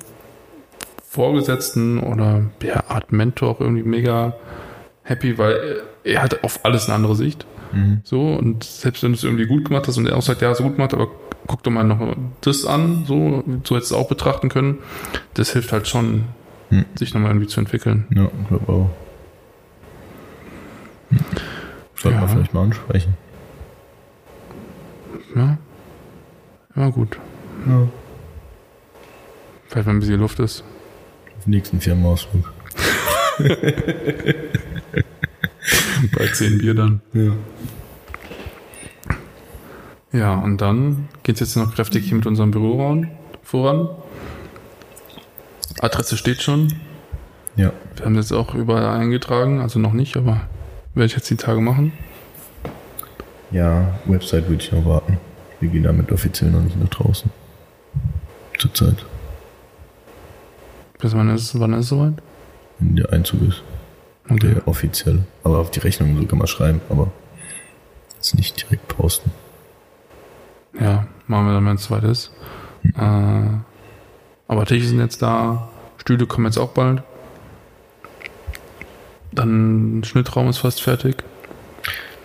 Vorgesetzten 1.08 1.98
oder 1.98 2.42
ja, 2.62 2.84
Art 2.88 3.12
Mentor 3.12 3.50
auch 3.50 3.60
irgendwie 3.60 3.82
mega 3.82 4.34
happy, 5.02 5.38
weil 5.38 5.82
er, 6.04 6.22
hat 6.22 6.42
auf 6.42 6.64
alles 6.64 6.86
eine 6.86 6.94
andere 6.94 7.14
Sicht. 7.14 7.46
Mhm. 7.72 8.00
So, 8.04 8.34
und 8.34 8.64
selbst 8.64 9.02
wenn 9.02 9.12
du 9.12 9.16
es 9.18 9.24
irgendwie 9.24 9.46
gut 9.46 9.66
gemacht 9.66 9.86
hast 9.86 9.98
und 9.98 10.06
er 10.06 10.16
auch 10.16 10.22
sagt, 10.22 10.42
ja, 10.42 10.54
so 10.54 10.64
gut 10.64 10.76
gemacht, 10.76 10.94
aber 10.94 11.08
guck 11.46 11.62
doch 11.62 11.70
mal 11.70 11.84
noch 11.84 12.16
das 12.40 12.64
an, 12.64 13.04
so, 13.06 13.42
so 13.46 13.54
hättest 13.54 13.70
du 13.70 13.76
es 13.76 13.92
auch 13.92 14.08
betrachten 14.08 14.48
können. 14.48 14.78
Das 15.34 15.52
hilft 15.52 15.72
halt 15.72 15.86
schon, 15.86 16.24
Hm. 16.70 16.86
sich 16.94 17.12
nochmal 17.12 17.32
irgendwie 17.32 17.48
zu 17.48 17.60
entwickeln. 17.60 18.06
Ja, 18.14 18.30
ich 18.40 18.48
glaube 18.48 18.72
auch. 18.72 18.90
Sollte 21.96 22.18
man 22.18 22.28
Ja. 22.28 22.34
vielleicht 22.34 22.54
mal 22.54 22.62
ansprechen. 22.64 23.14
Ja. 25.36 25.58
Ja, 26.76 26.88
gut. 26.90 27.18
Ja. 27.68 27.86
Vielleicht, 29.68 29.86
wenn 29.88 29.96
ein 29.96 30.00
bisschen 30.00 30.20
Luft 30.20 30.38
ist. 30.40 30.64
Auf 31.38 31.44
den 31.44 31.50
nächsten 31.50 31.80
Firmenausflug. 31.80 32.52
Bei 36.16 36.26
10 36.26 36.58
Bier 36.58 36.74
dann. 36.74 37.00
Ja. 37.12 37.32
Ja, 40.12 40.34
und 40.34 40.60
dann 40.60 41.08
geht 41.22 41.36
es 41.36 41.40
jetzt 41.40 41.56
noch 41.56 41.74
kräftig 41.74 42.04
hier 42.04 42.16
mit 42.16 42.26
unserem 42.26 42.50
Büro 42.50 42.86
ran- 42.86 43.10
voran. 43.42 43.88
Adresse 45.80 46.16
steht 46.18 46.42
schon. 46.42 46.68
Ja. 47.56 47.72
Wir 47.96 48.04
haben 48.04 48.14
jetzt 48.16 48.32
auch 48.32 48.54
überall 48.54 48.84
eingetragen, 49.00 49.60
also 49.60 49.78
noch 49.78 49.92
nicht, 49.94 50.16
aber 50.16 50.42
werde 50.94 51.06
ich 51.06 51.14
jetzt 51.14 51.30
die 51.30 51.36
Tage 51.36 51.60
machen. 51.60 51.92
Ja, 53.50 53.98
Website 54.06 54.48
würde 54.48 54.62
ich 54.62 54.72
noch 54.72 54.84
warten. 54.84 55.18
Wir 55.60 55.68
gehen 55.68 55.82
damit 55.82 56.10
offiziell 56.10 56.50
noch 56.50 56.60
nicht 56.60 56.78
nach 56.80 56.88
draußen. 56.88 57.30
Zurzeit. 58.58 59.04
Bis 60.98 61.14
wann 61.14 61.30
ist, 61.34 61.58
wann 61.58 61.72
ist 61.74 61.80
es 61.80 61.88
soweit? 61.88 62.14
Wenn 62.78 62.96
der 62.96 63.12
Einzug 63.12 63.42
ist. 63.42 63.62
Okay. 64.28 64.54
Der 64.54 64.68
offiziell. 64.68 65.24
Aber 65.44 65.58
auf 65.58 65.70
die 65.70 65.80
Rechnung 65.80 66.16
so 66.16 66.26
kann 66.26 66.38
man 66.38 66.46
schreiben, 66.46 66.80
aber 66.88 67.10
jetzt 68.14 68.34
nicht 68.34 68.62
direkt 68.62 68.88
posten. 68.88 69.30
Ja, 70.80 71.06
machen 71.26 71.46
wir 71.46 71.54
dann, 71.54 71.66
wenn 71.66 71.76
es 71.76 71.84
soweit 71.84 72.04
ist. 72.04 72.30
Äh, 72.96 73.48
aber 74.48 74.66
Tische 74.66 74.86
sind 74.86 75.00
jetzt 75.00 75.22
da, 75.22 75.68
Stühle 75.98 76.26
kommen 76.26 76.46
jetzt 76.46 76.58
auch 76.58 76.70
bald. 76.70 77.02
Dann 79.32 80.02
Schnittraum 80.04 80.48
ist 80.48 80.58
fast 80.58 80.82
fertig. 80.82 81.16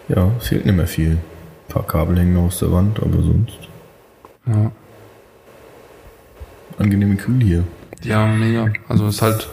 Ja, 0.10 0.32
es 0.40 0.48
fehlt 0.48 0.66
nicht 0.66 0.76
mehr 0.76 0.88
viel. 0.88 1.12
Ein 1.14 1.74
paar 1.74 1.84
Kabel 1.88 2.18
hängen 2.18 2.34
noch 2.34 2.44
aus 2.48 2.60
der 2.60 2.72
Wand, 2.72 3.00
aber 3.02 3.22
sonst 3.22 3.58
Ja, 4.46 4.72
angenehme 6.78 7.16
Kühl 7.16 7.42
hier. 7.42 7.64
ja 8.04 8.26
mega. 8.28 8.72
Also 8.88 9.08
es 9.08 9.16
ist 9.16 9.22
halt 9.22 9.50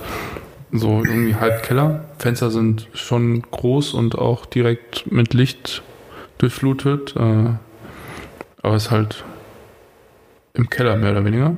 so 0.73 1.05
irgendwie 1.05 1.35
halb 1.37 1.63
Keller. 1.63 2.05
Fenster 2.19 2.51
sind 2.51 2.89
schon 2.93 3.43
groß 3.43 3.95
und 3.95 4.17
auch 4.19 4.47
direkt 4.47 5.11
mit 5.11 5.35
Licht 5.35 5.83
durchflutet. 6.39 7.15
Äh, 7.17 7.21
aber 8.63 8.75
es 8.77 8.85
ist 8.87 8.91
halt 8.91 9.25
im 10.55 10.69
Keller 10.71 10.97
mehr 10.97 11.13
oder 11.13 11.25
weniger. 11.25 11.55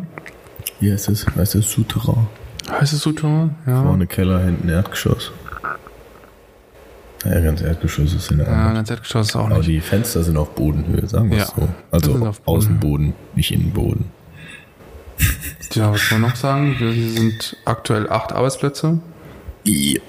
Hier 0.81 0.95
ist 0.95 1.09
es, 1.09 1.27
heißt 1.35 1.55
es 1.55 1.71
Souterrain. 1.71 2.27
Heißt 2.71 2.93
es 2.93 3.01
so, 3.01 3.13
Thomas? 3.13 3.51
Ja. 3.67 3.83
Vorne 3.83 4.07
Keller, 4.07 4.41
hinten 4.41 4.69
Erdgeschoss. 4.69 5.33
Ja, 7.25 7.41
ganz 7.41 7.61
Erdgeschoss 7.63 8.13
ist 8.15 8.31
in 8.31 8.39
der 8.39 8.47
Ja, 8.47 8.73
das 8.75 8.91
Erdgeschoss 8.91 9.29
ist 9.31 9.37
auch 9.37 9.47
Aber 9.47 9.59
nicht. 9.59 9.69
die 9.69 9.81
Fenster 9.81 10.23
sind 10.23 10.37
auf 10.37 10.55
Bodenhöhe, 10.55 11.07
sagen 11.09 11.31
wir 11.31 11.39
es 11.39 11.49
Ja, 11.49 11.55
so. 11.57 11.69
das 11.91 12.03
sind 12.03 12.23
Also. 12.23 12.35
Außenboden, 12.45 13.15
nicht 13.35 13.51
Innenboden. 13.53 14.07
Ja, 15.73 15.93
was 15.93 16.11
wollen 16.11 16.21
wir 16.23 16.29
noch 16.29 16.37
sagen? 16.37 16.77
Wir 16.79 16.93
sind 16.93 17.57
aktuell 17.65 18.09
acht 18.11 18.33
Arbeitsplätze. 18.33 18.99
Yep. 19.67 20.03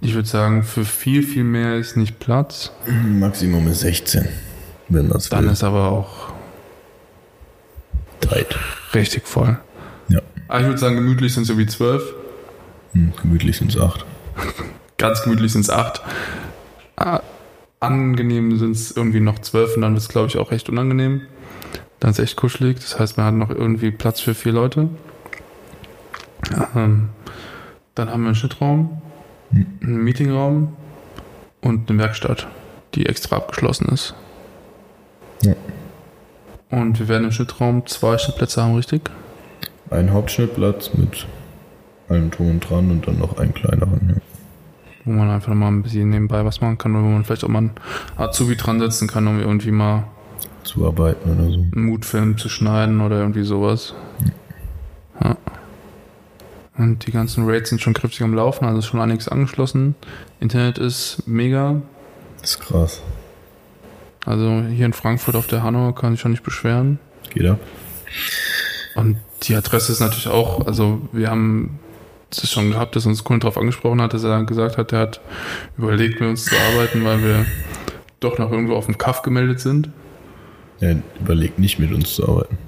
Ich 0.00 0.14
würde 0.14 0.28
sagen, 0.28 0.62
für 0.62 0.84
viel, 0.84 1.22
viel 1.22 1.44
mehr 1.44 1.76
ist 1.76 1.96
nicht 1.96 2.18
Platz. 2.18 2.70
Maximum 2.86 3.66
ist 3.68 3.80
16, 3.80 4.28
wenn 4.88 5.08
man 5.08 5.16
es 5.18 5.28
Dann 5.28 5.44
will. 5.46 5.52
ist 5.52 5.64
aber 5.64 5.90
auch 5.90 6.32
tight. 8.20 8.56
richtig 8.94 9.26
voll. 9.26 9.58
Ja, 10.08 10.20
Aber 10.48 10.60
ich 10.60 10.66
würde 10.66 10.78
sagen, 10.78 10.96
gemütlich 10.96 11.34
sind 11.34 11.44
es 11.44 11.48
irgendwie 11.50 11.66
zwölf. 11.68 12.02
hm, 12.92 13.12
gemütlich 13.22 13.56
sind 13.56 13.74
es 13.74 13.80
8. 13.80 14.04
Ganz 14.98 15.22
gemütlich 15.22 15.52
sind 15.52 15.62
es 15.62 15.70
acht. 15.70 16.02
Ah, 17.00 17.22
Angenehm 17.78 18.58
sind 18.58 18.72
es 18.72 18.90
irgendwie 18.90 19.20
noch 19.20 19.38
zwölf 19.38 19.76
und 19.76 19.82
dann 19.82 19.92
wird 19.92 20.02
es, 20.02 20.08
glaube 20.08 20.26
ich, 20.26 20.36
auch 20.36 20.50
recht 20.50 20.68
unangenehm. 20.68 21.22
Dann 22.00 22.10
ist 22.10 22.18
echt 22.18 22.36
kuschelig. 22.36 22.80
Das 22.80 22.98
heißt, 22.98 23.16
man 23.16 23.26
hat 23.26 23.34
noch 23.34 23.50
irgendwie 23.50 23.92
Platz 23.92 24.20
für 24.20 24.34
vier 24.34 24.52
Leute. 24.52 24.88
Ähm, 26.74 27.10
dann 27.94 28.10
haben 28.10 28.22
wir 28.22 28.28
einen 28.28 28.34
Schnittraum, 28.34 29.00
einen 29.52 30.02
Meetingraum 30.02 30.76
und 31.60 31.88
eine 31.88 32.00
Werkstatt, 32.00 32.48
die 32.94 33.06
extra 33.06 33.36
abgeschlossen 33.36 33.88
ist. 33.88 34.14
Ja. 35.42 35.54
Und 36.70 36.98
wir 36.98 37.06
werden 37.06 37.24
im 37.24 37.32
Schnittraum 37.32 37.86
zwei 37.86 38.18
Schnittplätze 38.18 38.62
haben, 38.62 38.74
richtig? 38.74 39.08
Ein 39.90 40.12
Hauptschnittplatz 40.12 40.94
mit 40.94 41.26
Drum 42.08 42.50
und 42.50 42.60
Dran 42.60 42.90
und 42.90 43.06
dann 43.06 43.18
noch 43.18 43.38
einen 43.38 43.54
kleineren. 43.54 44.20
Wo 45.08 45.12
man 45.14 45.30
einfach 45.30 45.54
mal 45.54 45.68
ein 45.68 45.82
bisschen 45.82 46.10
nebenbei 46.10 46.44
was 46.44 46.60
machen 46.60 46.76
kann 46.76 46.94
oder 46.94 47.02
wo 47.02 47.08
man 47.08 47.24
vielleicht 47.24 47.42
auch 47.42 47.48
mal 47.48 47.60
einen 47.60 47.70
Azubi 48.18 48.56
dran 48.56 48.78
setzen 48.78 49.08
kann, 49.08 49.26
um 49.26 49.40
irgendwie 49.40 49.70
mal 49.70 50.04
Zuarbeiten 50.64 51.32
oder 51.32 51.50
so. 51.50 51.54
einen 51.54 51.86
Mutfilm 51.86 52.36
zu 52.36 52.50
schneiden 52.50 53.00
oder 53.00 53.18
irgendwie 53.18 53.42
sowas. 53.42 53.94
Ja. 55.24 55.38
Und 56.76 57.06
die 57.06 57.10
ganzen 57.10 57.48
Raids 57.48 57.70
sind 57.70 57.80
schon 57.80 57.94
kräftig 57.94 58.22
am 58.22 58.34
Laufen, 58.34 58.66
also 58.66 58.80
ist 58.80 58.86
schon 58.86 59.00
einiges 59.00 59.28
angeschlossen. 59.28 59.94
Internet 60.40 60.76
ist 60.76 61.22
mega. 61.26 61.80
Das 62.42 62.50
ist 62.50 62.60
krass. 62.60 63.00
Also 64.26 64.62
hier 64.68 64.84
in 64.84 64.92
Frankfurt 64.92 65.36
auf 65.36 65.46
der 65.46 65.62
Hanau 65.62 65.92
kann 65.92 66.12
ich 66.12 66.20
schon 66.20 66.32
nicht 66.32 66.44
beschweren. 66.44 66.98
Geht 67.30 67.46
ab. 67.46 67.60
Und 68.94 69.16
die 69.44 69.54
Adresse 69.54 69.90
ist 69.90 70.00
natürlich 70.00 70.28
auch, 70.28 70.66
also 70.66 71.00
wir 71.12 71.30
haben 71.30 71.78
es 72.30 72.50
schon 72.50 72.70
gehabt, 72.70 72.94
dass 72.96 73.06
uns 73.06 73.20
ein 73.20 73.24
Kunde 73.24 73.40
darauf 73.40 73.56
angesprochen 73.58 74.00
hat, 74.02 74.12
dass 74.14 74.24
er 74.24 74.44
gesagt 74.44 74.76
hat, 74.78 74.92
er 74.92 75.00
hat 75.00 75.20
überlegt, 75.76 76.20
mit 76.20 76.28
uns 76.28 76.44
zu 76.44 76.54
arbeiten, 76.56 77.04
weil 77.04 77.22
wir 77.22 77.46
doch 78.20 78.38
noch 78.38 78.50
irgendwo 78.50 78.74
auf 78.74 78.86
dem 78.86 78.98
Kaff 78.98 79.22
gemeldet 79.22 79.60
sind. 79.60 79.90
Er 80.80 80.96
überlegt 81.20 81.58
nicht 81.58 81.78
mit 81.78 81.92
uns 81.92 82.14
zu 82.14 82.28
arbeiten. 82.28 82.58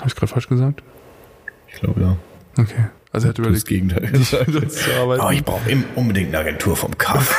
Habe 0.00 0.08
ich 0.08 0.14
gerade 0.16 0.32
falsch 0.32 0.48
gesagt? 0.48 0.82
Ich 1.68 1.74
glaube 1.80 2.00
ja. 2.00 2.16
Okay. 2.58 2.86
Also 3.12 3.26
er 3.26 3.30
hat 3.30 3.38
Das 3.38 3.46
überlegt, 3.46 3.66
Gegenteil. 3.66 4.00
mit 4.02 4.14
uns 4.14 4.30
zu 4.30 4.38
arbeiten. 5.00 5.22
Oh, 5.24 5.30
ich 5.30 5.44
brauche 5.44 5.60
unbedingt 5.94 6.28
eine 6.28 6.38
Agentur 6.38 6.76
vom 6.76 6.96
Kaff. 6.96 7.36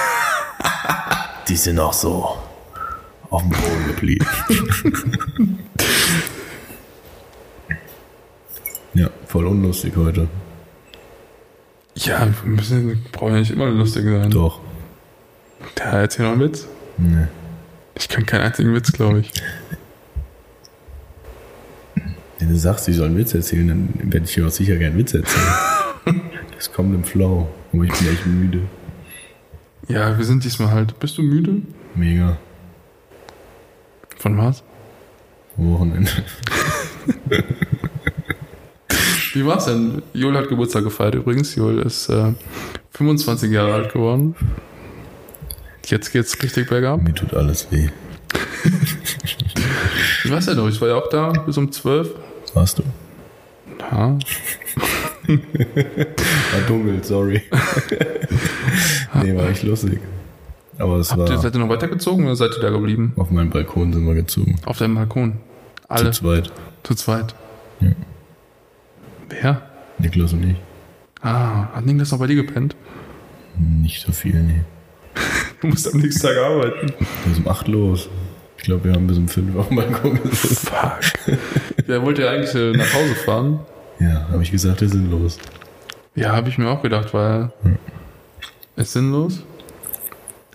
Die 1.47 1.55
sind 1.55 1.75
noch 1.75 1.93
so 1.93 2.37
auf 3.29 3.41
dem 3.41 3.49
Boden 3.49 3.87
geblieben. 3.87 4.25
ja, 8.93 9.09
voll 9.27 9.47
unlustig 9.47 9.93
heute. 9.97 10.27
Ja, 11.95 12.27
wir 12.43 12.51
müssen, 12.51 13.03
brauchen 13.11 13.33
ja 13.33 13.39
nicht 13.39 13.51
immer 13.51 13.69
lustig 13.69 14.03
sein. 14.05 14.29
Doch. 14.31 14.59
Der 15.77 15.85
erzählt 15.85 16.27
noch 16.27 16.33
einen 16.33 16.41
Witz. 16.41 16.67
Nee. 16.97 17.27
Ich 17.95 18.09
kann 18.09 18.25
keinen 18.25 18.41
einzigen 18.41 18.73
Witz, 18.73 18.91
glaube 18.91 19.19
ich. 19.19 19.31
Wenn 22.39 22.49
du 22.49 22.57
sagst, 22.57 22.87
ich 22.89 22.95
soll 22.95 23.07
einen 23.07 23.17
Witz 23.17 23.33
erzählen, 23.33 23.67
dann 23.67 23.93
werde 24.11 24.25
ich 24.25 24.33
hier 24.33 24.47
auch 24.47 24.51
sicher 24.51 24.77
keinen 24.77 24.97
Witz 24.97 25.13
erzählen. 25.13 25.53
Das 26.55 26.71
kommt 26.71 26.95
im 26.95 27.03
Flow. 27.03 27.49
Aber 27.73 27.83
ich 27.83 27.91
bin 27.91 28.07
echt 28.07 28.25
müde. 28.25 28.61
Ja, 29.89 30.17
wir 30.17 30.23
sind 30.23 30.45
diesmal 30.45 30.71
halt. 30.71 30.97
Bist 30.99 31.17
du 31.17 31.21
müde? 31.21 31.61
Mega. 31.93 32.37
Von 34.17 34.37
was? 34.37 34.63
Wochenende. 35.57 36.09
Wie 39.33 39.45
war's 39.45 39.65
denn? 39.65 40.01
Joel 40.13 40.37
hat 40.37 40.47
Geburtstag 40.49 40.83
gefeiert 40.83 41.15
übrigens. 41.15 41.55
Joel 41.55 41.79
ist 41.79 42.07
äh, 42.09 42.33
25 42.91 43.51
Jahre 43.51 43.73
alt 43.73 43.91
geworden. 43.93 44.35
Jetzt 45.85 46.11
geht's 46.11 46.41
richtig 46.41 46.69
bergab. 46.69 47.01
Mir 47.01 47.13
tut 47.13 47.33
alles 47.33 47.67
weh. 47.71 47.89
Ich 50.23 50.31
weiß 50.31 50.45
ja 50.47 50.53
noch, 50.53 50.67
ich 50.69 50.79
war 50.79 50.87
ja 50.87 50.95
auch 50.95 51.09
da 51.09 51.31
bis 51.31 51.57
um 51.57 51.71
12. 51.71 52.09
Warst 52.53 52.79
du? 52.79 52.83
Ja. 53.91 54.17
War 55.27 56.61
dunkel, 56.67 57.03
sorry. 57.03 57.41
nee, 59.21 59.35
war 59.35 59.49
echt 59.49 59.63
lustig. 59.63 59.99
Aber 60.77 60.97
es 60.97 61.11
Habt 61.11 61.29
ihr, 61.29 61.35
war. 61.35 61.41
seid 61.41 61.53
ihr 61.55 61.59
noch 61.59 61.69
weitergezogen 61.69 62.25
oder 62.25 62.35
seid 62.35 62.51
ihr 62.55 62.61
da 62.61 62.69
geblieben? 62.69 63.13
Auf 63.15 63.29
meinem 63.31 63.49
Balkon 63.49 63.93
sind 63.93 64.05
wir 64.05 64.15
gezogen. 64.15 64.55
Auf 64.65 64.77
deinem 64.77 64.95
Balkon. 64.95 65.37
Alle 65.87 66.11
Zu 66.11 66.21
zweit. 66.21 66.51
zu 66.83 66.95
zweit. 66.95 67.35
Ja. 67.81 67.89
Niklas 70.03 70.33
und 70.33 70.43
ich. 70.51 70.57
Ah, 71.21 71.69
hat 71.73 71.85
Niklas 71.85 72.11
noch 72.11 72.19
bei 72.19 72.27
dir 72.27 72.35
gepennt? 72.35 72.75
Nicht 73.57 74.05
so 74.05 74.11
viel, 74.11 74.41
nee. 74.41 74.61
Du 75.61 75.67
musst 75.67 75.91
am 75.93 75.99
nächsten 76.01 76.27
Tag 76.27 76.37
arbeiten. 76.37 76.91
Bis 77.25 77.37
um 77.39 77.47
8 77.47 77.67
los. 77.69 78.09
Ich 78.57 78.63
glaube, 78.63 78.83
wir 78.83 78.93
haben 78.93 79.07
bis 79.07 79.17
um 79.17 79.27
5 79.29 79.55
auf 79.55 79.67
dem 79.69 79.77
Balkon 79.77 80.21
gesessen. 80.21 80.67
Fuck. 80.67 81.37
Wer 81.85 82.01
wollte 82.03 82.23
ja 82.23 82.31
eigentlich 82.31 82.53
äh, 82.53 82.71
nach 82.75 82.93
Hause 82.93 83.15
fahren? 83.15 83.59
Ja, 83.99 84.27
habe 84.29 84.43
ich 84.43 84.51
gesagt, 84.51 84.81
wir 84.81 84.89
sind 84.89 85.09
los. 85.09 85.37
Ja, 86.15 86.33
habe 86.35 86.49
ich 86.49 86.57
mir 86.57 86.69
auch 86.69 86.81
gedacht, 86.81 87.13
weil 87.13 87.51
ist 88.75 88.91
sinnlos. 88.93 89.43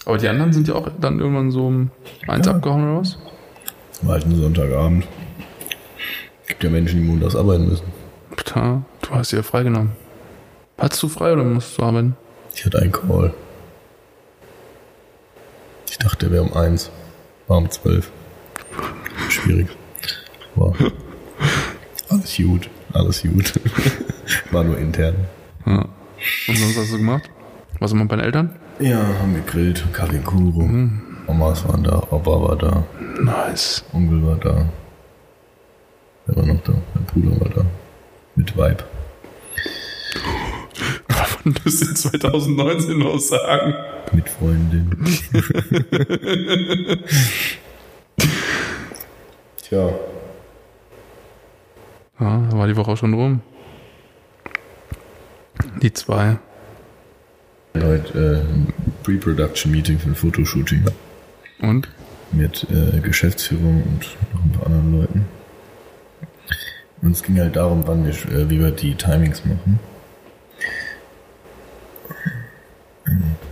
Aber 0.04 0.18
die 0.18 0.28
anderen 0.28 0.52
sind 0.52 0.68
ja 0.68 0.74
auch 0.74 0.88
dann 1.00 1.20
irgendwann 1.20 1.50
so 1.50 1.66
um 1.68 1.90
eins 2.26 2.46
Ja. 2.46 2.52
abgehauen 2.54 2.82
oder 2.84 3.00
was? 3.00 3.18
War 4.02 4.14
halt 4.14 4.26
ein 4.26 4.36
Sonntagabend. 4.36 5.06
Gibt 6.46 6.64
ja 6.64 6.70
Menschen, 6.70 7.00
die 7.02 7.08
montags 7.08 7.34
arbeiten 7.36 7.68
müssen. 7.68 7.86
Pta, 8.36 8.82
du 9.08 9.14
hast 9.14 9.32
dir 9.32 9.42
freigenommen. 9.42 9.92
Hattest 10.76 11.02
du 11.02 11.08
frei 11.08 11.32
oder 11.32 11.44
musst 11.44 11.76
du 11.78 11.82
arbeiten? 11.82 12.16
Ich 12.54 12.64
hatte 12.64 12.80
einen 12.80 12.92
Call. 12.92 13.32
Ich 15.88 15.98
dachte, 15.98 16.26
der 16.26 16.32
wäre 16.32 16.42
um 16.44 16.54
1. 16.54 16.90
War 17.48 17.58
um 17.58 17.70
12. 17.70 18.10
Schwierig. 19.28 19.68
War 20.54 20.74
alles 22.08 22.36
gut. 22.36 22.70
Alles 22.92 23.22
gut. 23.22 23.52
War 24.50 24.64
nur 24.64 24.78
intern. 24.78 25.14
Ja. 25.66 25.84
Und 26.48 26.56
sonst 26.56 26.78
hast 26.78 26.92
du 26.92 26.96
gemacht? 26.96 27.28
Was 27.78 27.92
immer 27.92 28.06
bei 28.06 28.16
den 28.16 28.24
Eltern? 28.24 28.56
Ja, 28.78 28.98
haben 29.20 29.34
gegrillt. 29.34 29.84
Kaffee 29.92 30.18
Kuro. 30.18 30.68
Omas 31.26 31.68
waren 31.68 31.84
da. 31.84 32.02
Opa 32.10 32.30
war 32.30 32.56
da. 32.56 32.84
Nice. 33.20 33.84
Onkel 33.92 34.26
war 34.26 34.36
da. 34.36 34.66
Wer 36.26 36.36
war 36.36 36.46
noch 36.46 36.62
da? 36.62 36.72
Mein 36.94 37.04
Bruder 37.04 37.40
war 37.40 37.48
da. 37.50 37.64
Mit 38.34 38.56
Vibe. 38.56 38.84
Müsst 41.64 41.82
ihr 41.82 41.94
2019 41.94 42.98
noch 42.98 43.18
sagen. 43.18 43.74
Mit 44.12 44.28
Freundin. 44.28 44.90
Tja. 49.62 49.90
Ja, 52.20 52.42
da 52.50 52.56
war 52.56 52.66
die 52.66 52.76
Woche 52.76 52.92
auch 52.92 52.96
schon 52.96 53.14
rum. 53.14 53.40
Die 55.82 55.92
zwei. 55.92 56.38
Heute 57.76 58.44
äh, 58.44 59.04
Pre-Production-Meeting 59.04 59.98
für 59.98 60.08
ein 60.08 60.14
Fotoshooting 60.14 60.84
Und? 61.60 61.88
mit 62.32 62.66
äh, 62.70 63.00
Geschäftsführung 63.00 63.82
und 63.82 64.16
noch 64.34 64.44
ein 64.44 64.52
paar 64.52 64.66
anderen 64.66 65.00
Leuten. 65.00 65.24
Und 67.02 67.12
es 67.12 67.22
ging 67.22 67.38
halt 67.38 67.56
darum, 67.56 67.86
wann 67.86 68.04
wir, 68.04 68.12
äh, 68.12 68.50
wie 68.50 68.58
wir 68.58 68.70
die 68.70 68.94
Timings 68.94 69.44
machen. 69.44 69.78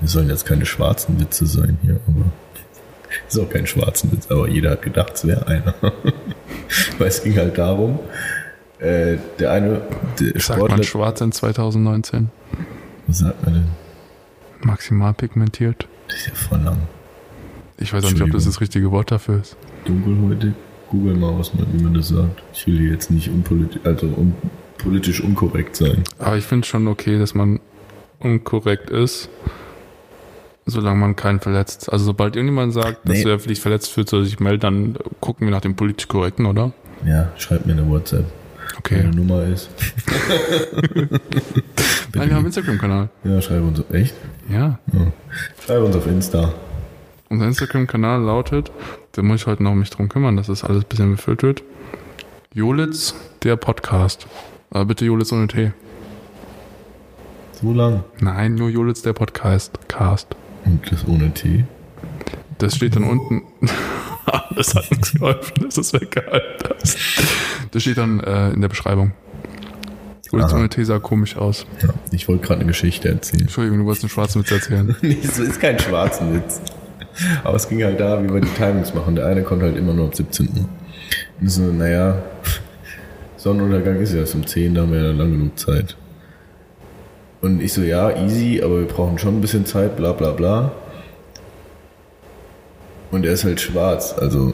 Wir 0.00 0.08
sollen 0.08 0.28
jetzt 0.28 0.46
keine 0.46 0.66
schwarzen 0.66 1.18
Witze 1.20 1.46
sein 1.46 1.78
hier, 1.82 2.00
aber 2.06 2.24
ist 3.28 3.38
auch 3.38 3.48
kein 3.48 3.66
schwarzen 3.66 4.12
Witz, 4.12 4.30
aber 4.30 4.48
jeder 4.48 4.72
hat 4.72 4.82
gedacht, 4.82 5.12
es 5.14 5.26
wäre 5.26 5.46
einer. 5.46 5.74
Weil 6.98 7.08
es 7.08 7.22
ging 7.22 7.36
halt 7.36 7.56
darum, 7.56 7.98
äh, 8.78 9.16
der 9.38 9.52
eine, 9.52 9.82
der 10.20 10.40
Sagt 10.40 10.68
man 10.68 10.82
schwarz 10.82 11.20
in 11.20 11.32
2019. 11.32 12.30
was 13.06 13.18
sagt 13.18 13.44
man 13.44 13.54
denn? 13.54 13.68
Maximal 14.60 15.14
pigmentiert. 15.14 15.86
Das 16.08 16.16
ist 16.18 16.26
ja 16.28 16.34
voll 16.34 16.60
lang. 16.60 16.78
Ich 17.78 17.92
weiß 17.92 18.04
auch 18.04 18.10
nicht, 18.10 18.22
ob 18.22 18.30
das 18.32 18.44
das 18.44 18.60
richtige 18.60 18.90
Wort 18.90 19.10
dafür 19.10 19.40
ist. 19.40 19.56
dunkelhäutig. 19.84 20.52
Google 20.88 21.16
mal, 21.16 21.36
was 21.36 21.52
man, 21.52 21.66
wie 21.72 21.82
man 21.82 21.94
das 21.94 22.08
sagt. 22.08 22.42
Ich 22.54 22.66
will 22.66 22.78
hier 22.78 22.92
jetzt 22.92 23.10
nicht 23.10 23.28
unpolitisch, 23.28 23.80
also 23.84 24.06
un, 24.06 24.34
politisch 24.78 25.20
unkorrekt 25.20 25.74
sein. 25.74 26.04
Aber 26.18 26.36
ich 26.36 26.44
finde 26.44 26.66
schon 26.66 26.86
okay, 26.86 27.18
dass 27.18 27.34
man 27.34 27.60
unkorrekt 28.20 28.90
ist, 28.90 29.28
solange 30.66 30.98
man 30.98 31.16
keinen 31.16 31.40
verletzt. 31.40 31.92
Also 31.92 32.04
sobald 32.06 32.36
irgendjemand 32.36 32.72
sagt, 32.72 33.08
dass 33.08 33.18
Nee. 33.24 33.30
er 33.30 33.36
dich 33.38 33.60
verletzt 33.60 33.90
fühlt, 33.92 34.08
soll 34.08 34.22
er 34.22 34.24
sich 34.26 34.40
melden, 34.40 34.60
dann 34.60 34.96
gucken 35.20 35.46
wir 35.46 35.52
nach 35.52 35.60
dem 35.60 35.76
politisch 35.76 36.08
korrekten, 36.08 36.46
oder? 36.46 36.72
Ja, 37.04 37.30
schreib 37.36 37.66
mir 37.66 37.72
eine 37.72 37.88
WhatsApp. 37.88 38.24
Okay. 38.78 39.02
Meine 39.04 39.16
Nummer 39.16 39.42
ist. 39.44 39.68
Nein, 40.96 41.10
wir 42.14 42.20
haben 42.22 42.36
einen 42.36 42.46
Instagram-Kanal. 42.46 43.08
Ja, 43.24 43.40
schreib 43.40 43.62
uns 43.62 43.80
auf, 43.80 43.90
echt? 43.92 44.14
Ja. 44.48 44.78
Ja. 44.92 45.12
Schreib 45.64 45.82
uns 45.82 45.96
auf 45.96 46.06
Insta. 46.06 46.52
Unser 47.28 47.46
Instagram-Kanal 47.46 48.22
lautet, 48.22 48.70
da 49.12 49.22
muss 49.22 49.40
ich 49.42 49.46
heute 49.46 49.62
noch 49.62 49.74
mich 49.74 49.90
drum 49.90 50.08
kümmern, 50.08 50.36
dass 50.36 50.46
das 50.46 50.62
alles 50.64 50.84
ein 50.84 50.88
bisschen 50.88 51.10
befüllt 51.16 51.42
wird. 51.42 51.62
Jolitz, 52.54 53.14
der 53.42 53.56
Podcast. 53.56 54.26
Aber 54.70 54.84
bitte 54.86 55.04
Jolitz 55.04 55.32
ohne 55.32 55.46
T. 55.48 55.72
So 57.60 57.72
lang. 57.72 58.04
Nein, 58.20 58.54
nur 58.54 58.68
Jolitz, 58.68 59.00
der 59.00 59.14
Podcast. 59.14 59.72
Cast. 59.88 60.36
Und 60.66 60.92
das 60.92 61.08
ohne 61.08 61.32
T. 61.32 61.64
Das 62.58 62.76
steht 62.76 62.96
dann 62.96 63.04
unten. 63.04 63.44
das 64.54 64.74
hat 64.74 64.90
nichts 64.90 65.14
geholfen, 65.14 65.64
dass 65.64 65.78
es 65.78 65.92
weggehalten. 65.94 66.74
Das 67.70 67.82
steht 67.82 67.96
dann 67.96 68.20
äh, 68.20 68.50
in 68.50 68.60
der 68.60 68.68
Beschreibung. 68.68 69.12
Unsere 70.32 70.68
These 70.68 70.86
sah 70.86 70.98
komisch 70.98 71.36
aus. 71.36 71.64
Ja, 71.80 71.88
ich 72.10 72.28
wollte 72.28 72.46
gerade 72.46 72.60
eine 72.60 72.68
Geschichte 72.68 73.08
erzählen. 73.08 73.42
Entschuldigung, 73.42 73.78
du 73.78 73.84
wolltest 73.86 74.04
einen 74.04 74.10
schwarzen 74.10 74.42
Witz 74.42 74.50
erzählen. 74.50 74.94
nee, 75.02 75.16
es 75.22 75.38
ist 75.38 75.58
kein 75.58 75.78
schwarzen 75.78 76.34
Witz. 76.34 76.60
Aber 77.42 77.56
es 77.56 77.66
ging 77.68 77.82
halt 77.82 77.98
da, 77.98 78.22
wie 78.22 78.30
wir 78.30 78.40
die 78.40 78.48
Timings 78.48 78.92
machen. 78.92 79.16
Der 79.16 79.26
eine 79.26 79.42
konnte 79.42 79.64
halt 79.64 79.78
immer 79.78 79.94
nur 79.94 80.08
ab 80.08 80.14
17. 80.14 80.66
Und 81.40 81.50
so, 81.50 81.62
naja, 81.62 82.22
Sonnenuntergang 83.38 83.96
ist 83.96 84.12
ja 84.12 84.20
erst 84.20 84.34
um 84.34 84.46
10, 84.46 84.74
da 84.74 84.82
haben 84.82 84.92
wir 84.92 85.02
ja 85.02 85.12
lang 85.12 85.30
genug 85.30 85.58
Zeit. 85.58 85.96
Und 87.40 87.62
ich 87.62 87.72
so, 87.72 87.82
ja, 87.82 88.10
easy, 88.24 88.60
aber 88.62 88.80
wir 88.80 88.86
brauchen 88.86 89.18
schon 89.18 89.38
ein 89.38 89.40
bisschen 89.40 89.66
Zeit, 89.66 89.96
bla 89.96 90.12
bla 90.12 90.32
bla. 90.32 90.72
Und 93.10 93.24
er 93.24 93.32
ist 93.32 93.44
halt 93.44 93.60
schwarz, 93.60 94.14
also 94.18 94.52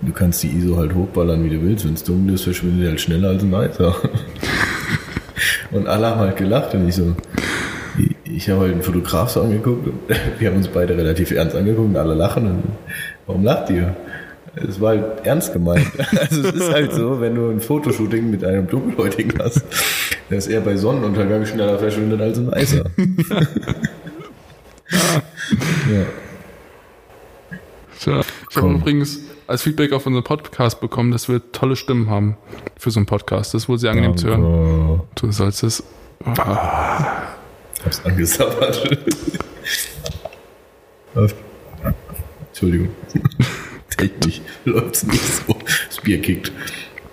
du 0.00 0.12
kannst 0.12 0.42
die 0.42 0.48
ISO 0.48 0.76
halt 0.76 0.94
hochballern, 0.94 1.44
wie 1.44 1.50
du 1.50 1.62
willst. 1.62 1.84
Wenn 1.84 1.94
es 1.94 2.04
dunkel 2.04 2.34
ist, 2.34 2.44
verschwindet 2.44 2.84
er 2.84 2.90
halt 2.90 3.00
schneller 3.00 3.28
als 3.28 3.42
ein 3.42 3.52
weißer. 3.52 3.94
und 5.70 5.86
alle 5.86 6.08
haben 6.08 6.20
halt 6.20 6.36
gelacht 6.36 6.74
und 6.74 6.88
ich 6.88 6.96
so, 6.96 7.14
ich 8.24 8.48
habe 8.48 8.60
halt 8.60 8.72
einen 8.72 8.82
Fotograf 8.82 9.30
so 9.30 9.42
angeguckt 9.42 9.86
und 9.86 10.00
wir 10.38 10.48
haben 10.48 10.56
uns 10.56 10.68
beide 10.68 10.96
relativ 10.96 11.30
ernst 11.30 11.56
angeguckt 11.56 11.88
und 11.88 11.96
alle 11.96 12.14
lachen 12.14 12.46
und 12.46 12.62
warum 13.26 13.44
lacht 13.44 13.70
ihr? 13.70 13.94
Es 14.56 14.80
war 14.80 14.90
halt 14.90 15.24
ernst 15.24 15.52
gemeint. 15.52 15.86
Also 16.16 16.42
es 16.48 16.54
ist 16.54 16.72
halt 16.72 16.92
so, 16.92 17.20
wenn 17.20 17.34
du 17.34 17.50
ein 17.50 17.60
Fotoshooting 17.60 18.30
mit 18.30 18.44
einem 18.44 18.66
Dunkelhäutigen 18.66 19.38
hast, 19.38 19.62
dass 20.28 20.46
er 20.46 20.60
bei 20.60 20.76
Sonnenuntergang 20.76 21.46
schneller 21.46 21.78
verschwindet 21.78 22.20
als 22.20 22.38
ein 22.38 22.50
Weißer. 22.50 22.84
ja. 25.90 26.06
Tja, 28.00 28.20
ich 28.50 28.56
habe 28.56 28.74
übrigens 28.74 29.20
als 29.46 29.62
Feedback 29.62 29.92
auf 29.92 30.06
unseren 30.06 30.24
Podcast 30.24 30.80
bekommen, 30.80 31.10
dass 31.10 31.28
wir 31.28 31.52
tolle 31.52 31.76
Stimmen 31.76 32.08
haben 32.08 32.36
für 32.76 32.90
so 32.90 32.98
einen 32.98 33.06
Podcast. 33.06 33.54
Das 33.54 33.62
ist 33.64 33.68
wohl 33.68 33.78
sehr 33.78 33.90
angenehm 33.90 34.16
zu 34.16 34.28
hören. 34.28 35.02
Du 35.14 35.30
sollst 35.32 35.62
es. 35.62 35.82
Oh. 36.24 36.34
Hab's 37.84 38.04
angesabbert. 38.04 39.06
Entschuldigung. 42.48 42.88
Technisch 44.00 44.40
läuft's 44.64 45.04
nicht 45.04 45.22
so. 45.22 45.56
Das 45.88 45.98
Bier 46.02 46.20
kickt. 46.20 46.52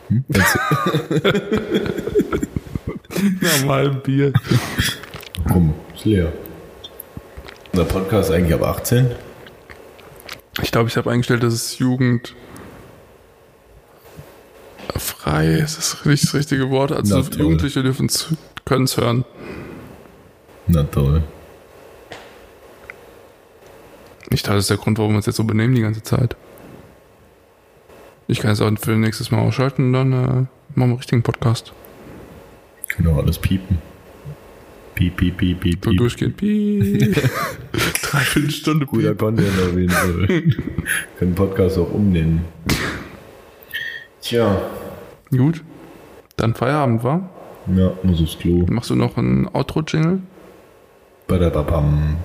Hm? 0.09 0.23
Normal 3.41 3.89
Bier. 4.03 4.33
Komm, 5.47 5.73
ist 5.95 6.05
leer. 6.05 6.31
Der 7.73 7.83
Podcast 7.83 8.31
eigentlich 8.31 8.53
ab 8.53 8.63
18? 8.63 9.11
Ich 10.63 10.71
glaube, 10.71 10.89
ich 10.89 10.97
habe 10.97 11.11
eingestellt, 11.11 11.43
dass 11.43 11.53
es 11.53 11.77
Jugend 11.77 12.33
frei 14.95 15.47
ist 15.55 15.77
das 15.77 15.97
das 16.01 16.33
richtige 16.33 16.69
Wort. 16.69 16.91
Also 16.91 17.19
Na, 17.19 17.37
Jugendliche 17.37 17.83
dürfen 17.83 18.09
können 18.65 18.85
es 18.85 18.97
hören. 18.97 19.25
Na 20.67 20.83
toll. 20.83 21.23
Ich 24.29 24.43
dachte, 24.43 24.55
das 24.55 24.65
ist 24.65 24.69
der 24.69 24.77
Grund, 24.77 24.97
warum 24.97 25.13
wir 25.13 25.17
uns 25.17 25.25
jetzt 25.25 25.35
so 25.37 25.43
benehmen 25.43 25.75
die 25.75 25.81
ganze 25.81 26.03
Zeit. 26.03 26.35
Ich 28.27 28.39
kann 28.39 28.51
es 28.51 28.61
auch 28.61 28.71
für 28.77 28.91
nächstes 28.91 29.31
Mal 29.31 29.39
ausschalten 29.39 29.87
und 29.87 29.93
dann 29.93 30.13
äh, 30.13 30.17
machen 30.17 30.49
wir 30.75 30.83
einen 30.83 30.93
richtigen 30.95 31.23
Podcast. 31.23 31.73
Genau, 32.97 33.19
alles 33.19 33.37
piepen. 33.37 33.77
Piep, 34.95 35.15
piep, 35.15 35.37
piep, 35.37 35.59
piep. 35.59 35.85
So 35.85 35.91
durchgehend. 35.91 36.37
Piep. 36.37 37.15
Dreiviertel 38.01 38.51
Stunde. 38.51 38.85
Guter 38.85 39.15
Content 39.15 39.49
auf 39.61 39.77
jeden 39.77 39.89
Fall. 39.89 40.27
Können 41.19 41.35
Podcast 41.35 41.77
auch 41.77 41.91
umnehmen. 41.91 42.45
Tja. 44.21 44.59
Gut. 45.29 45.63
Dann 46.35 46.55
Feierabend, 46.55 47.03
war? 47.03 47.29
Ja, 47.75 47.91
muss 48.03 48.21
aufs 48.21 48.39
Klo. 48.39 48.65
Machst 48.69 48.89
du 48.89 48.95
noch 48.95 49.17
ein 49.17 49.47
Outro-Jingle? 49.53 50.21
Badababam. 51.27 52.17